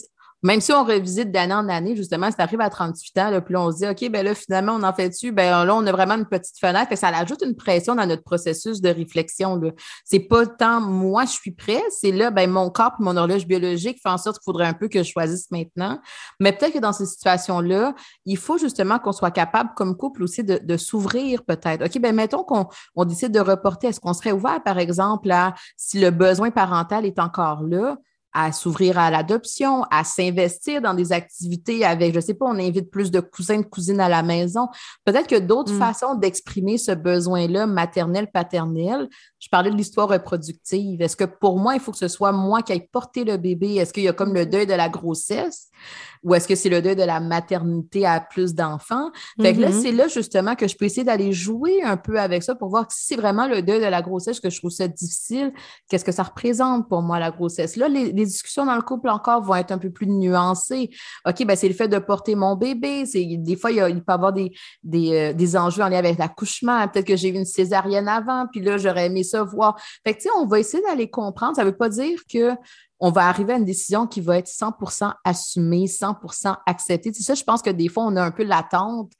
même 0.42 0.60
si 0.60 0.72
on 0.72 0.84
revisite 0.84 1.30
d'année 1.30 1.54
en 1.54 1.68
année, 1.68 1.96
justement, 1.96 2.30
ça 2.30 2.42
arrive 2.44 2.60
à 2.60 2.70
38 2.70 3.18
ans, 3.18 3.30
là, 3.30 3.40
puis 3.40 3.56
on 3.56 3.70
se 3.72 3.78
dit, 3.78 3.86
OK, 3.86 4.10
ben 4.10 4.24
là, 4.24 4.34
finalement, 4.34 4.74
on 4.74 4.82
en 4.82 4.92
fait 4.92 5.08
dessus, 5.08 5.32
ben 5.32 5.64
là, 5.64 5.74
on 5.74 5.86
a 5.86 5.92
vraiment 5.92 6.14
une 6.14 6.26
petite 6.26 6.58
fenêtre. 6.58 6.92
et 6.92 6.96
ça 6.96 7.08
ajoute 7.08 7.42
une 7.44 7.56
pression 7.56 7.94
dans 7.94 8.06
notre 8.06 8.22
processus 8.22 8.80
de 8.80 8.88
réflexion. 8.88 9.60
C'est 10.04 10.20
pas 10.20 10.46
tant 10.46 10.80
moi, 10.80 11.24
je 11.24 11.30
suis 11.30 11.50
prêt, 11.50 11.82
c'est 12.00 12.12
là, 12.12 12.30
ben 12.30 12.50
mon 12.50 12.70
corps 12.70 12.90
mon 12.98 13.16
horloge 13.16 13.46
biologique 13.46 13.98
fait 14.02 14.08
en 14.08 14.18
sorte 14.18 14.38
qu'il 14.38 14.44
faudrait 14.44 14.66
un 14.66 14.74
peu 14.74 14.88
que 14.88 15.02
je 15.02 15.10
choisisse 15.10 15.50
maintenant. 15.50 16.00
Mais 16.38 16.52
peut-être 16.52 16.74
que 16.74 16.78
dans 16.78 16.92
ces 16.92 17.06
situations-là, 17.06 17.94
il 18.24 18.36
faut 18.36 18.58
justement 18.58 18.98
qu'on 18.98 19.12
soit 19.12 19.30
capable, 19.30 19.70
comme 19.76 19.96
couple 19.96 20.22
aussi, 20.22 20.44
de, 20.44 20.76
s'ouvrir 20.76 21.44
peut-être. 21.44 21.84
OK, 21.84 22.00
ben 22.00 22.14
mettons 22.14 22.42
qu'on 22.42 22.68
on 22.94 23.04
décide 23.04 23.32
de 23.32 23.40
reporter. 23.40 23.88
Est-ce 23.88 24.00
qu'on 24.00 24.14
serait 24.14 24.32
ouvert, 24.32 24.62
par 24.62 24.78
exemple, 24.78 25.30
à 25.30 25.54
si 25.76 26.00
le 26.00 26.10
besoin 26.10 26.50
parental 26.50 27.04
est 27.04 27.18
encore 27.18 27.62
là? 27.62 27.96
À 28.32 28.52
s'ouvrir 28.52 28.98
à 28.98 29.10
l'adoption, 29.10 29.82
à 29.90 30.04
s'investir 30.04 30.80
dans 30.80 30.94
des 30.94 31.12
activités 31.12 31.84
avec, 31.84 32.14
je 32.14 32.20
sais 32.20 32.34
pas, 32.34 32.46
on 32.46 32.58
invite 32.58 32.90
plus 32.90 33.10
de 33.10 33.20
cousins, 33.20 33.58
de 33.58 33.66
cousines 33.66 34.00
à 34.00 34.08
la 34.08 34.22
maison. 34.22 34.68
Peut-être 35.04 35.26
que 35.26 35.38
d'autres 35.38 35.72
mm. 35.72 35.78
façons 35.78 36.14
d'exprimer 36.14 36.78
ce 36.78 36.92
besoin-là, 36.92 37.66
maternel, 37.66 38.28
paternel, 38.32 39.08
je 39.40 39.48
parlais 39.48 39.70
de 39.70 39.76
l'histoire 39.76 40.08
reproductive. 40.08 41.00
Est-ce 41.00 41.16
que 41.16 41.24
pour 41.24 41.58
moi, 41.58 41.74
il 41.74 41.80
faut 41.80 41.92
que 41.92 41.98
ce 41.98 42.08
soit 42.08 42.30
moi 42.30 42.60
qui 42.62 42.72
aille 42.72 42.86
porter 42.92 43.24
le 43.24 43.38
bébé? 43.38 43.76
Est-ce 43.76 43.92
qu'il 43.92 44.02
y 44.02 44.08
a 44.08 44.12
comme 44.12 44.34
le 44.34 44.44
deuil 44.44 44.66
de 44.66 44.74
la 44.74 44.90
grossesse? 44.90 45.68
Ou 46.22 46.34
est-ce 46.34 46.46
que 46.46 46.54
c'est 46.54 46.68
le 46.68 46.82
deuil 46.82 46.94
de 46.96 47.02
la 47.02 47.20
maternité 47.20 48.04
à 48.04 48.20
plus 48.20 48.54
d'enfants? 48.54 49.10
Fait 49.40 49.54
que 49.54 49.60
là, 49.60 49.70
mm-hmm. 49.70 49.82
c'est 49.82 49.92
là 49.92 50.08
justement 50.08 50.54
que 50.54 50.68
je 50.68 50.76
peux 50.76 50.84
essayer 50.84 51.04
d'aller 51.04 51.32
jouer 51.32 51.82
un 51.82 51.96
peu 51.96 52.20
avec 52.20 52.42
ça 52.42 52.54
pour 52.54 52.68
voir 52.68 52.92
si 52.92 53.06
c'est 53.06 53.16
vraiment 53.16 53.48
le 53.48 53.62
deuil 53.62 53.80
de 53.80 53.86
la 53.86 54.02
grossesse 54.02 54.40
que 54.40 54.50
je 54.50 54.58
trouve 54.58 54.70
ça 54.70 54.86
difficile, 54.86 55.54
qu'est-ce 55.88 56.04
que 56.04 56.12
ça 56.12 56.22
représente 56.22 56.90
pour 56.90 57.00
moi 57.00 57.18
la 57.18 57.30
grossesse? 57.30 57.76
Là, 57.76 57.88
les, 57.88 58.12
discussions 58.12 58.66
dans 58.66 58.76
le 58.76 58.82
couple 58.82 59.08
encore 59.08 59.42
vont 59.42 59.54
être 59.54 59.72
un 59.72 59.78
peu 59.78 59.90
plus 59.90 60.06
nuancées. 60.06 60.90
OK, 61.26 61.46
ben 61.46 61.56
c'est 61.56 61.68
le 61.68 61.74
fait 61.74 61.88
de 61.88 61.98
porter 61.98 62.34
mon 62.34 62.54
bébé. 62.54 63.04
Des 63.14 63.56
fois, 63.56 63.70
il, 63.70 63.78
y 63.78 63.80
a, 63.80 63.88
il 63.88 64.04
peut 64.04 64.12
y 64.12 64.14
avoir 64.14 64.34
des, 64.34 64.52
des, 64.82 65.12
euh, 65.14 65.32
des 65.32 65.56
enjeux 65.56 65.82
en 65.82 65.88
lien 65.88 65.98
avec 65.98 66.18
l'accouchement. 66.18 66.86
Peut-être 66.88 67.06
que 67.06 67.16
j'ai 67.16 67.30
eu 67.30 67.34
une 67.34 67.46
césarienne 67.46 68.08
avant, 68.08 68.46
puis 68.52 68.60
là, 68.60 68.76
j'aurais 68.76 69.06
aimé 69.06 69.24
ça 69.30 69.42
voir. 69.42 69.80
Fait 70.04 70.14
que, 70.14 70.18
tu 70.18 70.24
sais, 70.24 70.30
on 70.36 70.46
va 70.46 70.58
essayer 70.58 70.82
d'aller 70.82 71.08
comprendre. 71.08 71.56
Ça 71.56 71.62
ne 71.64 71.70
veut 71.70 71.76
pas 71.76 71.88
dire 71.88 72.20
que 72.32 72.52
on 72.98 73.10
va 73.10 73.26
arriver 73.28 73.54
à 73.54 73.56
une 73.56 73.64
décision 73.64 74.06
qui 74.06 74.20
va 74.20 74.38
être 74.38 74.48
100% 74.48 75.12
assumée, 75.24 75.86
100% 75.86 76.56
acceptée. 76.66 77.12
C'est 77.14 77.22
ça, 77.22 77.34
je 77.34 77.44
pense 77.44 77.62
que 77.62 77.70
des 77.70 77.88
fois, 77.88 78.04
on 78.04 78.16
a 78.16 78.22
un 78.22 78.30
peu 78.30 78.44
l'attente. 78.44 79.12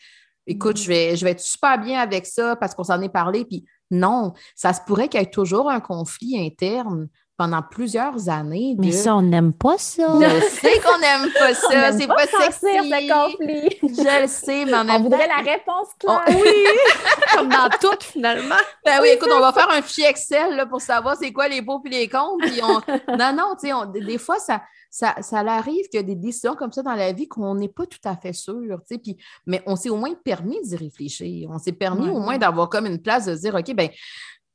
Écoute, 0.47 0.77
je 0.77 0.87
vais, 0.87 1.17
je 1.17 1.25
vais 1.25 1.31
être 1.31 1.41
super 1.41 1.79
bien 1.79 2.01
avec 2.01 2.27
ça 2.27 2.57
parce 2.57 2.75
qu'on 2.75 2.85
s'en 2.85 3.01
est 3.01 3.09
parlé. 3.09 3.45
Puis 3.45 3.65
non, 3.91 4.35
ça 4.55 4.73
se 4.73 4.81
pourrait 4.87 5.09
qu'il 5.09 5.21
y 5.21 5.23
ait 5.23 5.31
toujours 5.31 5.71
un 5.71 5.81
conflit 5.81 6.39
interne 6.39 7.09
pendant 7.41 7.63
plusieurs 7.63 8.29
années. 8.29 8.77
Mais 8.77 8.93
ça, 8.93 9.17
on 9.17 9.23
n'aime 9.23 9.55
pas 9.55 9.79
ça. 9.79 10.13
Je 10.21 10.45
sais 10.61 10.79
qu'on 10.81 10.99
n'aime 10.99 11.33
pas 11.33 11.55
ça. 11.55 11.91
C'est 11.91 12.07
pas, 12.07 12.27
sexy. 12.27 13.09
conflit. 13.09 13.79
Je 13.81 14.21
le 14.21 14.29
sais, 14.29 14.67
mais 14.67 14.75
on, 14.75 14.97
on 14.97 15.01
voudrait 15.05 15.27
la 15.27 15.39
réponse 15.39 15.89
claire. 15.99 16.23
oui, 16.29 16.67
comme 17.35 17.49
dans 17.49 17.71
tout, 17.81 17.97
finalement. 17.99 18.61
Ben 18.85 18.99
oui, 19.01 19.09
écoute, 19.15 19.31
on 19.35 19.41
va 19.41 19.55
faire 19.55 19.71
un 19.71 19.81
fichier 19.81 20.05
Excel 20.09 20.55
là, 20.55 20.67
pour 20.67 20.83
savoir 20.83 21.17
c'est 21.17 21.33
quoi 21.33 21.49
les 21.49 21.63
beaux 21.63 21.81
et 21.87 21.89
les 21.89 22.09
comptes. 22.09 22.43
Puis 22.43 22.61
on... 22.63 23.17
Non, 23.17 23.33
non, 23.35 23.55
tu 23.59 23.71
sais, 23.71 24.01
des 24.07 24.19
fois, 24.19 24.39
ça, 24.39 24.61
ça, 24.91 25.15
ça 25.23 25.39
arrive 25.39 25.89
qu'il 25.89 25.99
y 25.99 26.03
a 26.03 26.07
des 26.07 26.17
décisions 26.17 26.55
comme 26.55 26.73
ça 26.73 26.83
dans 26.83 26.95
la 26.95 27.13
vie 27.15 27.27
qu'on 27.27 27.55
n'est 27.55 27.71
pas 27.71 27.87
tout 27.87 27.99
à 28.05 28.17
fait 28.17 28.35
sûr, 28.35 28.77
tu 28.87 28.97
sais, 28.97 28.99
puis, 28.99 29.17
mais 29.47 29.63
on 29.65 29.77
s'est 29.77 29.89
au 29.89 29.97
moins 29.97 30.13
permis 30.13 30.61
d'y 30.63 30.77
réfléchir. 30.77 31.49
On 31.51 31.59
s'est 31.59 31.73
permis 31.73 32.11
au 32.11 32.19
moins 32.19 32.37
d'avoir 32.37 32.69
comme 32.69 32.85
une 32.85 33.01
place 33.01 33.25
de 33.25 33.35
se 33.35 33.41
dire, 33.41 33.55
OK, 33.55 33.75
ben 33.75 33.89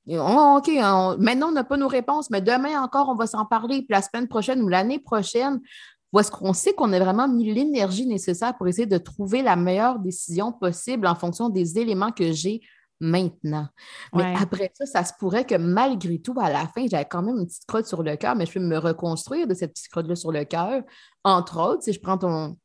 OK, 0.07 0.69
maintenant, 1.19 1.47
on 1.47 1.51
n'a 1.51 1.63
pas 1.63 1.77
nos 1.77 1.87
réponses, 1.87 2.29
mais 2.29 2.41
demain 2.41 2.81
encore, 2.81 3.09
on 3.09 3.15
va 3.15 3.27
s'en 3.27 3.45
parler. 3.45 3.79
Puis 3.79 3.87
la 3.89 4.01
semaine 4.01 4.27
prochaine 4.27 4.61
ou 4.61 4.67
l'année 4.67 4.99
prochaine, 4.99 5.61
où 6.13 6.19
est-ce 6.19 6.31
qu'on 6.31 6.53
sait 6.53 6.73
qu'on 6.73 6.93
a 6.93 6.99
vraiment 6.99 7.27
mis 7.27 7.51
l'énergie 7.51 8.05
nécessaire 8.05 8.55
pour 8.55 8.67
essayer 8.67 8.85
de 8.85 8.97
trouver 8.97 9.41
la 9.41 9.55
meilleure 9.55 9.99
décision 9.99 10.51
possible 10.51 11.07
en 11.07 11.15
fonction 11.15 11.49
des 11.49 11.79
éléments 11.79 12.11
que 12.11 12.31
j'ai 12.31 12.61
maintenant? 13.01 13.67
Mais 14.13 14.35
après 14.39 14.71
ça, 14.75 14.85
ça 14.85 15.03
se 15.03 15.13
pourrait 15.19 15.45
que 15.45 15.55
malgré 15.55 16.19
tout, 16.19 16.35
à 16.39 16.49
la 16.51 16.67
fin, 16.67 16.85
j'avais 16.87 17.05
quand 17.05 17.23
même 17.23 17.37
une 17.39 17.47
petite 17.47 17.65
crotte 17.65 17.87
sur 17.87 18.03
le 18.03 18.15
cœur, 18.15 18.35
mais 18.35 18.45
je 18.45 18.53
peux 18.53 18.59
me 18.59 18.77
reconstruire 18.77 19.47
de 19.47 19.53
cette 19.53 19.73
petite 19.73 19.89
crotte-là 19.89 20.15
sur 20.15 20.31
le 20.31 20.45
cœur. 20.45 20.83
Entre 21.23 21.59
autres, 21.59 21.83
si 21.83 21.93
je 21.93 21.99
prends 21.99 22.17
ton, 22.17 22.55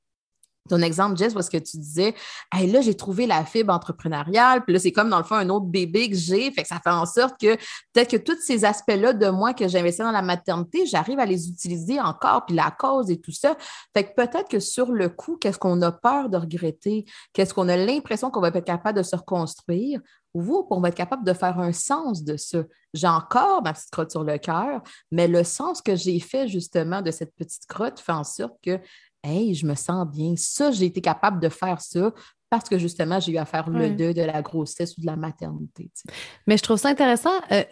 ton 0.69 0.81
exemple, 0.83 1.17
Jess, 1.17 1.35
parce 1.35 1.49
que 1.49 1.57
tu 1.57 1.79
disais, 1.79 2.15
hey, 2.53 2.71
là, 2.71 2.81
j'ai 2.81 2.95
trouvé 2.95 3.27
la 3.27 3.45
fibre 3.45 3.73
entrepreneuriale, 3.73 4.63
puis 4.65 4.73
là, 4.73 4.79
c'est 4.79 4.93
comme 4.93 5.09
dans 5.09 5.19
le 5.19 5.25
fond 5.25 5.37
un 5.37 5.49
autre 5.49 5.67
bébé 5.67 6.11
que 6.11 6.17
j'ai, 6.17 6.51
fait 6.53 6.63
que 6.63 6.69
ça 6.69 6.81
fait 6.83 6.91
en 6.91 7.07
sorte 7.07 7.41
que 7.41 7.57
peut-être 7.93 8.11
que 8.11 8.17
tous 8.17 8.39
ces 8.41 8.65
aspects-là 8.65 9.13
de 9.13 9.29
moi 9.29 9.55
que 9.55 9.69
j'investis 9.69 10.05
dans 10.05 10.13
la 10.13 10.23
maternité, 10.23 10.87
j'arrive 10.87 11.19
à 11.19 11.27
les 11.27 11.49
utiliser 11.49 12.01
encore, 12.01 12.45
puis 12.47 12.55
la 12.55 12.71
cause 12.71 13.11
et 13.11 13.21
tout 13.21 13.33
ça. 13.33 13.57
Fait 13.95 14.05
que 14.05 14.15
peut-être 14.15 14.49
que 14.49 14.61
sur 14.61 14.93
le 14.93 15.09
coup, 15.09 15.37
qu'est-ce 15.37 15.59
qu'on 15.59 15.81
a 15.83 15.93
peur 15.93 16.29
de 16.29 16.37
regretter, 16.37 17.05
qu'est-ce 17.33 17.55
qu'on 17.55 17.69
a 17.69 17.77
l'impression 17.77 18.31
qu'on 18.31 18.41
va 18.41 18.49
être 18.49 18.65
capable 18.65 18.99
de 18.99 19.03
se 19.03 19.17
reconstruire, 19.17 20.01
vous, 20.35 20.65
pour 20.65 20.85
être 20.87 20.95
capable 20.95 21.25
de 21.25 21.33
faire 21.33 21.59
un 21.59 21.73
sens 21.73 22.23
de 22.23 22.37
ça. 22.37 22.63
J'ai 22.95 23.09
encore 23.09 23.63
ma 23.63 23.73
petite 23.73 23.91
crotte 23.91 24.11
sur 24.11 24.23
le 24.23 24.39
cœur, 24.39 24.83
mais 25.11 25.27
le 25.27 25.43
sens 25.43 25.83
que 25.83 25.97
j'ai 25.97 26.21
fait 26.21 26.47
justement 26.47 27.03
de 27.03 27.11
cette 27.11 27.35
petite 27.35 27.67
crotte 27.67 27.99
fait 27.99 28.13
en 28.13 28.25
sorte 28.25 28.55
que 28.63 28.79
Hey, 29.23 29.55
je 29.55 29.67
me 29.67 29.75
sens 29.75 30.07
bien. 30.07 30.35
Ça, 30.37 30.71
j'ai 30.71 30.87
été 30.87 31.01
capable 31.01 31.41
de 31.41 31.49
faire 31.49 31.81
ça 31.81 32.13
parce 32.51 32.69
que 32.69 32.79
justement, 32.79 33.21
j'ai 33.21 33.33
eu 33.33 33.37
à 33.37 33.45
faire 33.45 33.71
le 33.71 33.91
deuil 33.91 34.13
de 34.13 34.23
la 34.23 34.43
grossesse 34.43 34.99
ou 34.99 35.03
de 35.03 35.07
la 35.07 35.15
maternité. 35.15 35.89
Mais 36.49 36.57
je 36.57 36.63
trouve 36.65 36.79
ça 36.79 36.89
intéressant. 36.89 37.31
Euh, 37.53 37.63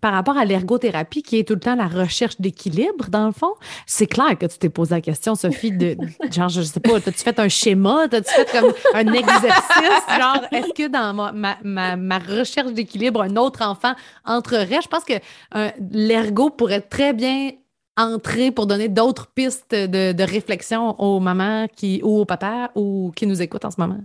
par 0.00 0.12
rapport 0.12 0.36
à 0.36 0.44
l'ergothérapie, 0.44 1.22
qui 1.22 1.38
est 1.38 1.46
tout 1.46 1.54
le 1.54 1.60
temps 1.60 1.74
la 1.74 1.86
recherche 1.86 2.40
d'équilibre, 2.40 3.08
dans 3.10 3.26
le 3.26 3.32
fond, 3.32 3.54
c'est 3.86 4.06
clair 4.06 4.36
que 4.38 4.46
tu 4.46 4.58
t'es 4.58 4.68
posé 4.68 4.94
la 4.94 5.00
question, 5.00 5.34
Sophie, 5.34 5.72
de 5.72 5.96
genre, 6.32 6.48
je 6.48 6.62
sais 6.62 6.80
pas, 6.80 6.96
as-tu 6.96 7.12
fait 7.12 7.38
un 7.38 7.48
schéma, 7.48 8.06
as-tu 8.10 8.32
fait 8.32 8.50
comme 8.50 8.72
un 8.94 9.12
exercice, 9.12 10.18
genre, 10.18 10.42
est-ce 10.52 10.72
que 10.72 10.88
dans 10.88 11.14
ma, 11.32 11.58
ma, 11.62 11.96
ma, 11.96 12.18
recherche 12.18 12.72
d'équilibre, 12.72 13.22
un 13.22 13.36
autre 13.36 13.62
enfant 13.62 13.94
entrerait? 14.24 14.80
Je 14.82 14.88
pense 14.88 15.04
que 15.04 15.14
euh, 15.54 15.70
l'ergo 15.90 16.50
pourrait 16.50 16.80
très 16.80 17.12
bien 17.12 17.50
entrer 17.98 18.50
pour 18.50 18.66
donner 18.66 18.88
d'autres 18.88 19.26
pistes 19.26 19.74
de, 19.74 20.22
réflexion 20.22 20.98
aux 21.00 21.20
mamans 21.20 21.66
ou 22.02 22.20
aux 22.20 22.24
papas 22.24 22.70
ou 22.74 23.12
qui 23.14 23.26
nous 23.26 23.42
écoutent 23.42 23.64
en 23.64 23.70
ce 23.70 23.80
moment? 23.80 23.98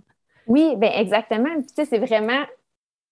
Oui, 0.47 0.75
bien 0.75 0.91
exactement. 0.91 1.49
c'est 1.73 1.99
vraiment 1.99 2.43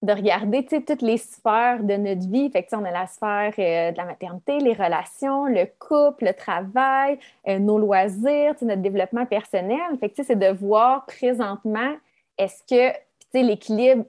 de 0.01 0.13
regarder 0.13 0.65
toutes 0.65 1.03
les 1.03 1.17
sphères 1.17 1.83
de 1.83 1.93
notre 1.93 2.27
vie. 2.27 2.49
Fait 2.49 2.67
on 2.73 2.83
a 2.83 2.91
la 2.91 3.05
sphère 3.05 3.53
euh, 3.59 3.91
de 3.91 3.97
la 3.97 4.05
maternité, 4.05 4.57
les 4.57 4.73
relations, 4.73 5.45
le 5.45 5.65
couple, 5.77 6.25
le 6.25 6.33
travail, 6.33 7.19
euh, 7.47 7.59
nos 7.59 7.77
loisirs, 7.77 8.55
notre 8.63 8.81
développement 8.81 9.27
personnel. 9.27 9.77
Fait 9.99 10.11
c'est 10.23 10.35
de 10.35 10.47
voir 10.47 11.05
présentement, 11.05 11.95
est-ce 12.37 12.63
que 12.67 12.97
l'équilibre 13.33 14.05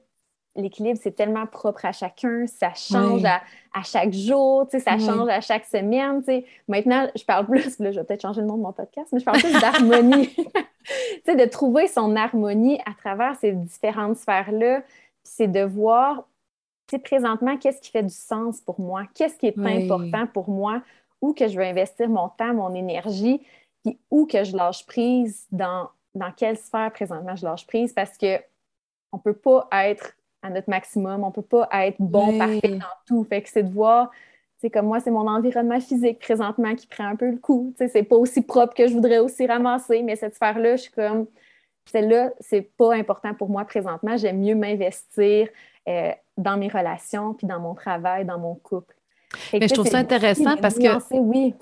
l'équilibre, 0.54 0.98
c'est 1.02 1.12
tellement 1.12 1.46
propre 1.46 1.84
à 1.84 1.92
chacun, 1.92 2.46
ça 2.46 2.74
change 2.74 3.24
à, 3.24 3.82
chaque 3.84 4.12
jour, 4.12 4.66
ça 4.70 4.98
change 4.98 5.28
à 5.28 5.40
chaque 5.40 5.64
semaine. 5.64 6.22
Maintenant, 6.68 7.08
je 7.16 7.24
parle 7.24 7.46
plus, 7.46 7.78
là, 7.78 7.90
je 7.90 8.00
vais 8.00 8.04
peut-être 8.04 8.22
changer 8.22 8.40
le 8.42 8.46
nom 8.46 8.56
de 8.56 8.62
mon 8.62 8.72
podcast, 8.72 9.08
mais 9.12 9.20
je 9.20 9.24
parle 9.24 9.40
plus 9.40 9.58
d'harmonie. 9.60 10.34
de 11.26 11.48
trouver 11.48 11.86
son 11.86 12.16
harmonie 12.16 12.80
à 12.84 12.92
travers 12.92 13.36
ces 13.36 13.52
différentes 13.52 14.16
sphères-là, 14.16 14.82
c'est 15.22 15.48
de 15.48 15.62
voir 15.62 16.24
présentement 16.98 17.56
qu'est-ce 17.56 17.80
qui 17.80 17.90
fait 17.90 18.02
du 18.02 18.14
sens 18.14 18.60
pour 18.60 18.80
moi, 18.80 19.04
qu'est-ce 19.14 19.38
qui 19.38 19.46
est 19.46 19.58
important 19.58 20.26
pour 20.26 20.50
moi, 20.50 20.82
où 21.20 21.32
que 21.32 21.48
je 21.48 21.56
veux 21.56 21.64
investir 21.64 22.08
mon 22.08 22.28
temps, 22.28 22.52
mon 22.52 22.74
énergie, 22.74 23.40
puis 23.82 23.98
où 24.10 24.26
que 24.26 24.44
je 24.44 24.56
lâche 24.56 24.84
prise, 24.86 25.46
dans, 25.50 25.88
dans 26.14 26.32
quelle 26.32 26.58
sphère 26.58 26.92
présentement 26.92 27.36
je 27.36 27.44
lâche 27.44 27.66
prise, 27.66 27.92
parce 27.92 28.18
que 28.18 28.36
on 29.12 29.18
ne 29.18 29.22
peut 29.22 29.34
pas 29.34 29.68
être 29.72 30.14
à 30.42 30.50
notre 30.50 30.68
maximum. 30.68 31.24
On 31.24 31.28
ne 31.28 31.32
peut 31.32 31.42
pas 31.42 31.68
être 31.86 31.96
bon, 31.98 32.36
parfait 32.38 32.68
dans 32.68 32.86
tout. 33.06 33.24
Fait 33.24 33.42
que 33.42 33.48
c'est 33.48 33.62
de 33.62 33.72
voir, 33.72 34.10
c'est 34.60 34.70
comme 34.70 34.86
moi, 34.86 35.00
c'est 35.00 35.10
mon 35.10 35.26
environnement 35.26 35.80
physique 35.80 36.18
présentement 36.18 36.74
qui 36.74 36.86
prend 36.86 37.06
un 37.06 37.16
peu 37.16 37.30
le 37.30 37.38
coup. 37.38 37.74
C'est 37.76 38.02
pas 38.02 38.16
aussi 38.16 38.42
propre 38.42 38.74
que 38.74 38.86
je 38.86 38.94
voudrais 38.94 39.18
aussi 39.18 39.46
ramasser, 39.46 40.02
mais 40.02 40.16
cette 40.16 40.34
sphère-là, 40.34 40.76
je 40.76 40.82
suis 40.82 40.92
comme, 40.92 41.26
celle-là, 41.90 42.32
c'est 42.40 42.62
pas 42.76 42.94
important 42.94 43.34
pour 43.34 43.48
moi 43.48 43.64
présentement. 43.64 44.16
J'aime 44.16 44.40
mieux 44.40 44.54
m'investir 44.54 45.48
euh, 45.88 46.12
dans 46.36 46.56
mes 46.56 46.68
relations, 46.68 47.34
puis 47.34 47.46
dans 47.46 47.60
mon 47.60 47.74
travail, 47.74 48.24
dans 48.24 48.38
mon 48.38 48.54
couple. 48.54 48.94
mais 49.52 49.66
je 49.66 49.74
trouve 49.74 49.88
ça 49.88 49.98
intéressant 49.98 50.56
parce 50.56 50.76
que 50.76 51.16
oui. 51.16 51.54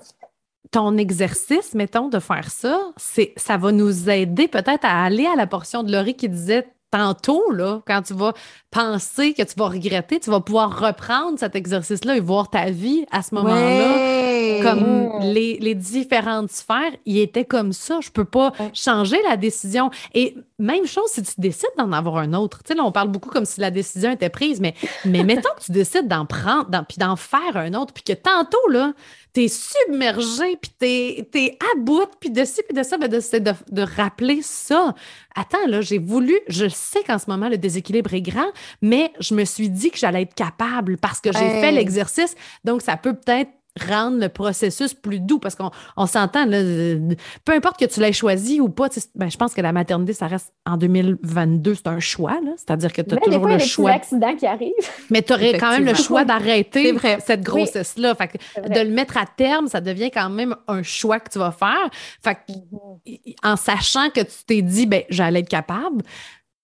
ton 0.69 0.95
exercice, 0.97 1.73
mettons, 1.73 2.07
de 2.07 2.19
faire 2.19 2.51
ça, 2.51 2.91
c'est 2.97 3.33
ça 3.35 3.57
va 3.57 3.71
nous 3.71 4.09
aider 4.09 4.47
peut-être 4.47 4.85
à 4.85 5.03
aller 5.03 5.25
à 5.25 5.35
la 5.35 5.47
portion 5.47 5.81
de 5.83 5.91
Laurie 5.91 6.15
qui 6.15 6.29
disait 6.29 6.67
tantôt, 6.91 7.51
là, 7.51 7.81
quand 7.87 8.01
tu 8.03 8.13
vas 8.13 8.33
penser 8.69 9.33
que 9.33 9.43
tu 9.43 9.53
vas 9.57 9.69
regretter, 9.69 10.19
tu 10.19 10.29
vas 10.29 10.41
pouvoir 10.41 10.79
reprendre 10.79 11.39
cet 11.39 11.55
exercice-là 11.55 12.17
et 12.17 12.19
voir 12.19 12.49
ta 12.49 12.69
vie 12.69 13.05
à 13.11 13.21
ce 13.23 13.33
moment-là. 13.35 14.30
Comme 14.61 15.11
les, 15.21 15.57
les, 15.59 15.75
différentes 15.75 16.51
sphères, 16.51 16.91
il 17.05 17.19
était 17.19 17.45
comme 17.45 17.73
ça. 17.73 17.99
Je 18.01 18.09
peux 18.09 18.25
pas 18.25 18.53
changer 18.73 19.17
la 19.27 19.37
décision. 19.37 19.89
Et 20.13 20.35
même 20.59 20.85
chose 20.85 21.09
si 21.09 21.23
tu 21.23 21.33
décides 21.37 21.69
d'en 21.77 21.91
avoir 21.91 22.17
un 22.17 22.33
autre. 22.33 22.63
Tu 22.63 22.69
sais, 22.69 22.75
là, 22.75 22.83
on 22.83 22.91
parle 22.91 23.09
beaucoup 23.09 23.29
comme 23.29 23.45
si 23.45 23.59
la 23.59 23.71
décision 23.71 24.11
était 24.11 24.29
prise, 24.29 24.61
mais, 24.61 24.75
mais 25.05 25.23
mettons 25.23 25.49
que 25.57 25.63
tu 25.63 25.71
décides 25.71 26.07
d'en 26.07 26.25
prendre, 26.25 26.69
puis 26.87 26.97
d'en 26.97 27.15
faire 27.15 27.55
un 27.55 27.73
autre, 27.73 27.93
puis 27.93 28.03
que 28.03 28.13
tantôt, 28.13 28.67
là, 28.69 28.93
t'es 29.33 29.47
submergé, 29.47 30.57
puis 30.61 30.71
t'es 30.77 31.27
es 31.33 31.57
à 31.59 31.79
bout, 31.79 32.09
puis 32.19 32.29
de 32.29 32.43
ci, 32.43 32.61
puis 32.67 32.77
de 32.77 32.83
ça, 32.83 32.97
ben 32.97 33.07
de, 33.09 33.17
de, 33.17 33.53
de 33.71 33.81
rappeler 33.81 34.41
ça. 34.41 34.93
Attends, 35.35 35.65
là, 35.67 35.81
j'ai 35.81 35.99
voulu, 35.99 36.37
je 36.47 36.67
sais 36.67 37.03
qu'en 37.03 37.17
ce 37.17 37.29
moment, 37.29 37.49
le 37.49 37.57
déséquilibre 37.57 38.13
est 38.13 38.21
grand, 38.21 38.51
mais 38.81 39.11
je 39.19 39.33
me 39.33 39.45
suis 39.45 39.69
dit 39.69 39.91
que 39.91 39.97
j'allais 39.97 40.23
être 40.23 40.35
capable 40.35 40.97
parce 40.97 41.21
que 41.21 41.31
j'ai 41.31 41.39
fait 41.39 41.71
l'exercice. 41.71 42.35
Donc, 42.65 42.81
ça 42.81 42.97
peut 42.97 43.13
peut-être 43.13 43.51
rendre 43.79 44.19
le 44.19 44.27
processus 44.29 44.93
plus 44.93 45.19
doux 45.19 45.39
parce 45.39 45.55
qu'on 45.55 45.71
on, 45.95 46.05
s'entend, 46.05 46.45
peu 46.45 47.53
importe 47.53 47.79
que 47.79 47.85
tu 47.85 48.01
l'aies 48.01 48.11
choisi 48.11 48.59
ou 48.59 48.69
pas, 48.69 48.89
ben, 49.15 49.31
je 49.31 49.37
pense 49.37 49.53
que 49.53 49.61
la 49.61 49.71
maternité, 49.71 50.13
ça 50.13 50.27
reste 50.27 50.53
en 50.65 50.77
2022, 50.77 51.75
c'est 51.75 51.87
un 51.87 51.99
choix, 51.99 52.39
c'est-à-dire 52.57 52.91
que 52.91 53.01
tu 53.01 53.15
as 53.15 53.17
toujours 53.17 53.47
le 53.47 53.59
choix. 53.59 53.91
accidents 53.91 54.35
qui 54.35 54.45
arrivent. 54.45 54.73
Mais 55.09 55.21
tu 55.21 55.33
aurais 55.33 55.57
quand 55.57 55.71
même 55.71 55.85
le 55.85 55.93
choix 55.93 56.25
d'arrêter 56.25 56.93
cette 57.23 57.43
grossesse-là. 57.43 58.13
de 58.13 58.79
le 58.79 58.89
mettre 58.89 59.17
à 59.17 59.25
terme, 59.25 59.67
ça 59.67 59.79
devient 59.79 60.11
quand 60.11 60.29
même 60.29 60.55
un 60.67 60.83
choix 60.83 61.19
que 61.19 61.29
tu 61.29 61.39
vas 61.39 61.51
faire. 61.51 61.89
Fait 62.23 62.37
mm-hmm. 62.49 63.35
en 63.43 63.55
sachant 63.55 64.09
que 64.09 64.21
tu 64.21 64.43
t'es 64.45 64.61
dit, 64.61 64.85
ben, 64.85 65.03
j'allais 65.09 65.39
être 65.39 65.49
capable, 65.49 66.03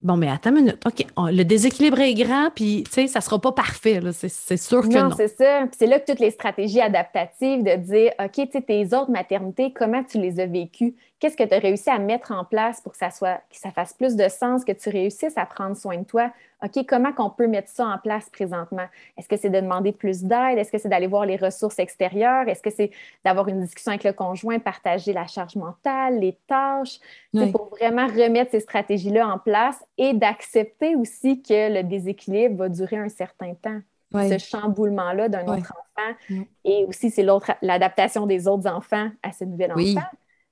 Bon, 0.03 0.15
mais 0.15 0.29
attends 0.29 0.51
une 0.51 0.57
minute. 0.57 0.79
OK, 0.85 1.05
le 1.17 1.43
déséquilibre 1.43 1.99
est 1.99 2.13
grand, 2.13 2.51
puis 2.53 2.83
tu 2.85 2.91
sais, 2.91 3.07
ça 3.07 3.19
sera 3.19 3.41
pas 3.41 3.51
parfait. 3.51 3.99
C'est 4.11 4.57
sûr 4.57 4.83
que 4.83 4.93
non. 4.93 5.05
Non, 5.05 5.15
c'est 5.17 5.27
ça. 5.27 5.61
Puis 5.61 5.75
c'est 5.79 5.87
là 5.87 5.99
que 5.99 6.05
toutes 6.05 6.19
les 6.19 6.29
stratégies 6.29 6.81
adaptatives 6.81 7.63
de 7.63 7.75
dire, 7.77 8.11
OK, 8.19 8.31
tu 8.33 8.47
sais, 8.51 8.61
tes 8.61 8.85
autres 8.95 9.09
maternités, 9.09 9.73
comment 9.73 10.03
tu 10.03 10.19
les 10.19 10.39
as 10.39 10.45
vécues? 10.45 10.93
Qu'est-ce 11.19 11.35
que 11.35 11.43
tu 11.43 11.53
as 11.55 11.59
réussi 11.59 11.89
à 11.89 11.97
mettre 11.97 12.31
en 12.31 12.45
place 12.45 12.79
pour 12.79 12.91
que 12.91 12.97
ça 12.99 13.09
soit, 13.09 13.37
que 13.49 13.57
ça 13.57 13.71
fasse 13.71 13.91
plus 13.91 14.15
de 14.15 14.27
sens, 14.27 14.63
que 14.63 14.71
tu 14.71 14.89
réussisses 14.89 15.35
à 15.35 15.47
prendre 15.47 15.75
soin 15.75 15.97
de 15.97 16.03
toi? 16.03 16.31
OK, 16.63 16.85
comment 16.87 17.11
qu'on 17.11 17.31
peut 17.31 17.47
mettre 17.47 17.69
ça 17.69 17.87
en 17.87 17.97
place 17.97 18.29
présentement? 18.29 18.85
Est-ce 19.17 19.27
que 19.27 19.35
c'est 19.35 19.49
de 19.49 19.59
demander 19.59 19.93
plus 19.93 20.23
d'aide? 20.23 20.59
Est-ce 20.59 20.71
que 20.71 20.77
c'est 20.77 20.89
d'aller 20.89 21.07
voir 21.07 21.25
les 21.25 21.35
ressources 21.35 21.79
extérieures? 21.79 22.47
Est-ce 22.47 22.61
que 22.61 22.69
c'est 22.69 22.91
d'avoir 23.25 23.47
une 23.47 23.61
discussion 23.61 23.91
avec 23.91 24.03
le 24.03 24.13
conjoint, 24.13 24.59
partager 24.59 25.11
la 25.11 25.25
charge 25.25 25.55
mentale, 25.55 26.19
les 26.19 26.37
tâches? 26.45 26.99
C'est 27.33 27.51
pour 27.51 27.69
vraiment 27.69 28.05
remettre 28.05 28.51
ces 28.51 28.59
stratégies-là 28.59 29.27
en 29.27 29.39
place 29.39 29.83
et 29.97 30.13
d'accepter 30.13 30.95
aussi 30.95 31.41
que 31.41 31.73
le 31.73 31.81
déséquilibre 31.81 32.57
va 32.57 32.69
durer 32.69 32.97
un 32.97 33.09
certain 33.09 33.55
temps. 33.55 33.79
Ce 34.13 34.37
chamboulement-là 34.37 35.29
d'un 35.29 35.47
autre 35.47 35.73
enfant. 35.73 36.43
Et 36.63 36.85
aussi, 36.85 37.09
c'est 37.09 37.23
l'autre, 37.23 37.53
l'adaptation 37.63 38.27
des 38.27 38.47
autres 38.47 38.69
enfants 38.69 39.09
à 39.23 39.31
ce 39.31 39.45
nouvel 39.45 39.71
enfant 39.71 40.07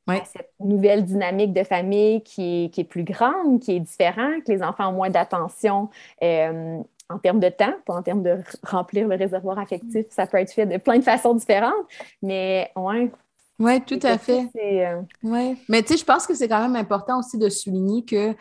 cette 0.08 0.52
nouvelle 0.60 1.04
dynamique 1.04 1.54
de 1.54 1.64
famille 1.64 2.22
qui 2.22 2.72
est, 2.76 2.84
plus 2.84 3.04
grande, 3.04 3.60
qui 3.60 3.76
est 3.76 3.80
différente, 3.80 4.44
que 4.46 4.52
les 4.52 4.62
enfants 4.62 4.90
ont 4.90 4.94
moins 4.94 5.10
d'attention 5.10 5.90
euh, 6.24 6.78
en 7.10 7.18
termes 7.20 7.40
de 7.40 7.50
temps, 7.50 7.74
pas 7.86 7.96
en 7.96 8.02
termes 8.02 8.24
de 8.24 8.38
remplir 8.64 9.08
le 9.08 9.16
réservoir 9.16 9.60
affectif. 9.60 10.06
Ça 10.10 10.28
peut 10.28 10.38
être 10.38 10.52
fait 10.52 10.66
de 10.66 10.78
plein 10.78 10.98
de 10.98 11.04
façons 11.04 11.34
différentes, 11.34 11.74
mais 12.22 12.72
ouais. 12.76 13.12
Oui, 13.58 13.82
tout 13.82 14.00
à 14.04 14.18
fait. 14.18 14.50
Euh, 14.62 15.02
ouais. 15.24 15.56
Mais 15.70 15.82
tu 15.82 15.94
sais, 15.94 15.98
je 15.98 16.06
pense 16.06 16.28
que 16.28 16.34
c'est 16.34 16.50
quand 16.50 16.62
même 16.62 16.76
important 16.76 17.20
aussi 17.20 17.38
de 17.38 17.48
souligner 17.48 18.04
que 18.04 18.36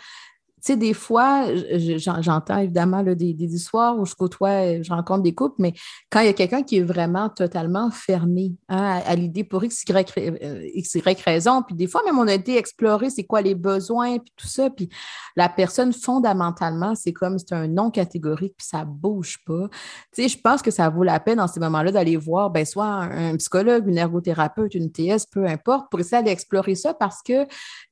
sais, 0.65 0.77
des 0.77 0.95
fois, 0.95 1.47
j'entends 1.77 2.59
évidemment 2.59 3.03
des, 3.03 3.35
histoires 3.55 3.99
où 3.99 4.07
je 4.07 4.15
côtoie, 4.15 4.83
je 4.83 4.91
rencontre 4.91 5.23
des 5.23 5.35
couples, 5.35 5.57
mais 5.59 5.75
quand 6.11 6.21
il 6.21 6.27
y 6.27 6.31
a 6.31 6.33
quelqu'un 6.33 6.63
qui 6.63 6.79
est 6.79 6.83
vraiment 6.83 7.29
totalement 7.29 7.91
fermé 7.91 8.53
hein, 8.69 9.01
à, 9.05 9.15
l'idée 9.15 9.45
pour 9.45 9.63
X, 9.65 9.85
Y, 9.89 10.13
euh, 10.19 10.69
X, 10.75 10.95
Y 10.95 11.21
raison, 11.21 11.63
puis 11.63 11.77
des 11.77 11.87
fois 11.87 12.03
même 12.05 12.19
on 12.19 12.27
a 12.27 12.35
été 12.35 12.57
explorer 12.57 13.11
c'est 13.11 13.25
quoi 13.25 13.43
les 13.43 13.55
besoins, 13.55 14.19
puis 14.19 14.33
tout 14.37 14.47
ça, 14.47 14.71
puis 14.71 14.89
la 15.37 15.49
personne 15.49 15.93
fondamentalement, 15.93 16.95
c'est 16.95 17.13
comme 17.13 17.39
c'est 17.39 17.53
un 17.53 17.69
non 17.69 17.91
catégorique, 17.91 18.55
puis 18.57 18.67
ça 18.67 18.85
bouge 18.85 19.39
pas. 19.47 19.69
Tu 20.15 20.23
sais, 20.23 20.29
je 20.29 20.39
pense 20.39 20.63
que 20.63 20.71
ça 20.71 20.89
vaut 20.89 21.03
la 21.03 21.21
peine 21.21 21.37
dans 21.37 21.49
ces 21.49 21.61
moments-là 21.61 21.93
d'aller 21.93 22.17
voir, 22.17 22.51
ben 22.51 22.65
soit 22.65 22.87
un, 22.87 23.37
psychologue, 23.37 23.87
une 23.87 23.99
ergothérapeute, 23.99 24.75
une 24.75 24.91
TS, 24.91 25.27
peu 25.31 25.47
importe, 25.47 25.91
pour 25.91 26.01
essayer 26.01 26.23
d'aller 26.23 26.33
explorer 26.33 26.75
ça 26.75 26.95
parce 26.95 27.23
que 27.23 27.47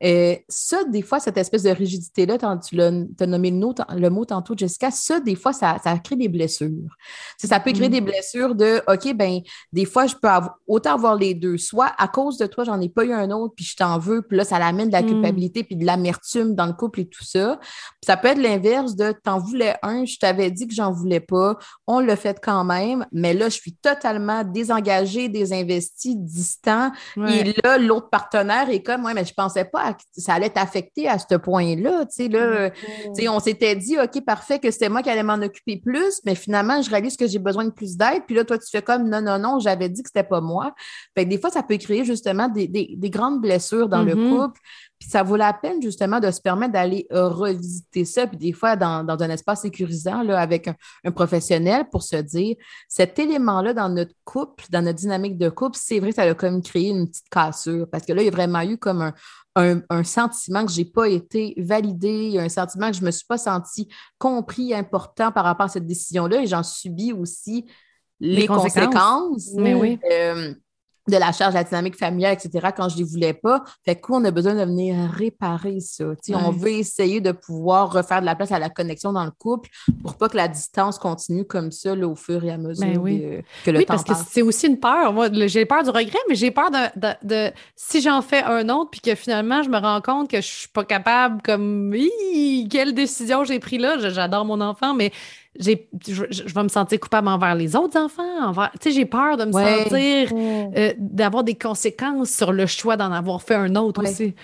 euh, 0.05 0.37
ça, 0.49 0.85
des 0.85 1.03
fois, 1.03 1.21
cette 1.21 1.37
espèce 1.37 1.65
de 1.65 1.71
rigidité-là, 1.71 2.39
tu 2.69 2.81
as 2.81 3.27
nommé 3.27 3.51
le 3.51 3.57
mot, 3.57 3.75
le 3.95 4.09
mot 4.09 4.25
tantôt, 4.25 4.55
Jessica, 4.57 4.91
ça, 4.91 5.21
des 5.21 5.37
fois, 5.37 5.53
ça, 5.53 5.79
ça 5.83 5.99
crée 5.99 6.17
des 6.17 6.29
blessures. 6.29 6.97
Ça 7.39 7.61
peut 7.61 7.73
créer 7.73 7.89
mm. 7.89 7.93
des 7.93 8.01
blessures 8.01 8.55
de 8.55 8.83
OK, 8.89 9.15
ben 9.15 9.41
des 9.73 9.85
fois, 9.85 10.07
je 10.07 10.15
peux 10.15 10.29
autant 10.67 10.95
avoir 10.95 11.17
les 11.17 11.35
deux. 11.35 11.59
Soit 11.59 11.93
à 11.99 12.09
cause 12.09 12.39
de 12.39 12.47
toi, 12.47 12.65
j'en 12.65 12.81
ai 12.81 12.89
pas 12.89 13.05
eu 13.05 13.13
un 13.13 13.31
autre, 13.31 13.55
puis 13.57 13.65
je 13.65 13.77
t'en 13.77 13.99
veux, 13.99 14.23
puis 14.23 14.37
là, 14.37 14.45
ça 14.45 14.59
l'amène 14.59 14.89
de 14.89 14.93
la 14.93 15.03
mm. 15.03 15.07
culpabilité, 15.07 15.65
puis 15.65 15.77
de 15.77 15.85
l'amertume 15.85 16.55
dans 16.55 16.67
le 16.67 16.73
couple 16.73 17.01
et 17.01 17.07
tout 17.07 17.25
ça. 17.25 17.59
ça 18.05 18.17
peut 18.17 18.29
être 18.29 18.41
l'inverse 18.41 18.97
de 18.97 19.13
t'en 19.23 19.39
voulais 19.39 19.75
un, 19.83 20.05
je 20.05 20.19
t'avais 20.19 20.51
dit 20.51 20.67
que 20.67 20.75
j'en 20.75 20.93
voulais 20.93 21.21
pas, 21.21 21.57
on 21.87 22.01
l'a 22.01 22.17
fait 22.17 22.39
quand 22.43 22.65
même, 22.65 23.07
mais 23.13 23.35
là, 23.35 23.49
je 23.49 23.57
suis 23.57 23.75
totalement 23.75 24.45
désengagée, 24.45 25.29
désinvestie, 25.29 26.17
distant. 26.17 26.93
Et 27.17 27.55
là, 27.63 27.79
l'autre 27.79 28.09
partenaire 28.11 28.71
est 28.71 28.83
comme, 28.83 29.05
ouais, 29.05 29.15
mais 29.15 29.25
je 29.25 29.35
pensais 29.35 29.65
pas 29.65 29.95
que 29.95 30.03
ça 30.17 30.35
allait 30.35 30.51
t'affecter 30.51 31.09
à 31.09 31.19
ce 31.19 31.37
point-là. 31.37 32.05
Tu 32.07 32.25
sais, 32.25 32.29
là, 32.29 32.52
mm. 32.53 33.23
Euh, 33.27 33.31
on 33.31 33.41
s'était 33.41 33.77
dit, 33.77 33.99
OK, 33.99 34.25
parfait, 34.25 34.59
que 34.59 34.71
c'était 34.71 34.89
moi 34.89 35.03
qui 35.03 35.11
allais 35.11 35.23
m'en 35.23 35.35
occuper 35.35 35.79
plus, 35.79 36.21
mais 36.25 36.35
finalement, 36.35 36.81
je 36.83 36.91
réalise 36.91 37.17
que 37.17 37.27
j'ai 37.27 37.39
besoin 37.39 37.65
de 37.65 37.71
plus 37.71 37.97
d'aide. 37.97 38.23
Puis 38.27 38.37
là, 38.37 38.45
toi, 38.45 38.59
tu 38.59 38.69
fais 38.71 38.83
comme, 38.83 39.09
non, 39.09 39.21
non, 39.21 39.39
non, 39.39 39.59
j'avais 39.59 39.89
dit 39.89 40.03
que 40.03 40.09
c'était 40.09 40.29
pas 40.29 40.41
moi. 40.41 40.75
Fait 41.17 41.25
des 41.25 41.39
fois, 41.39 41.51
ça 41.51 41.63
peut 41.63 41.77
créer 41.77 42.05
justement 42.05 42.49
des, 42.49 42.69
grandes 43.11 43.41
blessures 43.41 43.89
dans 43.89 44.03
le 44.03 44.15
mm-hmm. 44.15 44.31
couple. 44.31 44.61
Puis 45.03 45.11
ça 45.11 45.25
vaut 45.25 45.35
la 45.35 45.53
peine 45.53 45.83
justement 45.83 46.21
de 46.21 46.31
se 46.31 46.41
permettre 46.41 46.75
d'aller 46.75 47.09
euh, 47.11 47.27
revisiter 47.27 48.05
ça, 48.05 48.29
puis 48.29 48.37
des 48.37 48.53
fois 48.53 48.77
dans, 48.77 49.05
un 49.09 49.31
espace 49.31 49.63
sécurisant 49.63 50.23
là, 50.23 50.39
avec 50.39 50.69
un, 51.05 51.11
professionnel 51.11 51.87
pour 51.91 52.05
se 52.05 52.15
dire 52.15 52.55
cet 52.87 53.19
élément-là 53.19 53.75
dans 53.75 53.89
notre 53.89 54.15
couple, 54.25 54.65
dans 54.71 54.81
notre 54.81 55.01
dynamique 55.01 55.39
de 55.39 55.49
couple, 55.49 55.77
c'est 55.77 55.99
vrai 55.99 56.11
que 56.11 56.15
ça 56.15 56.23
a 56.23 56.35
comme 56.35 56.63
créé 56.63 56.91
une 56.91 57.09
petite 57.09 57.29
cassure 57.29 57.89
parce 57.91 58.07
que 58.07 58.13
là, 58.13 58.23
il 58.23 58.27
y 58.27 58.29
a 58.29 58.31
vraiment 58.31 58.61
eu 58.61 58.79
comme 58.79 59.11
un, 59.57 59.83
un, 59.91 60.05
sentiment 60.05 60.65
que 60.65 60.71
je 60.71 60.79
n'ai 60.79 60.85
pas 60.85 61.09
été 61.09 61.55
validé, 61.57 62.39
un 62.39 62.49
sentiment 62.49 62.89
que 62.89 62.97
je 62.97 63.01
ne 63.01 63.07
me 63.07 63.11
suis 63.11 63.27
pas 63.27 63.39
senti 63.39 63.89
compris, 64.19 64.73
important 64.73 65.33
par 65.33 65.43
rapport 65.43 65.67
à 65.67 65.69
cette 65.69 65.87
décision-là 65.89 66.43
et 66.43 66.47
j'en 66.47 66.63
subis 66.63 67.13
aussi 67.13 67.67
les, 68.21 68.47
conséquences. 68.47 69.51
Mais 69.57 69.75
oui. 69.75 69.99
Euh, 70.09 70.55
de 71.09 71.17
la 71.17 71.33
charge 71.33 71.55
de 71.55 71.59
la 71.59 71.65
dynamique 71.65 71.97
familiale, 71.97 72.35
etc., 72.35 72.69
quand 72.77 72.89
je 72.89 72.95
ne 72.95 72.99
les 73.01 73.05
voulais 73.05 73.35
pas. 73.35 73.63
Fait 73.85 73.97
que 73.97 74.13
on 74.13 74.25
a 74.25 74.31
besoin 74.31 74.55
de 74.55 74.65
venir 74.65 75.11
réparer 75.11 75.81
ça. 75.81 76.05
On 76.35 76.51
veut 76.51 76.71
essayer 76.73 77.21
de 77.21 77.33
pouvoir 77.33 77.93
refaire 77.93 78.21
de 78.21 78.27
la 78.27 78.37
place 78.37 78.53
à 78.53 78.59
la 78.59 78.69
connexion 78.69 79.13
dans 79.13 79.25
le 79.25 79.31
couple 79.31 79.71
pour 80.03 80.17
pas 80.17 80.29
que 80.29 80.37
la 80.37 80.49
distance 80.49 80.99
continue 80.99 81.45
comme 81.45 81.71
ça 81.71 81.95
au 81.95 82.15
fur 82.15 82.45
et 82.45 82.51
à 82.51 82.59
mesure 82.59 82.87
ben 82.87 83.43
que 83.65 83.71
le 83.71 83.79
oui, 83.79 83.85
parce 83.87 84.05
que 84.05 84.13
c'est 84.29 84.43
aussi 84.43 84.67
une 84.67 84.79
peur. 84.79 85.13
Moi, 85.13 85.29
j'ai 85.47 85.67
peur 85.67 85.83
du 85.83 85.91
regret, 85.91 86.19
mais 86.29 86.35
j'ai 86.35 86.51
peur 86.51 86.71
de, 86.71 87.53
si 87.75 88.01
j'en 88.01 88.23
fais 88.23 88.43
un 88.43 88.69
autre 88.69 88.91
puis 88.91 89.01
que 89.01 89.15
finalement 89.15 89.63
je 89.63 89.71
me 89.71 89.79
rends 89.79 90.01
compte 90.01 90.31
que 90.31 90.41
je 90.41 90.47
suis 90.47 90.69
pas 90.69 90.85
capable 90.85 91.43
comme 91.43 91.95
quelle 92.71 92.95
décision 92.95 93.45
j'ai 93.45 93.59
pris 93.59 93.79
là. 93.79 93.97
J'adore 93.99 94.45
mon 94.45 94.61
enfant, 94.61 94.95
mais 94.95 95.13
j'ai, 95.59 95.89
je, 96.07 96.55
vais 96.55 96.63
me 96.63 96.69
sentir 96.69 96.99
coupable 96.99 97.29
envers 97.29 97.55
les 97.55 97.77
autres 97.77 97.99
enfants. 97.99 98.49
Envers, 98.49 98.71
tu 98.73 98.79
sais, 98.89 98.91
j'ai 98.93 99.05
peur 99.05 99.37
de 99.37 99.45
me 99.45 99.53
sentir, 99.53 100.33
mm. 100.33 100.73
euh, 100.77 100.95
d'avoir 100.99 101.45
des 101.45 101.55
conséquences 101.55 102.31
sur 102.31 102.53
le 102.53 102.67
choix 102.67 102.97
d'en 102.97 103.13
avoir 103.13 103.43
fait 103.43 103.55
un 103.55 103.77
autre 103.77 104.03
aussi. 104.03 104.35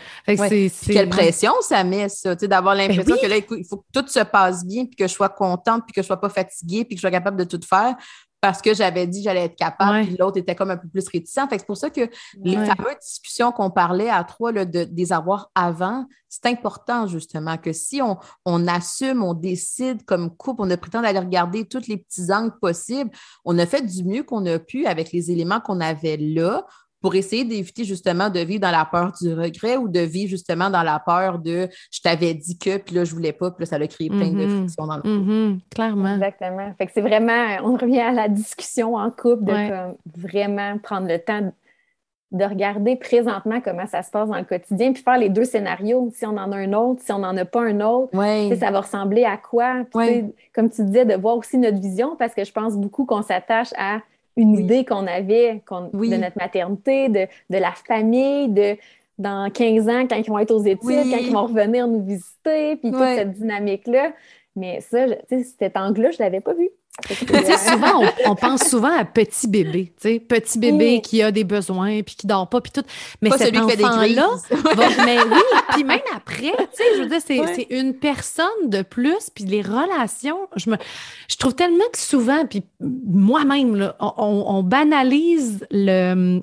quelle 0.86 1.08
pression 1.08 1.52
ça 1.62 1.82
met, 1.82 2.10
ça, 2.10 2.36
tu 2.36 2.40
sais, 2.40 2.48
d'avoir 2.48 2.76
ben 2.76 2.88
l'impression 2.88 3.16
que 3.16 3.26
là, 3.26 3.36
il 3.36 3.64
faut 3.64 3.78
que 3.78 4.00
tout 4.00 4.06
se 4.06 4.20
passe 4.20 4.66
bien, 4.66 4.84
puis 4.84 4.96
que 4.96 5.06
je 5.06 5.12
sois 5.12 5.30
contente, 5.30 5.84
puis 5.86 5.94
que 5.94 6.02
je 6.02 6.06
sois 6.06 6.20
pas 6.20 6.28
fatiguée, 6.28 6.84
puis 6.84 6.94
que 6.94 6.98
je 6.98 7.02
sois 7.02 7.10
capable 7.10 7.38
de 7.38 7.44
tout 7.44 7.60
faire 7.66 7.96
parce 8.40 8.62
que 8.62 8.72
j'avais 8.72 9.06
dit 9.06 9.20
que 9.20 9.24
j'allais 9.24 9.44
être 9.44 9.56
capable, 9.56 10.06
puis 10.06 10.16
l'autre 10.18 10.38
était 10.38 10.54
comme 10.54 10.70
un 10.70 10.76
peu 10.76 10.88
plus 10.88 11.08
réticent. 11.08 11.48
Fait 11.48 11.58
c'est 11.58 11.66
pour 11.66 11.76
ça 11.76 11.90
que 11.90 12.08
les 12.42 12.54
fameuses 12.54 12.98
discussions 13.00 13.50
qu'on 13.50 13.70
parlait 13.70 14.10
à 14.10 14.22
trois 14.24 14.52
là, 14.52 14.64
de, 14.64 14.84
des 14.84 15.12
avoirs 15.12 15.50
avant, 15.54 16.06
c'est 16.28 16.46
important 16.46 17.06
justement 17.06 17.56
que 17.56 17.72
si 17.72 18.00
on, 18.00 18.16
on, 18.44 18.68
assume, 18.68 19.24
on 19.24 19.34
décide 19.34 20.04
comme 20.04 20.34
couple, 20.36 20.62
on 20.62 20.70
a 20.70 20.76
prétend 20.76 21.02
d'aller 21.02 21.18
regarder 21.18 21.64
tous 21.64 21.88
les 21.88 21.96
petits 21.96 22.32
angles 22.32 22.56
possibles, 22.60 23.10
on 23.44 23.58
a 23.58 23.66
fait 23.66 23.82
du 23.82 24.04
mieux 24.04 24.22
qu'on 24.22 24.46
a 24.46 24.58
pu 24.58 24.86
avec 24.86 25.10
les 25.12 25.30
éléments 25.30 25.60
qu'on 25.60 25.80
avait 25.80 26.16
là 26.18 26.64
pour 27.00 27.14
essayer 27.14 27.44
d'éviter 27.44 27.84
justement 27.84 28.28
de 28.28 28.40
vivre 28.40 28.60
dans 28.60 28.70
la 28.70 28.84
peur 28.84 29.12
du 29.20 29.32
regret 29.32 29.76
ou 29.76 29.88
de 29.88 30.00
vivre 30.00 30.30
justement 30.30 30.70
dans 30.70 30.82
la 30.82 30.98
peur 30.98 31.38
de 31.38 31.68
je 31.90 32.00
t'avais 32.00 32.34
dit 32.34 32.58
que, 32.58 32.78
puis 32.78 32.94
là, 32.94 33.04
je 33.04 33.14
voulais 33.14 33.32
pas, 33.32 33.50
puis 33.50 33.64
là, 33.64 33.66
ça 33.66 33.76
a 33.76 33.86
créé 33.86 34.08
plein 34.08 34.30
de 34.30 34.38
mm-hmm. 34.38 34.58
frictions 34.58 34.86
dans 34.86 34.96
le 34.96 35.02
couple. 35.02 35.30
Mm-hmm. 35.30 35.58
clairement. 35.74 36.14
Exactement. 36.14 36.74
Fait 36.76 36.86
que 36.86 36.92
c'est 36.92 37.00
vraiment, 37.00 37.56
on 37.64 37.76
revient 37.76 38.00
à 38.00 38.12
la 38.12 38.28
discussion 38.28 38.96
en 38.96 39.10
couple 39.10 39.44
de 39.44 39.94
vraiment 40.16 40.78
prendre 40.78 41.08
le 41.08 41.18
temps 41.18 41.52
de 42.30 42.44
regarder 42.44 42.96
présentement 42.96 43.60
comment 43.62 43.86
ça 43.86 44.02
se 44.02 44.10
passe 44.10 44.28
dans 44.28 44.36
le 44.36 44.44
quotidien, 44.44 44.92
puis 44.92 45.02
faire 45.02 45.16
les 45.16 45.30
deux 45.30 45.44
scénarios. 45.44 46.10
Si 46.14 46.26
on 46.26 46.36
en 46.36 46.52
a 46.52 46.56
un 46.56 46.72
autre, 46.74 47.00
si 47.02 47.10
on 47.10 47.20
n'en 47.20 47.34
a 47.36 47.44
pas 47.46 47.62
un 47.62 47.80
autre, 47.80 48.12
ça 48.58 48.70
va 48.70 48.80
ressembler 48.80 49.24
à 49.24 49.38
quoi? 49.38 49.84
Comme 50.54 50.68
tu 50.68 50.84
disais, 50.84 51.06
de 51.06 51.14
voir 51.14 51.36
aussi 51.38 51.56
notre 51.56 51.78
vision, 51.78 52.16
parce 52.16 52.34
que 52.34 52.44
je 52.44 52.52
pense 52.52 52.76
beaucoup 52.76 53.06
qu'on 53.06 53.22
s'attache 53.22 53.70
à 53.78 54.00
une 54.38 54.56
idée 54.56 54.84
qu'on 54.84 55.06
avait 55.06 55.62
de 55.70 56.16
notre 56.16 56.38
maternité, 56.38 57.08
de, 57.08 57.26
la 57.50 57.72
famille, 57.72 58.48
de 58.48 58.76
dans 59.18 59.50
15 59.50 59.88
ans, 59.88 60.06
quand 60.08 60.14
ils 60.14 60.28
vont 60.28 60.38
être 60.38 60.52
aux 60.52 60.62
études, 60.62 61.10
quand 61.10 61.18
ils 61.18 61.32
vont 61.32 61.46
revenir 61.46 61.88
nous 61.88 62.04
visiter, 62.04 62.76
puis 62.76 62.92
toute 62.92 63.00
cette 63.00 63.32
dynamique-là. 63.32 64.12
Mais 64.54 64.80
ça, 64.80 65.06
cet 65.58 65.76
angle-là, 65.76 66.12
je 66.12 66.18
ne 66.18 66.22
l'avais 66.22 66.40
pas 66.40 66.54
vu. 66.54 66.70
Souvent, 67.58 68.02
on, 68.26 68.34
pense 68.34 68.62
souvent 68.68 68.96
à 68.96 69.04
petit 69.04 69.46
bébé, 69.46 69.92
petit 70.00 70.58
bébé 70.58 71.00
qui 71.00 71.22
a 71.22 71.30
des 71.30 71.44
besoins 71.44 72.02
puis 72.02 72.16
qui 72.16 72.26
dort 72.26 72.48
pas 72.48 72.60
puis 72.60 72.72
tout. 72.72 72.82
Mais 73.22 73.30
cet 73.30 73.56
enfant-là, 73.56 74.30
mais 75.04 75.18
oui, 75.20 75.42
puis 75.72 75.84
même 75.84 76.00
après, 76.14 76.52
je 76.96 77.02
veux 77.02 77.08
dire, 77.08 77.20
c'est 77.24 77.66
une 77.70 77.94
personne 77.94 78.46
de 78.66 78.82
plus 78.82 79.30
puis 79.34 79.44
les 79.44 79.62
relations, 79.62 80.48
je 80.56 80.70
me, 80.70 80.76
je 81.30 81.36
trouve 81.36 81.54
tellement 81.54 81.84
que 81.92 81.98
souvent, 81.98 82.46
puis 82.46 82.62
moi-même, 82.80 83.92
on, 84.00 84.12
on, 84.16 84.62
banalise 84.62 85.66
le, 85.70 86.40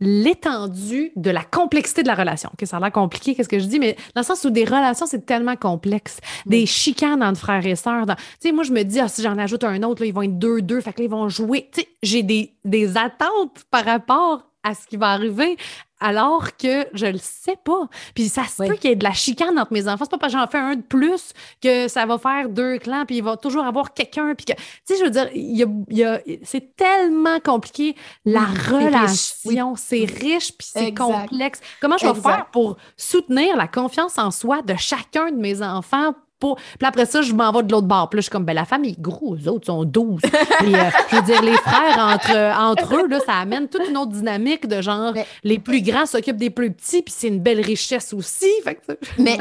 l'étendue 0.00 1.12
de 1.16 1.30
la 1.30 1.42
complexité 1.42 2.02
de 2.02 2.08
la 2.08 2.14
relation. 2.14 2.50
Que 2.58 2.66
ça 2.66 2.76
a 2.76 2.80
l'air 2.80 2.92
compliqué, 2.92 3.34
qu'est-ce 3.34 3.48
que 3.48 3.58
je 3.58 3.66
dis, 3.66 3.78
mais 3.78 3.96
dans 4.14 4.20
le 4.20 4.26
sens 4.26 4.44
où 4.44 4.50
des 4.50 4.64
relations, 4.64 5.06
c'est 5.06 5.24
tellement 5.26 5.56
complexe. 5.56 6.18
Des 6.46 6.66
chicanes 6.66 7.22
entre 7.22 7.40
frères 7.40 7.66
et 7.66 7.76
sœurs. 7.76 8.06
Tu 8.06 8.14
sais, 8.40 8.52
moi, 8.52 8.64
je 8.64 8.72
me 8.72 8.82
dis, 8.82 9.00
ah, 9.00 9.08
si 9.08 9.22
j'en 9.22 9.38
ajoute 9.38 9.64
un 9.64 9.82
autre, 9.82 10.02
là, 10.02 10.08
ils 10.08 10.14
vont 10.14 10.22
être 10.22 10.38
deux, 10.38 10.62
deux, 10.62 10.80
fait 10.80 10.92
que 10.92 11.00
là, 11.00 11.04
ils 11.04 11.10
vont 11.10 11.28
jouer. 11.28 11.68
Tu 11.72 11.80
sais, 11.80 11.88
j'ai 12.02 12.22
des, 12.22 12.54
des 12.64 12.96
attentes 12.96 13.64
par 13.70 13.84
rapport 13.84 14.42
à 14.62 14.74
ce 14.74 14.86
qui 14.86 14.96
va 14.96 15.10
arriver 15.10 15.56
alors 16.00 16.56
que 16.56 16.86
je 16.92 17.06
le 17.06 17.18
sais 17.18 17.56
pas. 17.64 17.88
Puis 18.14 18.28
ça 18.28 18.44
se 18.44 18.62
peut 18.62 18.74
qu'il 18.74 18.90
y 18.90 18.92
ait 18.92 18.96
de 18.96 19.04
la 19.04 19.12
chicane 19.12 19.58
entre 19.58 19.72
mes 19.72 19.88
enfants. 19.88 20.04
C'est 20.04 20.10
pas 20.10 20.18
parce 20.18 20.32
que 20.32 20.38
j'en 20.38 20.46
fais 20.46 20.58
un 20.58 20.76
de 20.76 20.82
plus 20.82 21.32
que 21.62 21.88
ça 21.88 22.06
va 22.06 22.18
faire 22.18 22.48
deux 22.48 22.78
clans, 22.78 23.04
puis 23.06 23.16
il 23.16 23.22
va 23.22 23.36
toujours 23.36 23.64
avoir 23.64 23.94
quelqu'un. 23.94 24.34
Puis 24.34 24.46
que, 24.46 24.52
tu 24.52 24.60
sais, 24.84 24.98
je 24.98 25.04
veux 25.04 25.10
dire, 25.10 25.28
il 25.34 25.56
y 25.90 26.04
a, 26.04 26.20
c'est 26.42 26.76
tellement 26.76 27.40
compliqué. 27.40 27.96
La 28.24 28.44
relation, 28.44 29.74
c'est 29.76 30.04
riche, 30.04 30.52
puis 30.56 30.68
c'est 30.72 30.94
complexe. 30.94 31.60
Comment 31.80 31.98
je 31.98 32.06
vais 32.06 32.20
faire 32.20 32.46
pour 32.52 32.76
soutenir 32.96 33.56
la 33.56 33.68
confiance 33.68 34.18
en 34.18 34.30
soi 34.30 34.62
de 34.62 34.74
chacun 34.76 35.30
de 35.30 35.36
mes 35.36 35.62
enfants 35.62 36.14
puis 36.38 36.86
après 36.86 37.06
ça, 37.06 37.22
je 37.22 37.32
m'en 37.32 37.50
vais 37.52 37.62
de 37.62 37.72
l'autre 37.72 37.86
bord. 37.86 38.08
Puis 38.10 38.18
là, 38.18 38.20
je 38.20 38.24
suis 38.24 38.30
comme, 38.30 38.44
ben, 38.44 38.54
la 38.54 38.64
famille 38.64 38.92
est 38.92 39.00
gros, 39.00 39.36
eux 39.36 39.48
autres 39.48 39.66
sont 39.66 39.84
12. 39.84 40.20
Puis, 40.20 40.74
euh, 40.74 40.90
je 41.10 41.16
veux 41.16 41.22
dire, 41.22 41.42
les 41.42 41.56
frères 41.56 41.98
entre, 41.98 42.36
entre 42.58 42.94
eux, 42.96 43.08
là, 43.08 43.20
ça 43.24 43.34
amène 43.34 43.68
toute 43.68 43.88
une 43.88 43.96
autre 43.96 44.12
dynamique 44.12 44.66
de 44.66 44.82
genre, 44.82 45.14
les 45.44 45.58
plus 45.58 45.82
grands 45.82 46.06
s'occupent 46.06 46.36
des 46.36 46.50
plus 46.50 46.72
petits, 46.72 47.02
puis 47.02 47.14
c'est 47.16 47.28
une 47.28 47.40
belle 47.40 47.60
richesse 47.60 48.12
aussi. 48.12 48.50
mais 49.18 49.38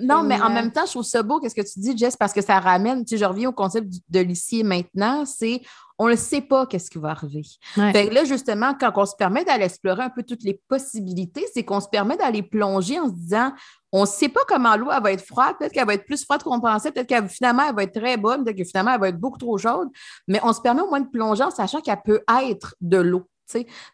Non, 0.00 0.22
mais 0.22 0.40
en 0.40 0.50
même 0.50 0.72
temps, 0.72 0.86
je 0.86 0.92
trouve 0.92 1.04
ça 1.04 1.22
beau, 1.22 1.40
qu'est-ce 1.40 1.54
que 1.54 1.60
tu 1.60 1.78
dis, 1.80 1.96
Jess, 1.96 2.16
parce 2.16 2.32
que 2.32 2.42
ça 2.42 2.58
ramène, 2.58 3.04
tu 3.04 3.16
sais, 3.16 3.18
je 3.18 3.24
reviens 3.24 3.48
au 3.48 3.52
concept 3.52 3.88
de 4.08 4.20
l'ici 4.20 4.60
et 4.60 4.64
maintenant, 4.64 5.24
c'est 5.24 5.62
on 5.98 6.08
ne 6.08 6.16
sait 6.16 6.40
pas 6.40 6.66
qu'est-ce 6.66 6.90
qui 6.90 6.98
va 6.98 7.10
arriver. 7.10 7.42
là, 7.76 8.24
justement, 8.24 8.74
quand 8.78 8.92
on 8.94 9.06
se 9.06 9.16
permet 9.16 9.44
d'aller 9.44 9.64
explorer 9.64 10.02
un 10.02 10.10
peu 10.10 10.22
toutes 10.22 10.44
les 10.44 10.60
possibilités, 10.68 11.44
c'est 11.52 11.64
qu'on 11.64 11.80
se 11.80 11.88
permet 11.88 12.16
d'aller 12.16 12.42
plonger 12.42 13.00
en 13.00 13.08
se 13.08 13.14
disant, 13.14 13.52
on 13.90 14.02
ne 14.02 14.06
sait 14.06 14.28
pas 14.28 14.42
comment 14.46 14.76
l'eau 14.76 14.86
va 14.86 15.12
être 15.12 15.24
froide, 15.24 15.56
peut-être 15.58 15.72
qu'elle 15.72 15.86
va 15.86 15.94
être 15.94 16.04
plus 16.04 16.24
froide 16.24 16.42
qu'on 16.42 16.60
pensait, 16.60 16.92
peut-être 16.92 17.08
qu'elle 17.08 17.28
finalement 17.28 17.64
elle 17.68 17.74
va 17.74 17.82
être 17.82 17.98
très 17.98 18.16
bonne, 18.16 18.44
peut-être 18.44 18.58
que 18.58 18.64
finalement 18.64 18.92
elle 18.94 19.00
va 19.00 19.08
être 19.08 19.18
beaucoup 19.18 19.38
trop 19.38 19.58
chaude, 19.58 19.88
mais 20.28 20.40
on 20.42 20.52
se 20.52 20.60
permet 20.60 20.82
au 20.82 20.88
moins 20.88 21.00
de 21.00 21.08
plonger 21.08 21.42
en 21.42 21.50
sachant 21.50 21.80
qu'elle 21.80 22.00
peut 22.04 22.22
être 22.46 22.74
de 22.80 22.98
l'eau. 22.98 23.24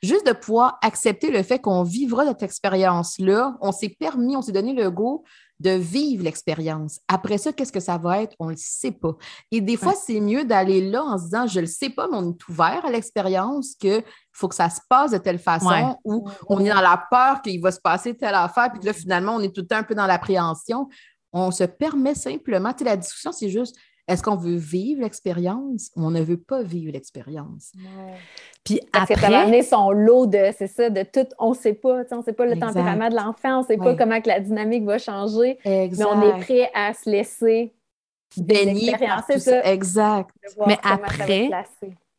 Juste 0.02 0.26
de 0.26 0.32
pouvoir 0.32 0.78
accepter 0.82 1.30
le 1.30 1.42
fait 1.42 1.58
qu'on 1.58 1.82
vivra 1.82 2.26
cette 2.26 2.42
expérience-là, 2.42 3.56
on 3.60 3.72
s'est 3.72 3.94
permis, 3.98 4.36
on 4.36 4.42
s'est 4.42 4.52
donné 4.52 4.72
le 4.72 4.90
goût 4.90 5.24
de 5.60 5.70
vivre 5.70 6.24
l'expérience. 6.24 7.00
Après 7.06 7.38
ça, 7.38 7.52
qu'est-ce 7.52 7.72
que 7.72 7.80
ça 7.80 7.96
va 7.96 8.22
être? 8.22 8.34
On 8.40 8.46
ne 8.46 8.50
le 8.50 8.56
sait 8.58 8.90
pas. 8.90 9.16
Et 9.52 9.60
des 9.60 9.76
fois, 9.76 9.94
c'est 9.94 10.20
mieux 10.20 10.44
d'aller 10.44 10.90
là 10.90 11.04
en 11.04 11.16
se 11.16 11.24
disant, 11.24 11.46
je 11.46 11.56
ne 11.56 11.60
le 11.62 11.66
sais 11.68 11.90
pas, 11.90 12.08
mais 12.08 12.16
on 12.16 12.30
est 12.30 12.48
ouvert 12.48 12.84
à 12.84 12.90
l'expérience 12.90 13.74
qu'il 13.76 14.02
faut 14.32 14.48
que 14.48 14.54
ça 14.56 14.68
se 14.68 14.80
passe 14.88 15.12
de 15.12 15.18
telle 15.18 15.38
façon 15.38 15.96
ou 16.04 16.28
on 16.48 16.60
est 16.60 16.70
dans 16.70 16.80
la 16.80 17.02
peur 17.10 17.40
qu'il 17.40 17.60
va 17.62 17.70
se 17.70 17.80
passer 17.80 18.16
telle 18.16 18.34
affaire, 18.34 18.70
puis 18.70 18.80
que 18.80 18.86
là, 18.86 18.92
finalement, 18.92 19.36
on 19.36 19.40
est 19.40 19.54
tout 19.54 19.60
le 19.60 19.66
temps 19.68 19.76
un 19.76 19.84
peu 19.84 19.94
dans 19.94 20.06
l'appréhension. 20.06 20.88
On 21.32 21.50
se 21.50 21.64
permet 21.64 22.14
simplement, 22.14 22.72
tu 22.72 22.78
sais, 22.78 22.84
la 22.84 22.96
discussion, 22.96 23.30
c'est 23.32 23.48
juste, 23.48 23.76
est-ce 24.06 24.22
qu'on 24.22 24.36
veut 24.36 24.56
vivre 24.56 25.02
l'expérience 25.02 25.90
ou 25.96 26.04
on 26.04 26.10
ne 26.10 26.20
veut 26.20 26.36
pas 26.36 26.62
vivre 26.62 26.92
l'expérience? 26.92 27.72
Puis 28.64 28.80
après. 28.92 29.14
ça 29.14 29.30
va 29.30 29.40
amener 29.40 29.62
son 29.62 29.90
lot 29.90 30.26
de, 30.26 30.50
c'est 30.56 30.66
ça, 30.66 30.90
de 30.90 31.02
tout, 31.02 31.26
on 31.38 31.50
ne 31.50 31.54
sait 31.54 31.74
pas, 31.74 32.02
on 32.10 32.18
ne 32.18 32.22
sait 32.22 32.32
pas 32.32 32.46
le 32.46 32.58
tempérament 32.58 33.08
de 33.08 33.16
l'enfant, 33.16 33.58
on 33.58 33.62
ne 33.62 33.66
sait 33.66 33.76
pas 33.76 33.94
comment 33.94 34.20
que 34.20 34.28
la 34.28 34.40
dynamique 34.40 34.84
va 34.84 34.98
changer, 34.98 35.58
mais 35.64 36.04
on 36.04 36.22
est 36.22 36.40
prêt 36.40 36.70
à 36.74 36.92
se 36.92 37.08
laisser 37.08 37.72
baigner 38.36 38.94
c'est 39.28 39.38
ça. 39.38 39.64
Exact. 39.72 40.30
Mais 40.66 40.78
après, 40.82 41.50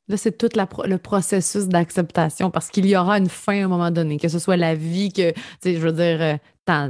Là, 0.07 0.17
c'est 0.17 0.37
tout 0.37 0.49
le 0.55 0.97
processus 0.97 1.67
d'acceptation 1.67 2.51
parce 2.51 2.69
qu'il 2.69 2.85
y 2.85 2.95
aura 2.95 3.17
une 3.17 3.29
fin 3.29 3.61
à 3.61 3.65
un 3.65 3.67
moment 3.67 3.89
donné, 3.89 4.17
que 4.17 4.27
ce 4.27 4.37
soit 4.37 4.57
la 4.57 4.75
vie, 4.75 5.11
que, 5.11 5.31
tu 5.31 5.41
sais, 5.61 5.75
je 5.75 5.79
veux 5.79 5.91
dire, 5.91 6.21
euh, 6.21 6.37
t'as 6.65 6.89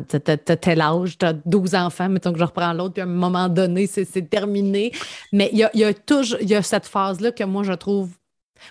tel 0.58 0.82
âge, 0.82 1.18
t'as 1.18 1.34
12 1.34 1.76
enfants, 1.76 2.10
mettons 2.10 2.34
que 2.34 2.40
je 2.40 2.44
reprends 2.44 2.74
l'autre, 2.74 2.94
puis 2.94 3.02
à 3.02 3.06
un 3.06 3.10
moment 3.10 3.48
donné, 3.48 3.88
c'est 3.88 4.30
terminé. 4.30 4.92
Mais 5.32 5.50
il 5.54 5.60
y 5.60 5.64
a, 5.64 5.72
y 5.74 5.84
a 5.84 5.94
toujours 5.94 6.42
y 6.42 6.56
a 6.56 6.62
cette 6.62 6.86
phase-là 6.88 7.32
que 7.32 7.44
moi, 7.44 7.64
je 7.64 7.74
trouve 7.74 8.10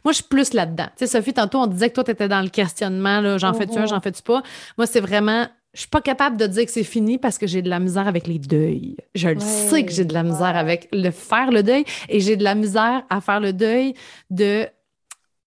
moi, 0.04 0.12
je 0.12 0.16
suis 0.16 0.24
plus 0.24 0.54
là-dedans. 0.54 0.86
Tu 0.96 1.06
sais, 1.06 1.06
Sophie, 1.06 1.34
tantôt, 1.34 1.58
on 1.58 1.66
disait 1.66 1.90
que 1.90 1.94
toi, 1.94 2.04
tu 2.04 2.10
étais 2.10 2.28
dans 2.28 2.40
le 2.40 2.48
questionnement, 2.48 3.38
j'en 3.38 3.52
fais-tu 3.52 3.78
un, 3.78 3.86
j'en 3.86 4.00
fais-tu 4.00 4.22
pas? 4.22 4.42
Moi, 4.78 4.86
c'est 4.86 5.00
vraiment, 5.00 5.46
je 5.74 5.80
suis 5.80 5.88
pas 5.88 6.00
capable 6.00 6.36
de 6.36 6.46
dire 6.46 6.64
que 6.64 6.70
c'est 6.70 6.84
fini 6.84 7.18
parce 7.18 7.36
que 7.36 7.46
j'ai 7.46 7.60
de 7.60 7.68
la 7.68 7.80
misère 7.80 8.08
avec 8.08 8.26
les 8.26 8.38
deuils. 8.38 8.96
Je 9.14 9.28
le 9.28 9.40
sais 9.40 9.84
que 9.84 9.92
j'ai 9.92 10.04
de 10.04 10.14
la 10.14 10.22
misère 10.22 10.56
avec 10.56 10.88
le 10.92 11.10
faire 11.10 11.50
le 11.50 11.62
deuil 11.62 11.84
et 12.08 12.20
j'ai 12.20 12.36
de 12.36 12.44
la 12.44 12.54
misère 12.54 13.02
à 13.10 13.20
faire 13.20 13.40
le 13.40 13.52
deuil 13.52 13.94
de. 14.30 14.66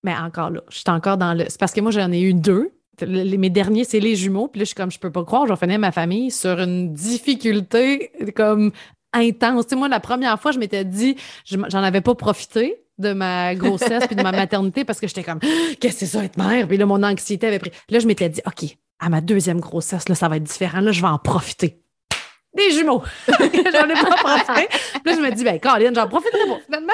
Mais 0.03 0.15
encore 0.15 0.49
là, 0.49 0.61
je 0.69 0.77
suis 0.77 0.83
encore 0.87 1.17
dans 1.17 1.33
le. 1.33 1.45
C'est 1.47 1.59
parce 1.59 1.71
que 1.71 1.81
moi, 1.81 1.91
j'en 1.91 2.11
ai 2.11 2.21
eu 2.21 2.33
deux 2.33 2.71
mes 3.05 3.49
derniers, 3.49 3.83
c'est 3.83 3.99
les 3.99 4.15
jumeaux. 4.15 4.47
Puis 4.47 4.59
là, 4.59 4.63
je 4.63 4.69
suis 4.69 4.75
comme, 4.75 4.91
je 4.91 4.99
peux 4.99 5.11
pas 5.11 5.23
croire, 5.23 5.45
je 5.47 5.53
vais 5.53 5.77
ma 5.77 5.91
famille 5.91 6.31
sur 6.31 6.59
une 6.59 6.93
difficulté 6.93 8.11
comme 8.35 8.71
intense. 9.13 9.67
Tu 9.67 9.69
sais, 9.71 9.75
moi, 9.75 9.87
la 9.87 9.99
première 9.99 10.39
fois, 10.39 10.51
je 10.51 10.59
m'étais 10.59 10.85
dit, 10.85 11.15
j'en 11.45 11.83
avais 11.83 12.01
pas 12.01 12.15
profité 12.15 12.83
de 12.97 13.13
ma 13.13 13.53
grossesse 13.53 14.07
puis 14.07 14.15
de 14.15 14.23
ma 14.23 14.31
maternité 14.45 14.83
parce 14.83 14.99
que 14.99 15.07
j'étais 15.07 15.23
comme, 15.23 15.39
qu'est-ce 15.79 15.99
que 15.99 15.99
c'est 15.99 16.05
ça 16.05 16.23
être 16.23 16.37
mère? 16.37 16.67
Puis 16.67 16.77
là, 16.77 16.85
mon 16.85 17.03
anxiété 17.03 17.47
avait 17.47 17.59
pris. 17.59 17.71
Là, 17.89 17.99
je 17.99 18.07
m'étais 18.07 18.29
dit, 18.29 18.41
OK, 18.45 18.75
à 18.99 19.09
ma 19.09 19.21
deuxième 19.21 19.59
grossesse, 19.59 20.09
là, 20.09 20.15
ça 20.15 20.27
va 20.27 20.37
être 20.37 20.43
différent. 20.43 20.79
Là, 20.79 20.91
je 20.91 21.01
vais 21.01 21.07
en 21.07 21.19
profiter. 21.19 21.81
Des 22.55 22.71
jumeaux! 22.71 23.03
j'en 23.27 23.35
ai 23.35 23.93
pas 23.93 24.15
profité. 24.15 24.67
Puis 24.69 25.01
là, 25.05 25.13
je 25.13 25.21
me 25.21 25.31
dis, 25.31 25.43
ben, 25.43 25.59
Caroline, 25.59 25.93
j'en 25.93 26.07
profiterai 26.07 26.47
pas, 26.47 26.59
finalement. 26.65 26.93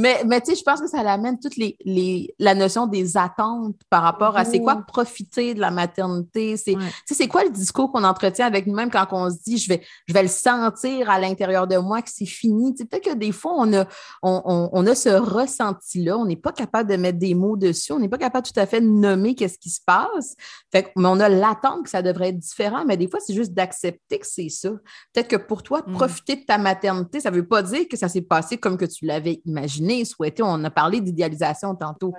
Mais, 0.00 0.22
mais 0.26 0.40
tu 0.40 0.50
sais, 0.50 0.56
je 0.56 0.62
pense 0.62 0.80
que 0.80 0.88
ça 0.88 1.00
amène 1.00 1.38
toute 1.38 1.56
les, 1.56 1.76
les, 1.84 2.34
la 2.38 2.54
notion 2.54 2.86
des 2.86 3.18
attentes 3.18 3.76
par 3.90 4.02
rapport 4.02 4.36
à 4.38 4.46
c'est 4.46 4.60
quoi 4.60 4.76
profiter 4.76 5.52
de 5.52 5.60
la 5.60 5.70
maternité. 5.70 6.56
C'est 6.56 6.74
c'est 7.04 7.28
quoi 7.28 7.44
le 7.44 7.50
discours 7.50 7.92
qu'on 7.92 8.04
entretient 8.04 8.46
avec 8.46 8.66
nous-mêmes 8.66 8.90
quand 8.90 9.06
on 9.12 9.30
se 9.30 9.36
dit 9.44 9.58
je 9.58 9.68
vais, 9.68 9.82
je 10.06 10.14
vais 10.14 10.22
le 10.22 10.28
sentir 10.28 11.10
à 11.10 11.18
l'intérieur 11.18 11.66
de 11.66 11.76
moi 11.76 12.00
que 12.00 12.08
c'est 12.10 12.24
fini? 12.24 12.72
Peut-être 12.74 13.04
que 13.04 13.14
des 13.14 13.32
fois, 13.32 13.52
on 13.56 13.72
a, 13.74 13.84
on, 14.22 14.70
on, 14.72 14.86
a 14.86 14.94
ce 14.94 15.10
ressenti-là. 15.10 16.16
On 16.16 16.24
n'est 16.24 16.36
pas 16.36 16.52
capable 16.52 16.88
de 16.88 16.96
mettre 16.96 17.18
des 17.18 17.34
mots 17.34 17.58
dessus. 17.58 17.92
On 17.92 17.98
n'est 17.98 18.08
pas 18.08 18.18
capable 18.18 18.46
tout 18.46 18.58
à 18.58 18.64
fait 18.64 18.80
de 18.80 18.86
nommer 18.86 19.34
qu'est-ce 19.34 19.58
qui 19.58 19.68
se 19.68 19.80
passe. 19.84 20.34
Fait 20.72 20.92
mais 20.96 21.08
on 21.08 21.20
a 21.20 21.28
l'attente 21.28 21.84
que 21.84 21.90
ça 21.90 22.00
devrait 22.00 22.30
être 22.30 22.38
différent. 22.38 22.84
Mais 22.86 22.96
des 22.96 23.08
fois, 23.08 23.20
c'est 23.20 23.34
juste 23.34 23.52
d'accepter 23.52 24.18
que 24.18 24.26
c'est 24.26 24.48
ça. 24.48 24.70
Peut-être 25.12 25.28
que 25.28 25.36
pour 25.36 25.62
toi, 25.62 25.82
mm. 25.86 25.92
profiter 25.92 26.36
de 26.36 26.44
ta 26.46 26.56
maternité, 26.56 27.20
ça 27.20 27.30
ne 27.30 27.36
veut 27.36 27.46
pas 27.46 27.62
dire 27.62 27.86
que 27.86 27.98
ça 27.98 28.08
s'est 28.08 28.22
passé 28.22 28.56
comme 28.56 28.78
que 28.78 28.86
tu 28.86 29.04
l'avais 29.04 29.42
imaginé 29.44 29.89
souhaiter. 30.04 30.42
On 30.42 30.62
a 30.64 30.70
parlé 30.70 31.00
d'idéalisation 31.00 31.74
tantôt. 31.74 32.14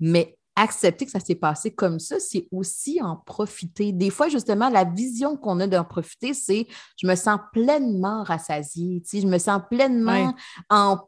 Mais 0.00 0.36
accepter 0.56 1.06
que 1.06 1.10
ça 1.10 1.20
s'est 1.20 1.34
passé 1.34 1.70
comme 1.70 1.98
ça, 1.98 2.16
c'est 2.20 2.46
aussi 2.52 3.00
en 3.02 3.16
profiter. 3.16 3.92
Des 3.92 4.10
fois, 4.10 4.28
justement, 4.28 4.68
la 4.68 4.84
vision 4.84 5.36
qu'on 5.36 5.60
a 5.60 5.66
d'en 5.66 5.84
profiter, 5.84 6.34
c'est 6.34 6.66
je 7.00 7.06
me 7.06 7.14
sens 7.14 7.38
pleinement 7.52 8.22
rassasiée, 8.22 9.02
je 9.10 9.26
me 9.26 9.38
sens 9.38 9.62
pleinement 9.70 10.34
en 10.68 10.98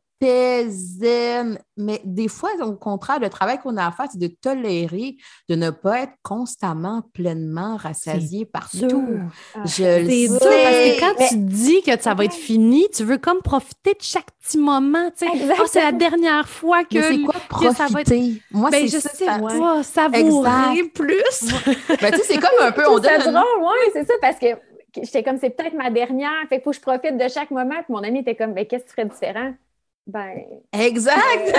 mais 1.77 2.01
des 2.05 2.29
fois, 2.29 2.51
au 2.61 2.72
contraire, 2.72 3.18
le 3.20 3.29
travail 3.29 3.59
qu'on 3.59 3.77
a 3.77 3.87
à 3.87 3.93
faire, 3.93 4.07
c'est 4.11 4.18
de 4.18 4.29
tolérer 4.29 5.16
de 5.49 5.55
ne 5.55 5.70
pas 5.70 6.01
être 6.01 6.14
constamment 6.22 7.03
pleinement 7.12 7.77
rassasié 7.77 8.45
partout. 8.45 9.07
Ah. 9.55 9.61
C'est 9.66 10.05
dur 10.05 10.39
parce 10.39 10.51
que 10.51 11.01
quand 11.01 11.27
tu 11.29 11.37
dis 11.37 11.83
que 11.83 12.01
ça 12.01 12.14
va 12.14 12.25
être 12.25 12.35
fini, 12.35 12.87
tu 12.95 13.05
veux 13.05 13.18
comme 13.18 13.43
profiter 13.43 13.93
de 13.93 14.03
chaque 14.03 14.31
petit 14.41 14.59
moment. 14.59 15.11
Tu 15.18 15.27
sais, 15.27 15.33
oh, 15.61 15.64
c'est 15.66 15.83
la 15.83 15.93
dernière 15.93 16.49
fois 16.49 16.85
que, 16.85 17.01
c'est 17.01 17.20
quoi 17.20 17.35
profiter? 17.49 17.75
ça 17.75 17.87
va 17.89 18.01
être. 18.01 18.14
Moi, 18.51 18.70
ben, 18.70 18.89
c'est 18.89 18.97
je 18.97 19.03
sais 19.03 19.27
pas, 19.27 19.83
savourer 19.83 20.85
plus. 20.95 21.53
ben, 22.01 22.11
tu 22.12 22.18
sais, 22.18 22.22
c'est 22.25 22.39
comme 22.39 22.61
un 22.61 22.72
peu. 22.72 22.87
On 22.89 22.99
donne. 22.99 23.43
Oui, 23.61 23.91
c'est 23.93 24.07
ça, 24.07 24.14
parce 24.20 24.39
que 24.39 24.47
j'étais 25.03 25.22
comme, 25.22 25.39
c'est 25.39 25.51
peut-être 25.51 25.75
ma 25.75 25.91
dernière, 25.91 26.31
fait 26.49 26.61
faut 26.62 26.70
que 26.70 26.77
je 26.77 26.81
profite 26.81 27.16
de 27.16 27.29
chaque 27.29 27.51
moment. 27.51 27.83
Puis 27.83 27.93
mon 27.93 28.03
ami 28.03 28.20
était 28.20 28.35
comme, 28.35 28.53
mais 28.53 28.66
qu'est-ce 28.66 28.85
que 28.85 28.89
tu 28.89 28.95
ferais 28.95 29.07
différent? 29.07 29.55
Ben. 30.07 30.45
Exact! 30.73 31.55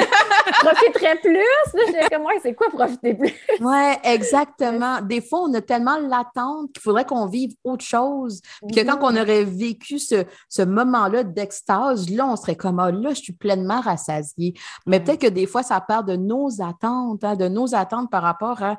profiterais 0.60 1.20
plus. 1.20 1.93
Là, 1.93 2.10
comme, 2.12 2.26
ouais, 2.26 2.39
c'est 2.43 2.54
quoi 2.54 2.70
profiter 2.70 3.16
plus? 3.16 3.34
oui, 3.60 3.93
exactement. 4.04 5.02
Des 5.02 5.22
fois, 5.22 5.41
on 5.41 5.54
a 5.56 5.62
tellement 5.62 5.98
l'attente 5.98 6.72
qu'il 6.72 6.82
faudrait 6.82 7.06
qu'on 7.06 7.26
vive 7.26 7.56
autre 7.64 7.84
chose. 7.84 8.41
Puis 8.68 8.76
que 8.76 8.82
quand 8.82 9.00
on 9.02 9.20
aurait 9.20 9.43
vécu 9.43 9.98
ce, 9.98 10.26
ce 10.48 10.62
moment-là 10.62 11.24
d'extase, 11.24 12.10
là, 12.12 12.28
on 12.28 12.36
serait 12.36 12.56
comme, 12.56 12.80
ah, 12.80 12.91
là, 12.91 13.10
je 13.16 13.22
suis 13.22 13.34
pleinement 13.34 13.82
rassasiée. 13.82 14.54
Mais 14.86 15.00
peut-être 15.00 15.22
que 15.22 15.28
des 15.28 15.48
fois, 15.48 15.64
ça 15.64 15.82
part 15.82 16.04
de 16.04 16.16
nos 16.16 16.62
attentes, 16.62 17.24
hein, 17.24 17.36
de 17.36 17.48
nos 17.48 17.74
attentes 17.74 18.12
par 18.12 18.22
rapport 18.22 18.62
à 18.62 18.78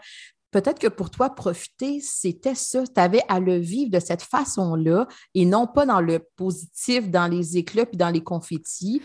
peut-être 0.52 0.78
que 0.78 0.86
pour 0.86 1.10
toi, 1.10 1.30
profiter, 1.30 2.00
c'était 2.00 2.54
ça. 2.54 2.84
Tu 2.86 3.00
avais 3.00 3.22
à 3.28 3.40
le 3.40 3.56
vivre 3.56 3.90
de 3.90 4.00
cette 4.00 4.22
façon-là 4.22 5.08
et 5.34 5.44
non 5.44 5.66
pas 5.66 5.86
dans 5.86 6.00
le 6.00 6.20
positif, 6.36 7.10
dans 7.10 7.26
les 7.26 7.56
éclats 7.56 7.84
puis 7.84 7.96
dans 7.96 8.10
les 8.10 8.22
confettis 8.22 9.02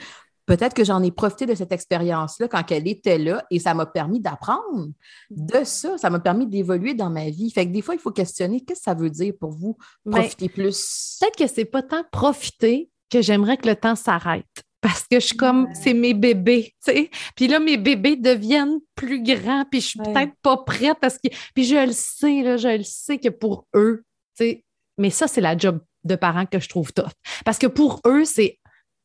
peut-être 0.57 0.73
que 0.73 0.83
j'en 0.83 1.01
ai 1.01 1.11
profité 1.11 1.45
de 1.45 1.55
cette 1.55 1.71
expérience-là 1.71 2.49
quand 2.49 2.69
elle 2.71 2.85
était 2.85 3.17
là 3.17 3.45
et 3.49 3.59
ça 3.59 3.73
m'a 3.73 3.85
permis 3.85 4.19
d'apprendre 4.19 4.89
de 5.29 5.63
ça. 5.63 5.97
Ça 5.97 6.09
m'a 6.09 6.19
permis 6.19 6.45
d'évoluer 6.45 6.93
dans 6.93 7.09
ma 7.09 7.29
vie. 7.29 7.49
Fait 7.51 7.65
que 7.65 7.71
des 7.71 7.81
fois, 7.81 7.95
il 7.95 8.01
faut 8.01 8.11
questionner 8.11 8.59
qu'est-ce 8.59 8.81
que 8.81 8.83
ça 8.83 8.93
veut 8.93 9.09
dire 9.09 9.33
pour 9.39 9.51
vous, 9.51 9.77
profiter 10.09 10.49
plus? 10.49 11.17
Peut-être 11.21 11.37
que 11.37 11.47
c'est 11.47 11.63
pas 11.63 11.81
tant 11.81 12.03
profiter 12.11 12.89
que 13.09 13.21
j'aimerais 13.21 13.55
que 13.55 13.67
le 13.67 13.77
temps 13.77 13.95
s'arrête. 13.95 14.45
Parce 14.81 15.03
que 15.03 15.21
je 15.21 15.27
suis 15.27 15.37
comme, 15.37 15.69
c'est 15.73 15.93
mes 15.93 16.13
bébés, 16.13 16.73
tu 16.83 16.91
sais. 16.91 17.09
Puis 17.35 17.47
là, 17.47 17.59
mes 17.59 17.77
bébés 17.77 18.17
deviennent 18.17 18.79
plus 18.95 19.23
grands, 19.23 19.63
puis 19.69 19.79
je 19.79 19.87
suis 19.87 19.99
peut-être 19.99 20.33
pas 20.41 20.57
prête 20.57 20.97
parce 20.99 21.17
que. 21.17 21.29
Puis 21.53 21.63
je 21.65 21.85
le 21.85 21.93
sais, 21.93 22.41
là, 22.41 22.57
je 22.57 22.77
le 22.77 22.83
sais 22.83 23.19
que 23.19 23.29
pour 23.29 23.67
eux, 23.75 24.03
tu 24.35 24.43
sais. 24.43 24.65
Mais 24.97 25.11
ça, 25.11 25.27
c'est 25.27 25.39
la 25.39 25.55
job 25.55 25.79
de 26.03 26.15
parents 26.15 26.47
que 26.47 26.59
je 26.59 26.67
trouve 26.67 26.91
tough. 26.91 27.11
Parce 27.45 27.59
que 27.59 27.67
pour 27.67 28.01
eux, 28.07 28.25
c'est 28.25 28.59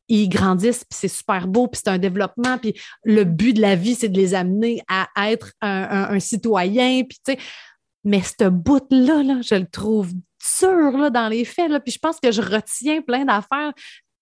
ils 0.09 0.29
grandissent, 0.29 0.85
puis 0.85 0.99
c'est 0.99 1.09
super 1.09 1.49
beau, 1.49 1.69
puis 1.69 1.81
c'est 1.83 1.91
un 1.91 1.99
développement, 1.99 2.59
puis 2.59 2.75
le 3.05 3.25
but 3.25 3.53
de 3.53 3.61
la 3.61 3.77
vie, 3.77 3.95
c'est 3.95 4.09
de 4.09 4.17
les 4.17 4.35
amener 4.35 4.83
à 4.89 5.09
être 5.31 5.53
un, 5.61 6.19
citoyen, 6.21 7.03
puis 7.05 7.19
tu 7.25 7.33
sais. 7.33 7.39
Mais 8.05 8.23
ce 8.23 8.49
bout-là, 8.49 9.25
là, 9.25 9.41
je 9.43 9.57
le 9.57 9.67
trouve 9.67 10.13
dur 10.13 10.97
là, 10.97 11.11
dans 11.11 11.29
les 11.29 11.45
faits, 11.45 11.71
là, 11.71 11.81
puis 11.81 11.93
je 11.93 11.99
pense 11.99 12.21
que 12.21 12.31
je 12.31 12.41
retiens 12.41 13.03
plein 13.03 13.25
d'affaires 13.25 13.73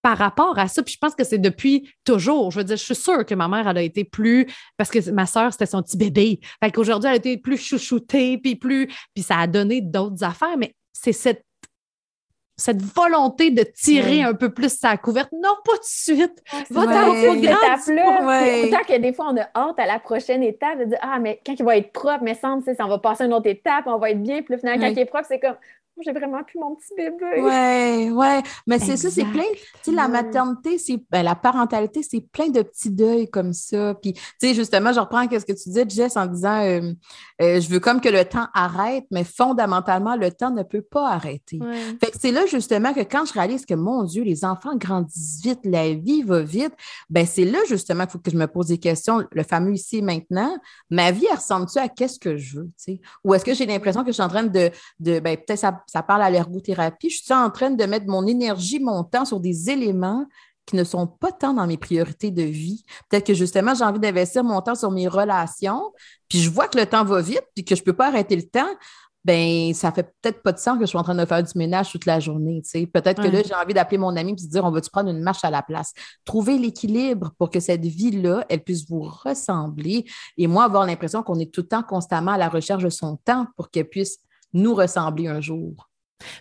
par 0.05 0.18
rapport 0.18 0.59
à 0.59 0.68
ça. 0.68 0.82
Puis 0.82 0.95
je 0.95 0.99
pense 0.99 1.14
que 1.14 1.24
c'est 1.24 1.39
depuis 1.39 1.91
toujours. 2.05 2.51
Je 2.51 2.59
veux 2.59 2.64
dire, 2.64 2.76
je 2.76 2.85
suis 2.85 2.95
sûre 2.95 3.24
que 3.24 3.35
ma 3.35 3.49
mère, 3.49 3.66
elle 3.66 3.78
a 3.78 3.82
été 3.82 4.05
plus. 4.05 4.47
Parce 4.76 4.91
que 4.91 5.11
ma 5.11 5.24
soeur, 5.24 5.51
c'était 5.51 5.64
son 5.64 5.82
petit 5.82 5.97
bébé. 5.97 6.41
Fait 6.62 6.70
qu'aujourd'hui, 6.70 7.09
elle 7.09 7.14
a 7.14 7.16
été 7.16 7.39
plus 7.39 7.57
chouchoutée, 7.57 8.37
puis 8.37 8.55
plus. 8.55 8.87
Puis 9.14 9.24
ça 9.24 9.39
a 9.39 9.47
donné 9.47 9.80
d'autres 9.80 10.22
affaires. 10.22 10.59
Mais 10.59 10.74
c'est 10.93 11.14
cette 11.14 11.47
cette 12.57 12.82
volonté 12.82 13.50
de 13.50 13.62
tirer 13.62 14.22
un 14.22 14.34
peu 14.34 14.50
plus 14.50 14.78
sa 14.78 14.96
couverte. 14.96 15.30
Non, 15.32 15.55
pas 15.64 15.76
de 15.76 15.82
suite. 15.82 16.42
Va 16.70 16.84
t'en 16.84 17.14
étape-là. 17.14 18.64
Autant 18.64 18.84
que 18.86 18.98
des 18.98 19.12
fois, 19.12 19.26
on 19.30 19.36
a 19.36 19.48
hâte 19.55 19.78
à 19.78 19.86
la 19.86 19.98
prochaine 19.98 20.42
étape 20.42 20.78
de 20.78 20.84
dire 20.84 20.98
Ah, 21.02 21.18
mais 21.18 21.40
quand 21.44 21.55
il 21.59 21.64
va 21.64 21.76
être 21.76 21.92
propre, 21.92 22.22
mais 22.22 22.34
semble, 22.34 22.62
on 22.78 22.88
va 22.88 22.98
passer 22.98 23.24
une 23.24 23.34
autre 23.34 23.48
étape, 23.48 23.86
on 23.86 23.98
va 23.98 24.11
être 24.11 24.22
bien. 24.22 24.42
Puis 24.42 24.57
finalement, 24.59 24.86
quand 24.86 24.92
il 24.92 24.98
est 24.98 25.05
propre, 25.05 25.26
c'est 25.28 25.40
comme 25.40 25.57
j'ai 26.03 26.12
vraiment 26.12 26.42
plus 26.42 26.59
mon 26.59 26.74
petit 26.74 26.92
bébé. 26.97 27.40
Ouais, 27.40 28.11
ouais. 28.11 28.42
Mais 28.66 28.78
c'est 28.78 28.97
ça, 28.97 29.11
c'est 29.11 29.24
plein. 29.24 29.45
Tu 29.53 29.90
sais, 29.90 29.92
la 29.92 30.09
maternité, 30.09 30.78
c'est 30.78 30.99
ben, 31.11 31.22
la 31.22 31.34
parentalité, 31.34 32.03
c'est 32.03 32.20
plein 32.20 32.49
de 32.49 32.62
petits 32.62 32.90
deuils 32.90 33.30
comme 33.30 33.53
ça. 33.53 33.95
Puis, 33.95 34.12
tu 34.14 34.20
sais, 34.40 34.55
justement, 34.55 34.92
je 34.92 35.01
reprends 35.01 35.22
ce 35.30 35.45
que 35.45 35.53
tu 35.53 35.68
disais, 35.68 35.84
Jess, 35.88 36.16
en 36.16 36.26
disant 36.26 36.62
euh, 36.62 36.92
euh, 37.40 37.61
je 37.61 37.68
veux 37.68 37.80
comme 37.80 38.01
que 38.01 38.09
le 38.09 38.24
temps 38.24 38.47
arrête, 38.55 39.05
mais 39.11 39.24
fondamentalement, 39.24 40.16
le 40.16 40.30
temps 40.30 40.51
ne 40.51 40.62
peut 40.62 40.82
pas 40.82 41.11
arrêter. 41.11 41.61
Fait 42.01 42.11
que 42.11 42.16
c'est 42.18 42.32
là, 42.32 42.47
justement, 42.47 42.92
que 42.92 43.01
quand 43.01 43.24
je 43.24 43.32
réalise 43.32 43.64
que, 43.64 43.74
mon 43.74 44.03
Dieu, 44.05 44.24
les 44.24 44.45
enfants 44.45 44.76
grandissent 44.76 45.40
vite, 45.42 45.61
la 45.64 45.95
vie 45.95 46.22
va 46.22 46.42
vite, 46.42 46.72
ben 47.11 47.26
c'est 47.26 47.45
là, 47.45 47.59
justement, 47.68 48.05
qu'il 48.05 48.12
faut 48.12 48.18
que 48.18 48.30
je 48.30 48.36
me 48.36 48.47
pose 48.47 48.66
des 48.66 48.78
questions. 48.78 49.24
Le 49.30 49.42
fameux 49.42 49.74
ici 49.74 50.03
maintenant, 50.03 50.57
ma 50.90 51.11
vie, 51.11 51.26
elle 51.30 51.36
ressemble-tu 51.36 51.78
à 51.78 51.88
qu'est-ce 51.88 52.18
que 52.18 52.36
je 52.36 52.59
veux, 52.59 52.66
tu 52.66 52.95
sais? 52.95 53.01
Ou 53.24 53.34
est-ce 53.34 53.45
que 53.45 53.55
j'ai 53.55 53.66
l'impression 53.66 54.03
que 54.03 54.09
je 54.09 54.14
suis 54.14 54.22
en 54.22 54.28
train 54.28 54.45
de, 54.45 54.70
de 55.01 55.20
ben, 55.20 55.36
peut-être 55.36 55.59
ça 55.59 55.84
ça 55.87 56.03
parle 56.03 56.22
à 56.22 56.30
l'ergothérapie, 56.30 57.11
je 57.11 57.22
suis 57.22 57.35
en 57.35 57.51
train 57.51 57.70
de 57.70 57.85
mettre 57.85 58.07
mon 58.07 58.26
énergie, 58.26 58.80
mon 58.80 59.05
temps 59.05 59.24
sur 59.24 59.41
des 59.41 59.70
éléments 59.70 60.26
qui 60.66 60.76
ne 60.76 60.85
sont 60.85 61.07
pas 61.07 61.32
tant 61.32 61.55
dans 61.55 61.66
mes 61.66 61.76
priorités 61.76 62.30
de 62.30 62.43
vie. 62.43 62.85
Peut-être 63.09 63.26
que 63.26 63.35
justement, 63.35 63.74
j'ai 63.74 63.85
envie 63.85 64.01
d'investir 64.01 64.45
mon 64.45 64.61
temps 64.61 64.74
sur 64.74 64.91
mes 64.91 65.09
relations, 65.09 65.93
puis 66.28 66.39
je 66.39 66.51
vois 66.51 66.68
que 66.68 66.78
le 66.78 66.87
temps 66.87 67.05
va 67.05 67.20
vite, 67.20 67.45
puis 67.55 67.64
que 67.64 67.74
je 67.74 67.82
ne 67.82 67.85
peux 67.85 67.93
pas 67.93 68.09
arrêter 68.09 68.37
le 68.37 68.49
temps. 68.49 68.68
Ben, 69.24 69.72
ça 69.72 69.91
fait 69.91 70.12
peut-être 70.20 70.43
pas 70.43 70.53
de 70.53 70.59
sens 70.59 70.74
que 70.74 70.82
je 70.82 70.89
suis 70.89 70.99
en 70.99 71.03
train 71.03 71.14
de 71.14 71.24
faire 71.24 71.43
du 71.43 71.53
ménage 71.57 71.91
toute 71.91 72.05
la 72.05 72.20
journée. 72.20 72.61
Peut-être 72.93 73.22
que 73.22 73.28
là, 73.28 73.43
j'ai 73.43 73.55
envie 73.55 73.72
d'appeler 73.72 73.97
mon 73.97 74.14
ami 74.16 74.32
et 74.32 74.35
de 74.35 74.51
dire 74.51 74.64
on 74.66 74.70
va-tu 74.70 74.91
prendre 74.91 75.09
une 75.09 75.22
marche 75.22 75.43
à 75.45 75.51
la 75.51 75.62
place? 75.62 75.95
Trouver 76.26 76.59
l'équilibre 76.59 77.32
pour 77.39 77.49
que 77.49 77.59
cette 77.59 77.87
vie-là, 77.87 78.45
elle 78.51 78.62
puisse 78.62 78.87
vous 78.87 79.01
ressembler 79.01 80.05
et 80.37 80.47
moi, 80.47 80.64
avoir 80.64 80.85
l'impression 80.85 81.22
qu'on 81.22 81.39
est 81.39 81.51
tout 81.51 81.62
le 81.62 81.68
temps 81.68 81.82
constamment 81.82 82.32
à 82.32 82.39
la 82.39 82.51
recherche 82.51 82.82
de 82.82 82.91
son 82.91 83.16
temps 83.16 83.47
pour 83.57 83.70
qu'elle 83.70 83.89
puisse 83.89 84.18
nous 84.55 84.74
ressembler 84.74 85.26
un 85.28 85.40
jour. 85.40 85.88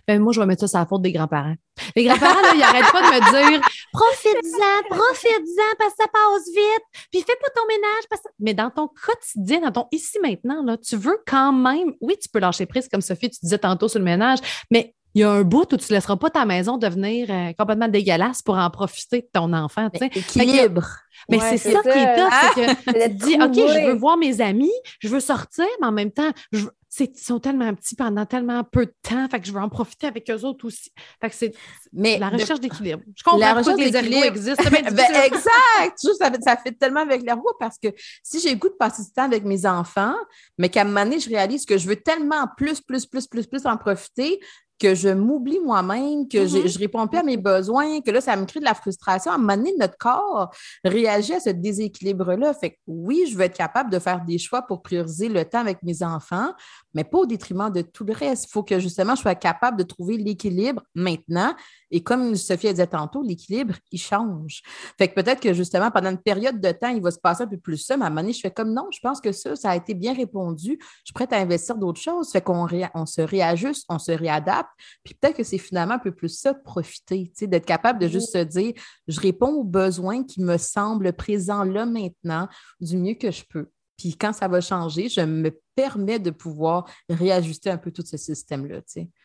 Ben, 0.07 0.21
moi, 0.21 0.33
je 0.33 0.39
vais 0.39 0.45
mettre 0.45 0.61
ça 0.61 0.67
sur 0.67 0.79
la 0.79 0.85
faute 0.85 1.01
des 1.01 1.11
grands-parents. 1.11 1.55
Les 1.95 2.05
grands-parents, 2.05 2.53
ils 2.53 2.59
n'arrêtent 2.59 2.91
pas 2.91 3.01
de 3.01 3.07
me 3.07 3.49
dire 3.49 3.61
profite-en, 3.91 4.95
profite-en, 4.95 5.75
parce 5.77 5.91
que 5.91 6.03
ça 6.03 6.07
passe 6.07 6.47
vite, 6.47 7.07
puis 7.11 7.21
fais 7.21 7.35
pas 7.41 7.49
ton 7.55 7.67
ménage. 7.67 8.03
Parce... 8.09 8.21
Mais 8.39 8.53
dans 8.53 8.69
ton 8.69 8.87
quotidien, 8.87 9.61
dans 9.61 9.71
ton 9.71 9.87
ici 9.91 10.17
maintenant, 10.21 10.63
là, 10.63 10.77
tu 10.77 10.95
veux 10.95 11.19
quand 11.27 11.51
même, 11.51 11.93
oui, 12.01 12.15
tu 12.21 12.29
peux 12.29 12.39
lâcher 12.39 12.65
prise, 12.65 12.87
comme 12.87 13.01
Sophie, 13.01 13.29
tu 13.29 13.39
disais 13.41 13.57
tantôt 13.57 13.87
sur 13.87 13.99
le 13.99 14.05
ménage, 14.05 14.39
mais 14.71 14.95
il 15.15 15.21
y 15.21 15.23
a 15.23 15.31
un 15.31 15.43
bout 15.43 15.71
où 15.71 15.77
tu 15.77 15.91
ne 15.91 15.95
laisseras 15.95 16.15
pas 16.15 16.31
ta 16.31 16.43
maison 16.43 16.77
devenir 16.77 17.27
euh, 17.29 17.53
complètement 17.57 17.87
dégueulasse 17.87 18.41
pour 18.41 18.57
en 18.57 18.69
profiter 18.71 19.21
de 19.21 19.29
ton 19.31 19.53
enfant. 19.53 19.89
Équilibre. 20.01 20.87
Mais 21.29 21.39
c'est 21.39 21.71
ça, 21.71 21.81
qui 21.83 21.89
est 21.89 22.15
top, 22.15 22.33
c'est 22.55 22.65
que 22.65 22.83
tu 22.83 22.93
te 22.93 23.07
dis, 23.25 23.35
OK, 23.35 23.53
je 23.53 23.87
veux 23.87 23.93
voir 23.93 24.17
mes 24.17 24.41
amis, 24.41 24.73
je 24.99 25.07
veux 25.09 25.19
sortir, 25.19 25.67
mais 25.79 25.87
en 25.87 25.91
même 25.91 26.11
temps, 26.11 26.31
je, 26.51 26.65
ils 26.99 27.17
sont 27.17 27.39
tellement 27.39 27.73
petits 27.73 27.95
pendant 27.95 28.25
tellement 28.25 28.63
peu 28.63 28.85
de 28.85 28.93
temps, 29.01 29.27
fait 29.29 29.39
que 29.39 29.47
je 29.47 29.51
veux 29.51 29.59
en 29.59 29.69
profiter 29.69 30.07
avec 30.07 30.29
eux 30.29 30.43
autres 30.43 30.65
aussi. 30.65 30.91
Fait 31.21 31.29
que 31.29 31.35
c'est 31.35 31.53
mais 31.91 32.17
la 32.17 32.29
recherche 32.29 32.59
d'équilibre. 32.59 33.01
Je 33.15 33.23
comprends 33.23 33.39
la 33.39 33.53
recherche 33.53 33.77
que 33.77 33.81
les 33.81 33.95
ergots 33.95 34.23
existent. 34.23 34.63
ben, 34.71 34.85
exact! 35.25 35.97
ça, 35.97 36.31
fait, 36.31 36.43
ça 36.43 36.57
fait 36.57 36.71
tellement 36.71 37.01
avec 37.01 37.23
l'ergot 37.23 37.53
parce 37.59 37.77
que 37.77 37.89
si 38.23 38.39
j'ai 38.39 38.51
le 38.51 38.57
goût 38.57 38.69
de 38.69 38.73
passer 38.73 39.03
du 39.03 39.11
temps 39.11 39.23
avec 39.23 39.43
mes 39.43 39.65
enfants, 39.65 40.15
mais 40.57 40.69
qu'à 40.69 40.81
un 40.81 40.85
moment 40.85 41.03
donné, 41.03 41.19
je 41.19 41.29
réalise 41.29 41.65
que 41.65 41.77
je 41.77 41.87
veux 41.87 41.95
tellement 41.95 42.47
plus, 42.57 42.81
plus, 42.81 43.05
plus, 43.05 43.27
plus, 43.27 43.47
plus 43.47 43.65
en 43.65 43.77
profiter 43.77 44.39
que 44.83 44.95
je 44.95 45.09
m'oublie 45.09 45.59
moi-même, 45.59 46.27
que 46.27 46.45
je, 46.45 46.57
ne 46.57 46.63
mm-hmm. 46.63 46.77
réponds 46.77 47.07
plus 47.07 47.19
à 47.19 47.23
mes 47.23 47.37
besoins, 47.37 48.01
que 48.01 48.11
là, 48.11 48.19
ça 48.19 48.35
me 48.35 48.45
crée 48.45 48.59
de 48.59 48.65
la 48.65 48.73
frustration. 48.73 49.31
À 49.31 49.35
un 49.35 49.37
moment 49.37 49.55
donné, 49.55 49.73
notre 49.79 49.97
corps 49.97 50.53
réagit 50.83 51.33
à 51.33 51.39
ce 51.39 51.51
déséquilibre-là. 51.51 52.53
Fait 52.53 52.71
que 52.71 52.75
oui, 52.87 53.25
je 53.29 53.37
veux 53.37 53.43
être 53.43 53.55
capable 53.55 53.89
de 53.89 53.99
faire 53.99 54.25
des 54.25 54.37
choix 54.37 54.61
pour 54.61 54.81
prioriser 54.81 55.29
le 55.29 55.45
temps 55.45 55.59
avec 55.59 55.83
mes 55.83 56.03
enfants, 56.03 56.53
mais 56.93 57.03
pas 57.03 57.19
au 57.19 57.25
détriment 57.25 57.69
de 57.69 57.81
tout 57.81 58.03
le 58.03 58.13
reste. 58.13 58.45
Il 58.45 58.51
faut 58.51 58.63
que 58.63 58.79
justement, 58.79 59.15
je 59.15 59.21
sois 59.21 59.35
capable 59.35 59.77
de 59.77 59.83
trouver 59.83 60.17
l'équilibre 60.17 60.83
maintenant. 60.95 61.53
Et 61.91 62.01
comme 62.01 62.35
Sophie 62.35 62.69
a 62.69 62.73
dit 62.73 62.87
tantôt, 62.87 63.21
l'équilibre, 63.21 63.75
il 63.91 63.99
change. 63.99 64.61
Fait 64.97 65.07
que 65.07 65.13
peut-être 65.13 65.39
que 65.39 65.53
justement, 65.53 65.91
pendant 65.91 66.09
une 66.09 66.21
période 66.21 66.59
de 66.59 66.71
temps, 66.71 66.89
il 66.89 67.01
va 67.01 67.11
se 67.11 67.19
passer 67.19 67.43
un 67.43 67.47
peu 67.47 67.57
plus 67.57 67.77
ça, 67.77 67.97
mais 67.97 68.03
à 68.03 68.07
un 68.07 68.09
moment 68.09 68.21
donné, 68.21 68.33
je 68.33 68.39
fais 68.39 68.51
comme 68.51 68.73
non, 68.73 68.87
je 68.91 68.99
pense 68.99 69.21
que 69.21 69.31
ça, 69.31 69.55
ça 69.55 69.71
a 69.71 69.75
été 69.75 69.93
bien 69.93 70.13
répondu. 70.13 70.77
Je 70.79 71.05
suis 71.05 71.13
prête 71.13 71.33
à 71.33 71.37
investir 71.37 71.75
d'autres 71.75 72.01
choses. 72.01 72.31
Fait 72.31 72.41
qu'on 72.41 72.67
on 72.95 73.05
se 73.05 73.21
réajuste, 73.21 73.85
on 73.89 73.99
se 73.99 74.11
réadapte. 74.11 74.69
Puis 75.03 75.13
peut-être 75.13 75.37
que 75.37 75.43
c'est 75.43 75.57
finalement 75.57 75.95
un 75.95 75.99
peu 75.99 76.11
plus 76.11 76.29
ça, 76.29 76.53
de 76.53 76.61
profiter, 76.63 77.31
d'être 77.41 77.65
capable 77.65 77.99
de 77.99 78.07
juste 78.07 78.33
se 78.33 78.43
dire, 78.43 78.73
je 79.07 79.19
réponds 79.19 79.53
aux 79.53 79.63
besoins 79.63 80.23
qui 80.23 80.41
me 80.41 80.57
semblent 80.57 81.13
présents 81.13 81.63
là 81.63 81.85
maintenant 81.85 82.47
du 82.79 82.97
mieux 82.97 83.15
que 83.15 83.31
je 83.31 83.43
peux. 83.47 83.69
Puis 83.97 84.15
quand 84.17 84.33
ça 84.33 84.47
va 84.47 84.61
changer, 84.61 85.09
je 85.09 85.21
me 85.21 85.51
permets 85.75 86.19
de 86.19 86.31
pouvoir 86.31 86.89
réajuster 87.09 87.69
un 87.69 87.77
peu 87.77 87.91
tout 87.91 88.03
ce 88.05 88.17
système-là. 88.17 88.79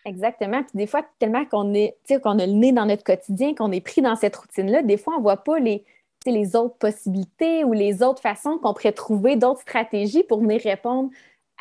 Exactement. 0.05 0.63
Puis 0.63 0.73
des 0.75 0.87
fois, 0.87 1.03
tellement 1.19 1.45
qu'on 1.45 1.75
est, 1.75 1.97
qu'on 2.23 2.39
a 2.39 2.47
le 2.47 2.53
nez 2.53 2.73
dans 2.73 2.87
notre 2.87 3.05
quotidien, 3.05 3.55
qu'on 3.55 3.73
est 3.73 3.81
pris 3.81 4.03
dans 4.03 4.17
cette 4.17 4.37
routine-là, 4.37 4.83
des 4.83 4.97
fois, 4.97 5.15
on 5.15 5.19
ne 5.19 5.23
voit 5.23 5.39
pas 5.39 5.59
les, 5.59 5.85
les 6.27 6.57
autres 6.57 6.77
possibilités 6.77 7.65
ou 7.65 7.73
les 7.73 8.03
autres 8.03 8.23
façons 8.23 8.59
qu'on 8.59 8.75
pourrait 8.75 8.93
trouver, 8.93 9.37
d'autres 9.37 9.63
stratégies 9.63 10.23
pour 10.23 10.41
venir 10.41 10.61
répondre 10.63 11.11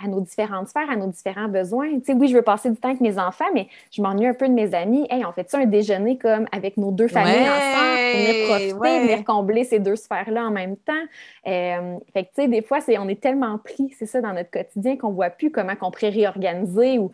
à 0.04 0.08
nos 0.08 0.22
différentes 0.22 0.68
sphères, 0.68 0.90
à 0.90 0.96
nos 0.96 1.08
différents 1.08 1.48
besoins. 1.48 2.00
Tu 2.00 2.06
sais, 2.06 2.14
oui, 2.14 2.28
je 2.28 2.36
veux 2.36 2.42
passer 2.42 2.70
du 2.70 2.78
temps 2.78 2.90
avec 2.90 3.02
mes 3.02 3.18
enfants, 3.18 3.46
mais 3.54 3.68
je 3.92 4.02
m'ennuie 4.02 4.28
un 4.28 4.34
peu 4.34 4.48
de 4.48 4.54
mes 4.54 4.74
amis. 4.74 5.08
Hey, 5.10 5.26
on 5.26 5.32
fait 5.32 5.50
ça 5.50 5.60
un 5.60 5.66
déjeuner 5.66 6.18
comme 6.18 6.46
avec 6.52 6.78
nos 6.78 6.92
deux 6.92 7.08
familles 7.08 7.50
ensemble 7.50 7.98
pour 8.12 8.20
venir 8.20 8.48
profiter, 8.48 9.00
venir 9.00 9.26
combler 9.26 9.64
ces 9.64 9.80
deux 9.80 9.96
sphères-là 9.96 10.46
en 10.46 10.52
même 10.52 10.78
temps? 10.78 10.94
Euh, 11.48 11.98
fait 12.14 12.24
que, 12.24 12.30
tu 12.30 12.42
sais, 12.44 12.48
des 12.48 12.62
fois, 12.62 12.82
c'est, 12.82 12.98
on 12.98 13.08
est 13.08 13.22
tellement 13.22 13.58
pris, 13.58 13.94
c'est 13.98 14.06
ça, 14.06 14.22
dans 14.22 14.34
notre 14.34 14.52
quotidien 14.52 14.98
qu'on 14.98 15.10
ne 15.10 15.16
voit 15.16 15.30
plus 15.30 15.52
comment 15.52 15.74
on 15.82 15.92
pourrait 15.92 16.10
réorganiser 16.10 17.00
ou 17.00 17.12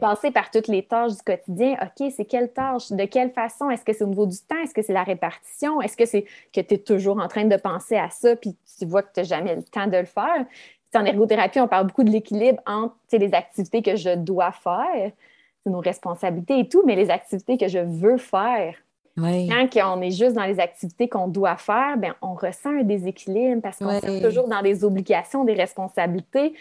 passer 0.00 0.30
par 0.30 0.50
toutes 0.50 0.68
les 0.68 0.82
tâches 0.82 1.12
du 1.12 1.22
quotidien. 1.22 1.76
OK, 1.82 2.12
c'est 2.16 2.24
quelle 2.24 2.52
tâche? 2.52 2.90
De 2.90 3.04
quelle 3.04 3.30
façon? 3.30 3.70
Est-ce 3.70 3.84
que 3.84 3.92
c'est 3.92 4.04
au 4.04 4.08
niveau 4.08 4.26
du 4.26 4.38
temps? 4.38 4.60
Est-ce 4.62 4.74
que 4.74 4.82
c'est 4.82 4.92
la 4.92 5.04
répartition? 5.04 5.80
Est-ce 5.80 5.96
que 5.96 6.06
c'est 6.06 6.24
que 6.52 6.60
tu 6.60 6.74
es 6.74 6.78
toujours 6.78 7.18
en 7.18 7.28
train 7.28 7.44
de 7.44 7.56
penser 7.56 7.96
à 7.96 8.10
ça 8.10 8.36
puis 8.36 8.56
tu 8.78 8.86
vois 8.86 9.02
que 9.02 9.12
tu 9.14 9.20
n'as 9.20 9.24
jamais 9.24 9.54
le 9.56 9.62
temps 9.62 9.86
de 9.86 9.96
le 9.96 10.04
faire? 10.04 10.46
En 10.96 11.04
ergothérapie, 11.04 11.60
on 11.60 11.68
parle 11.68 11.86
beaucoup 11.86 12.04
de 12.04 12.10
l'équilibre 12.10 12.60
entre 12.66 12.94
les 13.12 13.34
activités 13.34 13.82
que 13.82 13.96
je 13.96 14.14
dois 14.14 14.52
faire, 14.52 15.12
nos 15.66 15.80
responsabilités 15.80 16.58
et 16.60 16.68
tout, 16.68 16.82
mais 16.84 16.96
les 16.96 17.10
activités 17.10 17.56
que 17.56 17.68
je 17.68 17.78
veux 17.78 18.18
faire. 18.18 18.74
Quand 19.16 19.96
on 19.96 20.02
est 20.02 20.10
juste 20.10 20.32
dans 20.32 20.44
les 20.44 20.58
activités 20.58 21.08
qu'on 21.08 21.28
doit 21.28 21.56
faire, 21.56 21.96
ben, 21.96 22.14
on 22.20 22.34
ressent 22.34 22.70
un 22.70 22.82
déséquilibre 22.82 23.62
parce 23.62 23.78
qu'on 23.78 23.90
est 23.90 24.22
toujours 24.22 24.48
dans 24.48 24.60
des 24.60 24.84
obligations, 24.84 25.44
des 25.44 25.54
responsabilités. 25.54 26.54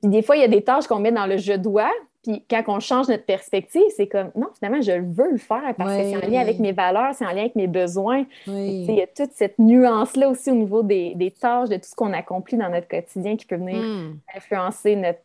Puis 0.00 0.10
des 0.10 0.22
fois, 0.22 0.36
il 0.36 0.40
y 0.40 0.44
a 0.44 0.48
des 0.48 0.62
tâches 0.62 0.86
qu'on 0.86 1.00
met 1.00 1.12
dans 1.12 1.26
le 1.26 1.36
je 1.36 1.52
dois, 1.52 1.90
puis 2.24 2.44
quand 2.50 2.62
on 2.68 2.80
change 2.80 3.08
notre 3.08 3.24
perspective, 3.24 3.82
c'est 3.96 4.08
comme 4.08 4.30
non, 4.34 4.48
finalement, 4.58 4.82
je 4.82 4.92
veux 4.92 5.30
le 5.30 5.38
faire 5.38 5.74
parce 5.76 5.96
que 5.96 6.10
c'est 6.10 6.16
en 6.16 6.28
lien 6.28 6.40
avec 6.40 6.58
mes 6.58 6.72
valeurs, 6.72 7.14
c'est 7.14 7.24
en 7.24 7.30
lien 7.30 7.42
avec 7.42 7.54
mes 7.54 7.68
besoins. 7.68 8.24
Il 8.46 8.90
y 8.90 9.00
a 9.00 9.06
toute 9.06 9.32
cette 9.32 9.58
nuance-là 9.58 10.28
aussi 10.28 10.50
au 10.50 10.54
niveau 10.54 10.82
des, 10.82 11.34
tâches, 11.40 11.68
de 11.68 11.76
tout 11.76 11.88
ce 11.88 11.94
qu'on 11.94 12.12
accomplit 12.12 12.56
dans 12.56 12.70
notre 12.70 12.88
quotidien 12.88 13.36
qui 13.36 13.46
peut 13.46 13.56
venir 13.56 13.82
hmm. 13.82 14.18
influencer 14.34 14.96
notre 14.96 15.20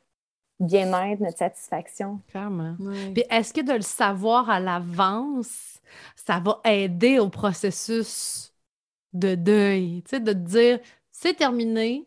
bien-être, 0.60 1.20
notre 1.20 1.38
satisfaction. 1.38 2.20
Clairement. 2.30 2.76
Puis 3.14 3.24
est-ce 3.30 3.54
que 3.54 3.62
de 3.62 3.74
le 3.74 3.82
savoir 3.82 4.50
à 4.50 4.60
l'avance, 4.60 5.82
ça 6.16 6.40
va 6.40 6.62
aider 6.64 7.20
au 7.20 7.30
processus 7.30 8.54
de 9.14 9.36
deuil? 9.36 10.04
Tu 10.04 10.12
sais, 10.12 10.20
de 10.20 10.32
te 10.32 10.38
dire 10.38 10.80
c'est 11.12 11.36
terminé, 11.36 12.06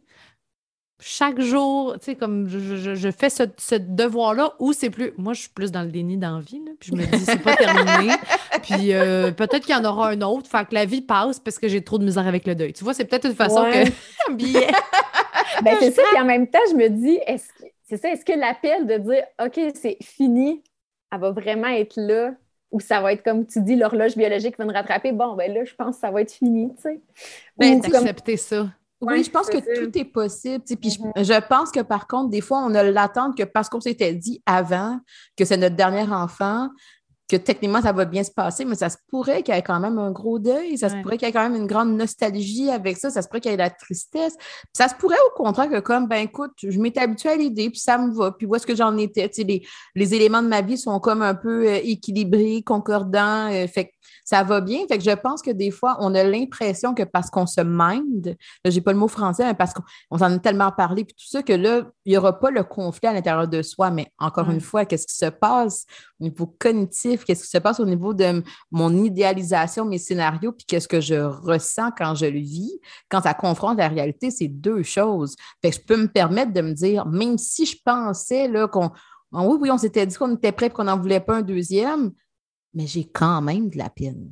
chaque 0.99 1.41
jour, 1.41 1.95
tu 1.99 2.07
sais, 2.07 2.15
comme 2.15 2.49
je, 2.49 3.11
fais 3.11 3.29
ce, 3.29 3.75
devoir-là, 3.75 4.55
ou 4.59 4.73
c'est 4.73 4.89
plus. 4.89 5.13
Moi, 5.19 5.35
je 5.35 5.43
suis 5.43 5.51
plus 5.51 5.71
dans 5.71 5.83
le 5.83 5.89
déni 5.89 6.17
d'envie, 6.17 6.63
puis 6.81 6.91
je 6.91 6.95
me 6.95 7.05
dis, 7.05 7.25
c'est 7.25 7.43
pas 7.43 7.55
terminé. 7.55 8.15
puis 8.63 8.95
euh, 8.95 9.31
peut-être 9.31 9.67
qu'il 9.67 9.75
y 9.75 9.79
en 9.79 9.85
aura 9.85 10.09
un 10.09 10.21
autre. 10.23 10.49
Fait 10.49 10.67
que 10.67 10.75
la 10.75 10.87
vie 10.87 11.03
passe 11.03 11.39
parce 11.39 11.59
que 11.59 11.69
j'ai 11.69 11.83
trop 11.83 11.99
de 11.99 12.05
misère 12.05 12.27
avec 12.27 12.47
le 12.47 12.55
deuil. 12.55 12.73
Tu 12.73 12.83
vois, 12.83 12.95
c'est 12.95 13.05
peut-être 13.05 13.27
une 13.27 13.35
façon 13.35 13.65
que. 13.65 14.33
billet. 14.35 14.69
ben, 15.63 15.77
c'est 15.81 15.91
ça, 15.91 16.03
puis 16.11 16.21
en 16.21 16.25
même 16.25 16.47
temps, 16.47 16.59
je 16.71 16.77
me 16.77 16.89
dis, 16.89 17.19
est-ce 17.27 17.49
que 17.49 17.69
c'est 17.89 17.99
ça, 17.99 18.11
est-ce 18.11 18.25
que 18.25 18.33
l'appel 18.33 18.87
de 18.87 18.97
dire, 18.97 19.23
OK, 19.41 19.61
c'est 19.75 19.97
fini, 20.03 20.63
elle 21.13 21.21
va 21.21 21.31
vraiment 21.31 21.69
être 21.69 21.95
là 21.97 22.33
ou 22.73 22.81
ça 22.81 23.01
va 23.01 23.13
être 23.13 23.23
comme 23.23 23.47
tu 23.47 23.61
dis, 23.61 23.77
l'horloge 23.77 24.17
biologique 24.17 24.59
va 24.59 24.65
nous 24.65 24.73
rattraper? 24.73 25.13
Bon, 25.13 25.35
ben 25.35 25.53
là, 25.53 25.65
je 25.65 25.75
pense 25.75 25.97
que 25.97 26.01
ça 26.01 26.11
va 26.11 26.23
être 26.23 26.33
fini, 26.33 26.75
tu 26.75 26.83
sais. 26.83 27.01
Ben, 27.57 27.81
d'accepter 27.81 28.37
ça. 28.37 28.67
Oui, 29.01 29.23
je 29.23 29.31
pense 29.31 29.49
que 29.49 29.59
tout 29.59 29.99
est 29.99 30.05
possible. 30.05 30.65
Puis 30.65 30.77
mm-hmm. 30.77 31.25
je, 31.25 31.49
pense 31.49 31.71
que 31.71 31.81
par 31.81 32.07
contre, 32.07 32.31
des 32.31 32.41
fois, 32.41 32.59
on 32.59 32.75
a 32.75 32.83
l'attente 32.83 33.37
que 33.37 33.43
parce 33.43 33.69
qu'on 33.69 33.81
s'était 33.81 34.15
dit 34.15 34.43
avant 34.47 34.99
que 35.37 35.45
c'est 35.45 35.59
notre 35.59 35.77
dernier 35.77 36.11
enfant, 36.11 36.71
que 37.29 37.37
techniquement, 37.37 37.83
ça 37.83 37.93
va 37.93 38.05
bien 38.05 38.23
se 38.23 38.31
passer, 38.31 38.65
mais 38.65 38.77
ça 38.77 38.89
se 38.89 38.99
pourrait 39.09 39.43
qu'il 39.43 39.53
y 39.55 39.59
ait 39.59 39.63
quand 39.63 39.81
même 39.81 39.99
un 39.99 40.13
gros 40.13 40.39
deuil, 40.39 40.79
ça 40.79 40.89
se 40.89 40.97
pourrait 41.03 41.19
qu'il 41.19 41.27
y 41.27 41.29
ait 41.29 41.33
quand 41.33 41.43
même 41.43 41.61
une 41.61 41.67
grande 41.67 41.97
nostalgie 41.97 42.71
avec 42.71 42.97
ça, 42.97 43.11
ça 43.11 43.21
se 43.21 43.27
pourrait 43.27 43.41
qu'il 43.41 43.51
y 43.51 43.55
ait 43.55 43.57
de 43.57 43.63
la 43.63 43.71
tristesse. 43.71 44.37
ça 44.73 44.89
se 44.89 44.95
pourrait 44.95 45.17
au 45.27 45.37
contraire 45.37 45.69
que 45.69 45.81
comme, 45.81 46.07
ben 46.07 46.19
écoute, 46.19 46.53
je 46.63 46.79
m'étais 46.79 47.01
habituée 47.01 47.31
à 47.31 47.37
l'idée, 47.37 47.69
puis 47.71 47.81
ça 47.81 47.99
me 47.99 48.13
va, 48.15 48.31
puis 48.31 48.47
où 48.47 48.55
est-ce 48.55 48.67
que 48.67 48.77
j'en 48.77 48.97
étais? 48.97 49.29
Les, 49.39 49.67
les 49.97 50.15
éléments 50.15 50.43
de 50.43 50.49
ma 50.49 50.63
vie 50.63 50.79
sont 50.79 51.01
comme 51.01 51.23
un 51.23 51.35
peu 51.35 51.67
euh, 51.67 51.81
équilibrés, 51.83 52.63
concordants, 52.65 53.51
euh, 53.53 53.67
fait 53.67 53.91
ça 54.25 54.43
va 54.43 54.61
bien. 54.61 54.81
Fait 54.89 54.99
que 54.99 55.05
je 55.05 55.15
pense 55.15 55.43
que 55.43 55.51
des 55.51 55.71
fois, 55.71 55.97
on 56.01 56.15
a 56.15 56.25
l'impression 56.25 56.95
que 56.95 57.03
parce 57.03 57.31
qu'on 57.31 57.47
se 57.47 57.61
mind, 57.65 58.37
j'ai 58.65 58.81
pas 58.81 58.93
le 58.93 58.99
mot 58.99 59.09
français, 59.09 59.45
mais 59.45 59.55
parce 59.55 59.73
qu'on 59.73 60.19
s'en 60.19 60.33
a 60.33 60.39
tellement 60.39 60.73
parlé, 60.73 61.05
puis 61.05 61.15
tout 61.15 61.29
ça, 61.29 61.43
que 61.43 61.53
là, 61.53 61.83
il 62.05 62.11
n'y 62.11 62.19
aura 62.19 62.39
pas 62.39 62.51
le 62.51 62.65
conflit 62.65 63.09
à 63.09 63.13
l'intérieur 63.13 63.49
de 63.49 63.63
soi. 63.63 63.91
Mais 63.91 64.09
encore 64.19 64.51
une 64.51 64.61
fois, 64.61 64.85
qu'est-ce 64.85 65.07
qui 65.07 65.17
se 65.17 65.27
passe 65.27 65.87
au 66.21 66.25
niveau 66.25 66.47
cognitif? 66.59 67.25
Qu'est-ce 67.25 67.45
qui 67.45 67.51
se 67.51 67.59
passe 67.59 67.81
au 67.81 67.87
niveau 67.87 68.15
de 68.15 68.43
mon 68.71 68.95
idéalisation, 68.97 69.85
mes 69.85 69.99
scénarios, 69.99 70.53
puis 70.53 70.67
qu'est-ce 70.67 70.89
que 70.89 71.01
je 71.01 71.17
ressens 71.17 71.91
quand 71.97 72.15
je 72.15 72.27
le 72.27 72.41
vis? 72.41 72.81
Quand 73.09 73.23
ça 73.23 73.35
confronte 73.35 73.79
la 73.79 73.89
réalité, 73.89 74.31
c'est 74.31 74.49
deux 74.49 74.83
choses. 74.83 75.37
Fait 75.63 75.71
que 75.71 75.77
je 75.77 75.81
peux 75.83 75.97
me 75.97 76.09
permettre 76.09 76.53
de 76.53 76.61
me 76.61 76.73
dire, 76.73 77.07
même 77.07 77.39
si 77.39 77.67
je 77.67 77.77
pensais 77.85 78.49
là, 78.49 78.69
qu'on 78.69 78.91
oui, 79.33 79.59
oui, 79.61 79.71
on 79.71 79.79
s'était 79.79 80.07
dit 80.07 80.17
qu'on 80.17 80.35
était 80.35 80.53
prêt 80.53 80.67
et 80.67 80.71
qu'on 80.71 80.85
n'en 80.85 80.99
voulait 80.99 81.21
pas 81.21 81.37
un 81.37 81.43
deuxième, 81.43 82.13
mais 82.77 82.87
j'ai 82.87 83.05
quand 83.05 83.41
même 83.41 83.71
de 83.71 83.79
la 83.79 83.89
peine. 83.89 84.31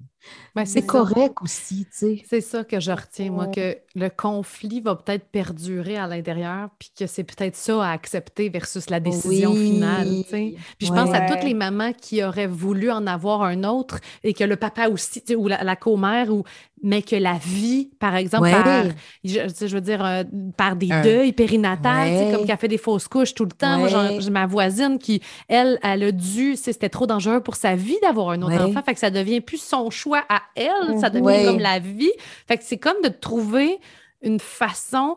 Ben, 0.55 0.65
c'est 0.65 0.87
correct 0.87 1.35
aussi, 1.43 1.87
tu 1.87 1.99
sais. 1.99 2.23
C'est 2.29 2.41
ça 2.41 2.63
que 2.65 2.79
je 2.79 2.93
retiens, 2.93 3.31
moi, 3.31 3.47
que 3.49 3.77
le 3.95 4.09
conflit 4.09 4.81
va 4.81 4.95
peut-être 4.97 5.27
perdurer 5.27 5.97
à 5.97 6.07
l'intérieur, 6.07 6.69
puis 6.79 6.91
que 6.99 7.07
c'est 7.07 7.25
peut-être 7.25 7.57
ça 7.57 7.85
à 7.85 7.93
accepter 7.93 8.49
versus 8.49 8.89
la 8.89 9.01
décision 9.01 9.55
finale, 9.55 10.23
tu 10.25 10.31
sais. 10.31 10.55
Puis 10.79 10.87
je 10.87 10.93
pense 10.93 11.13
à 11.13 11.23
toutes 11.23 11.43
les 11.43 11.55
mamans 11.55 11.93
qui 11.93 12.23
auraient 12.23 12.47
voulu 12.47 12.91
en 12.91 13.07
avoir 13.07 13.43
un 13.43 13.65
autre 13.65 13.99
et 14.23 14.35
que 14.35 14.45
le 14.45 14.57
papa 14.57 14.89
aussi, 14.89 15.23
ou 15.37 15.49
la, 15.49 15.65
la 15.65 15.77
commère, 15.77 16.33
ou 16.33 16.45
mais 16.85 17.01
que 17.01 17.17
la 17.17 17.39
vie, 17.43 17.89
par 17.99 18.15
exemple, 18.15 18.51
par, 18.51 18.85
je, 19.25 19.75
veux 19.75 19.81
dire, 19.81 20.05
euh, 20.05 20.23
par 20.55 20.77
des 20.77 20.91
deuils 21.03 21.33
périnatales, 21.33 22.31
comme 22.31 22.47
qu'elle 22.47 22.59
fait 22.59 22.69
des 22.69 22.79
fausses 22.79 23.09
couches 23.09 23.33
tout 23.33 23.47
le 23.47 23.53
temps. 23.53 23.79
Moi, 23.79 23.89
j'ai 24.19 24.31
ma 24.31 24.47
voisine 24.47 24.99
qui, 24.99 25.23
elle, 25.49 25.79
elle 25.83 26.03
a 26.03 26.13
dû, 26.13 26.57
c'était 26.57 26.91
trop 26.91 27.07
dangereux 27.07 27.41
pour 27.41 27.57
sa 27.57 27.75
vie 27.75 27.97
d'avoir 28.03 28.31
un 28.31 28.43
autre 28.43 28.61
enfant, 28.61 28.83
fait 28.83 28.93
que 28.93 29.01
ça 29.01 29.11
devient 29.11 29.41
plus 29.41 29.63
son 29.63 29.89
choix 29.89 30.25
à 30.29 30.43
elle, 30.55 30.99
ça 31.01 31.09
devient 31.09 31.47
comme 31.47 31.59
la 31.59 31.79
vie. 31.79 32.13
Fait 32.47 32.59
que 32.59 32.65
c'est 32.65 32.79
comme 32.79 33.01
de 33.03 33.09
trouver 33.09 33.79
une 34.21 34.39
façon 34.39 35.17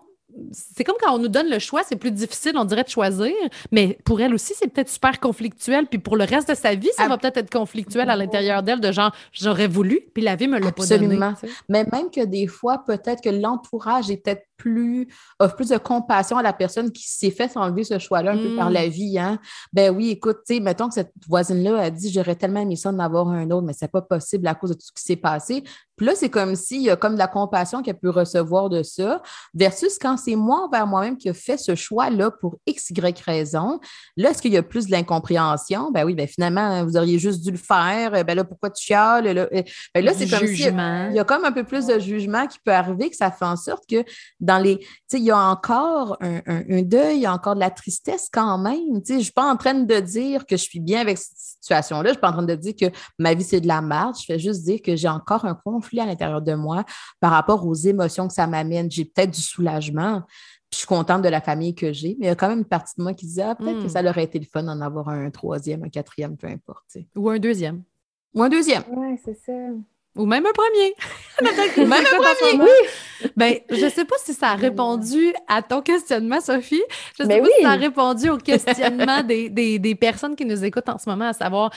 c'est 0.52 0.84
comme 0.84 0.96
quand 1.02 1.14
on 1.16 1.20
nous 1.20 1.28
donne 1.28 1.50
le 1.50 1.60
choix, 1.60 1.82
c'est 1.84 1.96
plus 1.96 2.12
difficile, 2.12 2.54
on 2.58 2.66
dirait, 2.66 2.84
de 2.84 2.90
choisir. 2.90 3.34
Mais 3.72 3.98
pour 4.04 4.22
elle 4.22 4.34
aussi, 4.34 4.54
c'est 4.56 4.68
peut-être 4.68 4.90
super 4.90 5.20
conflictuel. 5.20 5.88
Puis 5.88 6.00
pour 6.00 6.16
le 6.16 6.26
reste 6.26 6.50
de 6.50 6.56
sa 6.56 6.76
vie, 6.76 6.90
ça 6.96 7.08
va 7.08 7.18
peut-être 7.18 7.38
être 7.38 7.52
conflictuel 7.52 8.10
à 8.10 8.16
l'intérieur 8.16 8.64
d'elle, 8.64 8.80
de 8.80 8.92
genre, 8.92 9.14
j'aurais 9.32 9.68
voulu, 9.68 10.02
puis 10.14 10.24
la 10.24 10.36
vie 10.36 10.48
me 10.48 10.60
l'a 10.60 10.72
pas 10.72 10.86
donné. 10.86 11.18
Mais 11.70 11.86
même 11.92 12.10
que 12.12 12.24
des 12.26 12.48
fois, 12.48 12.84
peut-être 12.86 13.22
que 13.24 13.30
l'entourage 13.30 14.10
est 14.10 14.18
peut-être 14.18 14.47
plus, 14.58 15.08
offre 15.40 15.56
plus 15.56 15.70
de 15.70 15.78
compassion 15.78 16.38
à 16.38 16.42
la 16.42 16.54
personne 16.54 16.92
qui 16.92 17.10
s'est 17.10 17.32
fait 17.32 17.56
enlever 17.56 17.84
ce 17.84 18.00
choix-là 18.00 18.32
un 18.32 18.38
peu 18.38 18.56
par 18.56 18.70
la 18.70 18.88
mm. 18.88 18.90
vie. 18.90 19.20
Hein? 19.20 19.40
Ben 19.74 19.96
oui, 19.96 20.10
écoute, 20.10 20.40
tu 20.46 20.56
sais, 20.56 20.60
mettons 20.60 20.88
que 20.88 20.96
cette 20.96 21.14
voisine-là 21.28 21.80
a 21.80 21.90
dit 21.90 22.12
J'aurais 22.12 22.36
tellement 22.36 22.60
aimé 22.60 22.76
ça 22.76 22.92
d'avoir 22.92 23.30
un 23.30 23.50
autre, 23.52 23.66
mais 23.66 23.74
c'est 23.74 23.92
pas 23.92 24.02
possible 24.02 24.48
à 24.48 24.56
cause 24.56 24.72
de 24.72 24.76
tout 24.76 24.88
ce 24.88 24.92
qui 24.92 25.04
s'est 25.04 25.16
passé. 25.16 25.64
Puis 25.98 26.06
là, 26.06 26.14
c'est 26.16 26.30
comme 26.30 26.56
s'il 26.56 26.84
y 26.84 26.92
a 26.92 26.96
comme 26.96 27.14
de 27.14 27.20
la 27.20 27.28
compassion 27.28 27.82
qu'elle 27.82 27.98
peut 27.98 28.12
recevoir 28.12 28.70
de 28.70 28.84
ça, 28.84 29.22
versus 29.56 29.98
quand 30.00 30.16
c'est 30.16 30.36
moi 30.36 30.66
envers 30.66 30.86
moi-même 30.86 31.18
qui 31.18 31.28
a 31.28 31.34
fait 31.34 31.58
ce 31.58 31.74
choix-là 31.74 32.30
pour 32.30 32.58
X, 32.68 32.92
Y 32.92 33.20
raison. 33.22 33.80
Là, 34.16 34.30
est-ce 34.30 34.42
qu'il 34.42 34.54
y 34.54 34.58
a 34.58 34.64
plus 34.64 34.86
de 34.86 34.92
l'incompréhension? 34.92 35.92
Ben 35.92 36.06
oui, 36.06 36.14
ben 36.14 36.28
finalement, 36.28 36.86
vous 36.86 36.98
auriez 36.98 37.18
juste 37.18 37.44
dû 37.44 37.50
le 37.50 37.58
faire. 37.58 38.12
Ben 38.24 38.36
là, 38.36 38.44
pourquoi 38.44 38.70
tu 38.70 38.86
chiales? 38.86 39.26
Là, 39.26 39.48
ben 39.96 40.06
là 40.06 40.14
c'est 40.14 40.28
comme 40.28 40.48
si 40.48 40.68
il 40.68 41.16
y 41.16 41.20
a 41.20 41.24
comme 41.24 41.46
un 41.46 41.52
peu 41.52 41.64
plus 41.64 41.88
de 41.88 41.98
jugement 42.00 42.46
qui 42.46 42.60
peut 42.64 42.74
arriver, 42.74 43.10
que 43.10 43.16
ça 43.16 43.32
fait 43.32 43.46
en 43.46 43.56
sorte 43.56 43.84
que 43.90 44.04
dans 44.48 44.58
les. 44.58 44.80
Tu 44.80 44.88
sais, 45.08 45.20
il 45.20 45.26
y 45.26 45.32
a 45.32 45.38
encore 45.38 46.18
un, 46.22 46.82
deuil, 46.82 47.18
il 47.18 47.22
y 47.22 47.26
a 47.26 47.34
encore 47.34 47.54
de 47.54 47.60
la 47.60 47.70
tristesse 47.70 48.30
quand 48.32 48.58
même. 48.58 49.02
Tu 49.02 49.06
sais, 49.06 49.14
je 49.14 49.18
ne 49.18 49.24
suis 49.24 49.32
pas 49.34 49.46
en 49.46 49.58
train 49.58 49.74
de 49.74 50.00
dire 50.00 50.46
que 50.46 50.58
je 50.58 50.64
suis 50.64 50.80
bien 50.80 51.02
avec 51.02 51.18
cette 51.18 51.38
situation-là. 51.38 52.04
Je 52.04 52.08
ne 52.10 52.14
suis 52.14 52.22
pas 52.22 52.30
en 52.30 52.34
train 52.34 52.44
de 52.44 52.56
dire 52.56 52.74
que 52.80 52.86
ma 53.20 53.34
vie, 53.34 53.44
c'est 53.44 53.62
de 53.62 53.68
la 53.68 53.82
merde. 53.82 54.16
Je 54.20 54.26
fais 54.26 54.40
juste 54.40 54.64
dire 54.64 54.82
que 54.82 54.96
j'ai 54.96 55.10
encore 55.10 55.46
un 55.46 55.54
conflit 55.54 56.00
à 56.00 56.06
l'intérieur 56.06 56.42
de 56.42 56.56
moi 56.56 56.86
par 57.20 57.32
rapport 57.32 57.68
aux 57.68 57.76
émotions 57.76 58.28
que 58.28 58.34
ça 58.34 58.48
m'amène. 58.48 58.90
J'ai 58.90 59.06
peut-être 59.06 59.32
du 59.32 59.42
soulagement. 59.42 60.24
Puis 60.70 60.76
je 60.76 60.78
suis 60.80 60.88
contente 60.88 61.22
de 61.22 61.30
la 61.30 61.42
famille 61.42 61.76
que 61.76 61.94
j'ai, 61.94 62.16
mais 62.20 62.26
il 62.26 62.30
y 62.30 62.32
a 62.32 62.36
quand 62.36 62.50
même 62.50 62.60
une 62.60 62.66
partie 62.66 62.94
de 62.98 63.04
moi 63.04 63.14
qui 63.14 63.26
dit 63.26 63.42
Ah, 63.42 63.56
peut-être 63.56 63.80
que 63.80 63.86
hmm. 63.86 63.90
ça 63.90 64.02
aurait 64.04 64.24
été 64.24 64.40
le 64.40 64.46
fun 64.46 64.64
d'en 64.64 64.82
avoir 64.82 65.10
un 65.10 65.30
troisième, 65.30 65.84
un 65.84 65.90
quatrième, 65.90 66.36
peu 66.36 66.48
importe. 66.48 66.98
Ou 67.16 67.30
un 67.30 67.40
deuxième. 67.40 67.84
Ou 68.34 68.44
un 68.44 68.50
deuxième. 68.50 68.84
Oui, 68.92 69.18
c'est 69.24 69.38
ça. 69.46 69.54
Ou 70.18 70.26
même 70.26 70.46
un 70.46 70.52
premier. 70.52 70.94
même 71.78 71.94
un 71.94 72.18
premier, 72.18 72.64
oui. 72.64 73.30
Ben, 73.36 73.56
je 73.70 73.90
sais 73.90 74.06
pas 74.06 74.16
si 74.24 74.34
ça 74.34 74.50
a 74.50 74.56
répondu 74.56 75.34
à 75.48 75.62
ton 75.62 75.82
questionnement, 75.82 76.42
Sophie. 76.42 76.82
Je 77.18 77.24
sais 77.24 77.30
ben 77.30 77.42
pas 77.44 77.50
si 77.56 77.64
ça 77.64 77.72
a 77.72 77.76
répondu 77.76 78.30
au 78.30 78.38
questionnement 78.38 79.24
des, 79.24 79.98
personnes 80.00 80.36
qui 80.36 80.46
nous 80.46 80.64
écoutent 80.64 80.90
en 80.90 80.98
ce 80.98 81.10
moment, 81.10 81.30
à 81.30 81.34
savoir 81.34 81.72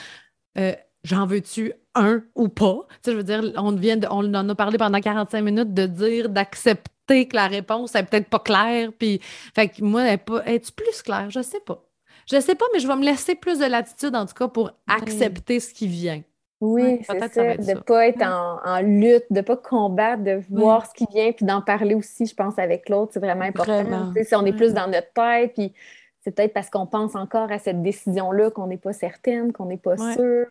euh, 0.59 0.73
j'en 1.05 1.27
veux-tu 1.27 1.73
un 1.95 2.23
ou 2.35 2.49
pas? 2.49 2.87
Tu 2.89 2.97
sais, 3.03 3.13
je 3.13 3.17
veux 3.17 3.25
dire, 3.25 3.43
on, 3.57 3.73
vient 3.73 3.99
on 4.11 4.35
en 4.35 4.49
a 4.49 4.55
parlé 4.55 4.79
pendant 4.79 5.01
45 5.01 5.43
minutes 5.43 5.75
de 5.75 5.87
dire, 5.87 6.29
d'accepter 6.29 7.29
que 7.29 7.37
la 7.37 7.47
réponse 7.47 7.95
est 7.95 8.05
peut-être 8.05 8.29
pas 8.29 8.39
claire. 8.39 8.91
Puis, 8.99 9.21
fait 9.55 9.69
que 9.69 9.83
moi, 9.83 10.05
es-tu 10.05 10.73
plus 10.73 11.03
claire? 11.03 11.31
Je 11.31 11.43
sais 11.43 11.61
pas. 11.61 11.85
Je 12.31 12.41
sais 12.41 12.55
pas, 12.55 12.67
mais 12.73 12.79
je 12.79 12.87
vais 12.87 12.97
me 12.97 13.05
laisser 13.05 13.35
plus 13.35 13.59
de 13.59 13.65
latitude, 13.65 14.15
en 14.15 14.27
tout 14.27 14.35
cas, 14.35 14.49
pour 14.49 14.71
accepter 14.87 15.59
ce 15.59 15.75
qui 15.75 15.89
vient. 15.89 16.23
Oui, 16.61 17.01
c'est 17.05 17.19
ça, 17.33 17.57
de 17.57 17.75
ne 17.75 17.81
pas 17.81 18.07
être 18.09 18.23
en, 18.23 18.81
lutte, 18.83 19.25
de 19.31 19.37
ne 19.37 19.41
pas 19.41 19.57
combattre, 19.57 20.23
de 20.23 20.43
voir 20.51 20.87
ce 20.87 20.93
qui 20.93 21.07
vient, 21.11 21.33
puis 21.33 21.47
d'en 21.47 21.63
parler 21.63 21.95
aussi, 21.95 22.27
je 22.27 22.35
pense, 22.35 22.59
avec 22.59 22.89
l'autre, 22.91 23.13
c'est 23.15 23.21
vraiment 23.21 23.45
important. 23.45 24.13
Si 24.23 24.35
on 24.35 24.45
est 24.45 24.53
plus 24.53 24.75
dans 24.75 24.87
notre 24.87 25.11
tête, 25.15 25.55
puis 25.55 25.73
c'est 26.21 26.33
peut-être 26.33 26.53
parce 26.53 26.69
qu'on 26.69 26.87
pense 26.87 27.15
encore 27.15 27.51
à 27.51 27.59
cette 27.59 27.83
décision-là 27.83 28.51
qu'on 28.51 28.67
n'est 28.67 28.77
pas 28.77 28.93
certaine, 28.93 29.53
qu'on 29.53 29.67
n'est 29.67 29.79
pas 29.79 29.97
sûr. 29.97 30.47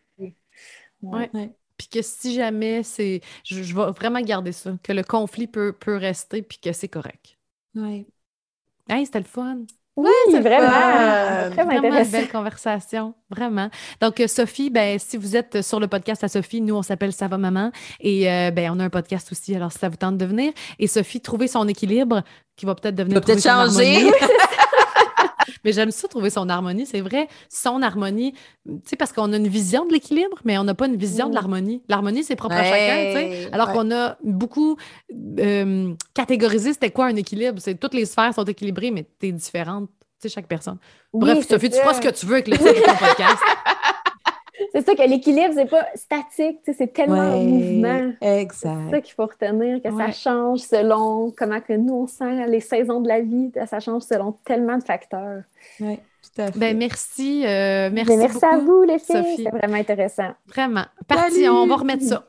Ouais. 1.02 1.30
Puis 1.78 1.88
que 1.88 2.02
si 2.02 2.34
jamais 2.34 2.84
c'est. 2.84 3.22
Je, 3.46 3.62
vais 3.74 3.92
vraiment 3.92 4.20
garder 4.20 4.52
ça, 4.52 4.74
que 4.84 4.92
le 4.92 5.04
conflit 5.04 5.48
peut, 5.48 5.72
peut 5.72 5.96
rester 5.96 6.42
puis 6.42 6.58
que 6.58 6.74
c'est 6.74 6.90
correct. 6.90 7.38
Oui. 7.76 8.06
Hey, 8.90 9.06
c'était 9.06 9.20
le 9.20 9.26
fun. 9.26 9.60
Oui, 10.00 10.10
c'est 10.32 10.40
vraiment, 10.40 11.50
vraiment, 11.50 12.00
une 12.00 12.10
belle 12.10 12.30
conversation, 12.30 13.14
vraiment. 13.30 13.70
Donc, 14.00 14.22
euh, 14.22 14.28
Sophie, 14.28 14.70
ben, 14.70 14.98
si 14.98 15.18
vous 15.18 15.36
êtes 15.36 15.62
sur 15.62 15.78
le 15.82 15.90
podcast 15.90 16.24
à 16.24 16.30
Sophie, 16.30 16.62
nous, 16.62 16.74
on 16.74 16.84
s'appelle 16.84 17.12
Ça 17.12 17.28
va 17.28 17.38
maman 17.38 17.74
et 18.00 18.32
euh, 18.32 18.50
ben, 18.52 18.72
on 18.74 18.80
a 18.80 18.86
un 18.86 18.90
podcast 18.90 19.30
aussi, 19.34 19.54
alors 19.54 19.74
si 19.74 19.80
ça 19.80 19.90
vous 19.90 19.98
tente 19.98 20.18
de 20.18 20.26
venir. 20.26 20.54
Et 20.80 20.88
Sophie, 20.88 21.20
trouver 21.20 21.50
son 21.50 21.68
équilibre, 21.68 22.24
qui 22.56 22.66
va 22.66 22.76
peut-être 22.76 22.96
devenir. 22.96 23.20
peut-être 23.20 23.44
changer. 23.44 24.10
Mais 25.64 25.72
j'aime 25.72 25.92
ça, 25.92 26.08
trouver 26.08 26.30
son 26.30 26.50
harmonie. 26.50 26.86
C'est 26.86 27.02
vrai, 27.02 27.28
son 27.50 27.82
harmonie, 27.82 28.34
tu 28.66 28.80
sais, 28.86 28.96
parce 28.96 29.12
qu'on 29.12 29.32
a 29.34 29.38
une 29.38 29.48
vision 29.48 29.86
de 29.86 29.94
l'équilibre, 29.94 30.38
mais 30.46 30.58
on 30.58 30.64
n'a 30.64 30.74
pas 30.74 30.88
une 30.88 30.96
vision 30.96 31.28
de 31.28 31.32
mm. 31.32 31.36
l'harmonie. 31.36 31.84
L'harmonie, 31.88 32.24
c'est 32.24 32.36
propre 32.36 32.56
à 32.56 32.64
chacun, 32.64 33.14
tu 33.14 33.14
sais. 33.14 33.50
Alors 33.52 33.72
qu'on 33.72 33.92
a 33.92 34.18
beaucoup 34.24 34.78
euh, 35.40 35.94
catégorisé 36.14 36.74
c'était 36.74 36.92
quoi 36.92 37.06
un 37.06 37.16
équilibre. 37.16 37.60
C'est 37.60 37.76
toutes 37.76 37.94
les 37.94 38.06
sphères 38.06 38.34
sont 38.34 38.44
équilibrées, 38.44 38.92
mais 38.92 39.06
tu 39.20 39.28
es 39.28 39.32
différente, 39.32 39.90
tu 40.22 40.28
sais, 40.28 40.30
chaque 40.30 40.48
personne. 40.48 40.78
Bref, 41.14 41.48
Sophie, 41.48 41.70
tu 41.70 41.78
feras 41.78 41.94
ce 41.94 42.02
que 42.02 42.10
tu 42.10 42.26
veux 42.26 42.34
avec 42.36 42.48
le 42.48 42.58
titre 42.58 42.74
de 42.74 42.86
ton 42.86 42.96
podcast? 42.96 43.44
c'est 44.74 44.86
ça 44.86 44.96
que 44.96 45.10
l'équilibre, 45.10 45.54
c'est 45.54 45.70
pas 45.70 45.88
statique, 45.96 46.60
c'est 46.66 46.94
tellement 46.94 47.36
en 47.36 47.44
mouvement. 47.44 48.12
Exact. 48.22 48.78
C'est 48.86 48.92
ça 48.92 49.02
qu'il 49.02 49.14
faut 49.14 49.26
retenir, 49.26 49.82
que 49.82 49.96
ça 49.96 50.12
change 50.12 50.60
selon 50.60 51.34
comment 51.38 51.62
que 51.62 51.74
nous 51.74 51.94
on 51.94 52.08
sent 52.08 52.48
les 52.48 52.60
saisons 52.60 53.02
de 53.02 53.08
la 53.08 53.22
vie, 53.22 53.52
ça 53.70 53.80
change 53.80 54.04
selon 54.04 54.34
tellement 54.46 54.78
de 54.78 54.84
facteurs. 54.84 55.44
Oui. 55.80 56.00
Tout 56.22 56.42
à 56.42 56.52
fait. 56.52 56.60
Ben, 56.60 56.78
merci. 56.78 57.46
Euh, 57.46 57.90
merci, 57.92 58.12
ben, 58.12 58.20
merci 58.20 58.46
à 58.46 58.58
vous, 58.58 58.84
les 58.84 59.00
filles. 59.00 59.44
C'est 59.44 59.58
vraiment 59.58 59.78
intéressant. 59.78 60.32
Vraiment. 60.48 60.84
Parti, 61.08 61.48
on 61.48 61.66
va 61.66 61.76
remettre 61.76 62.04
ça. 62.04 62.29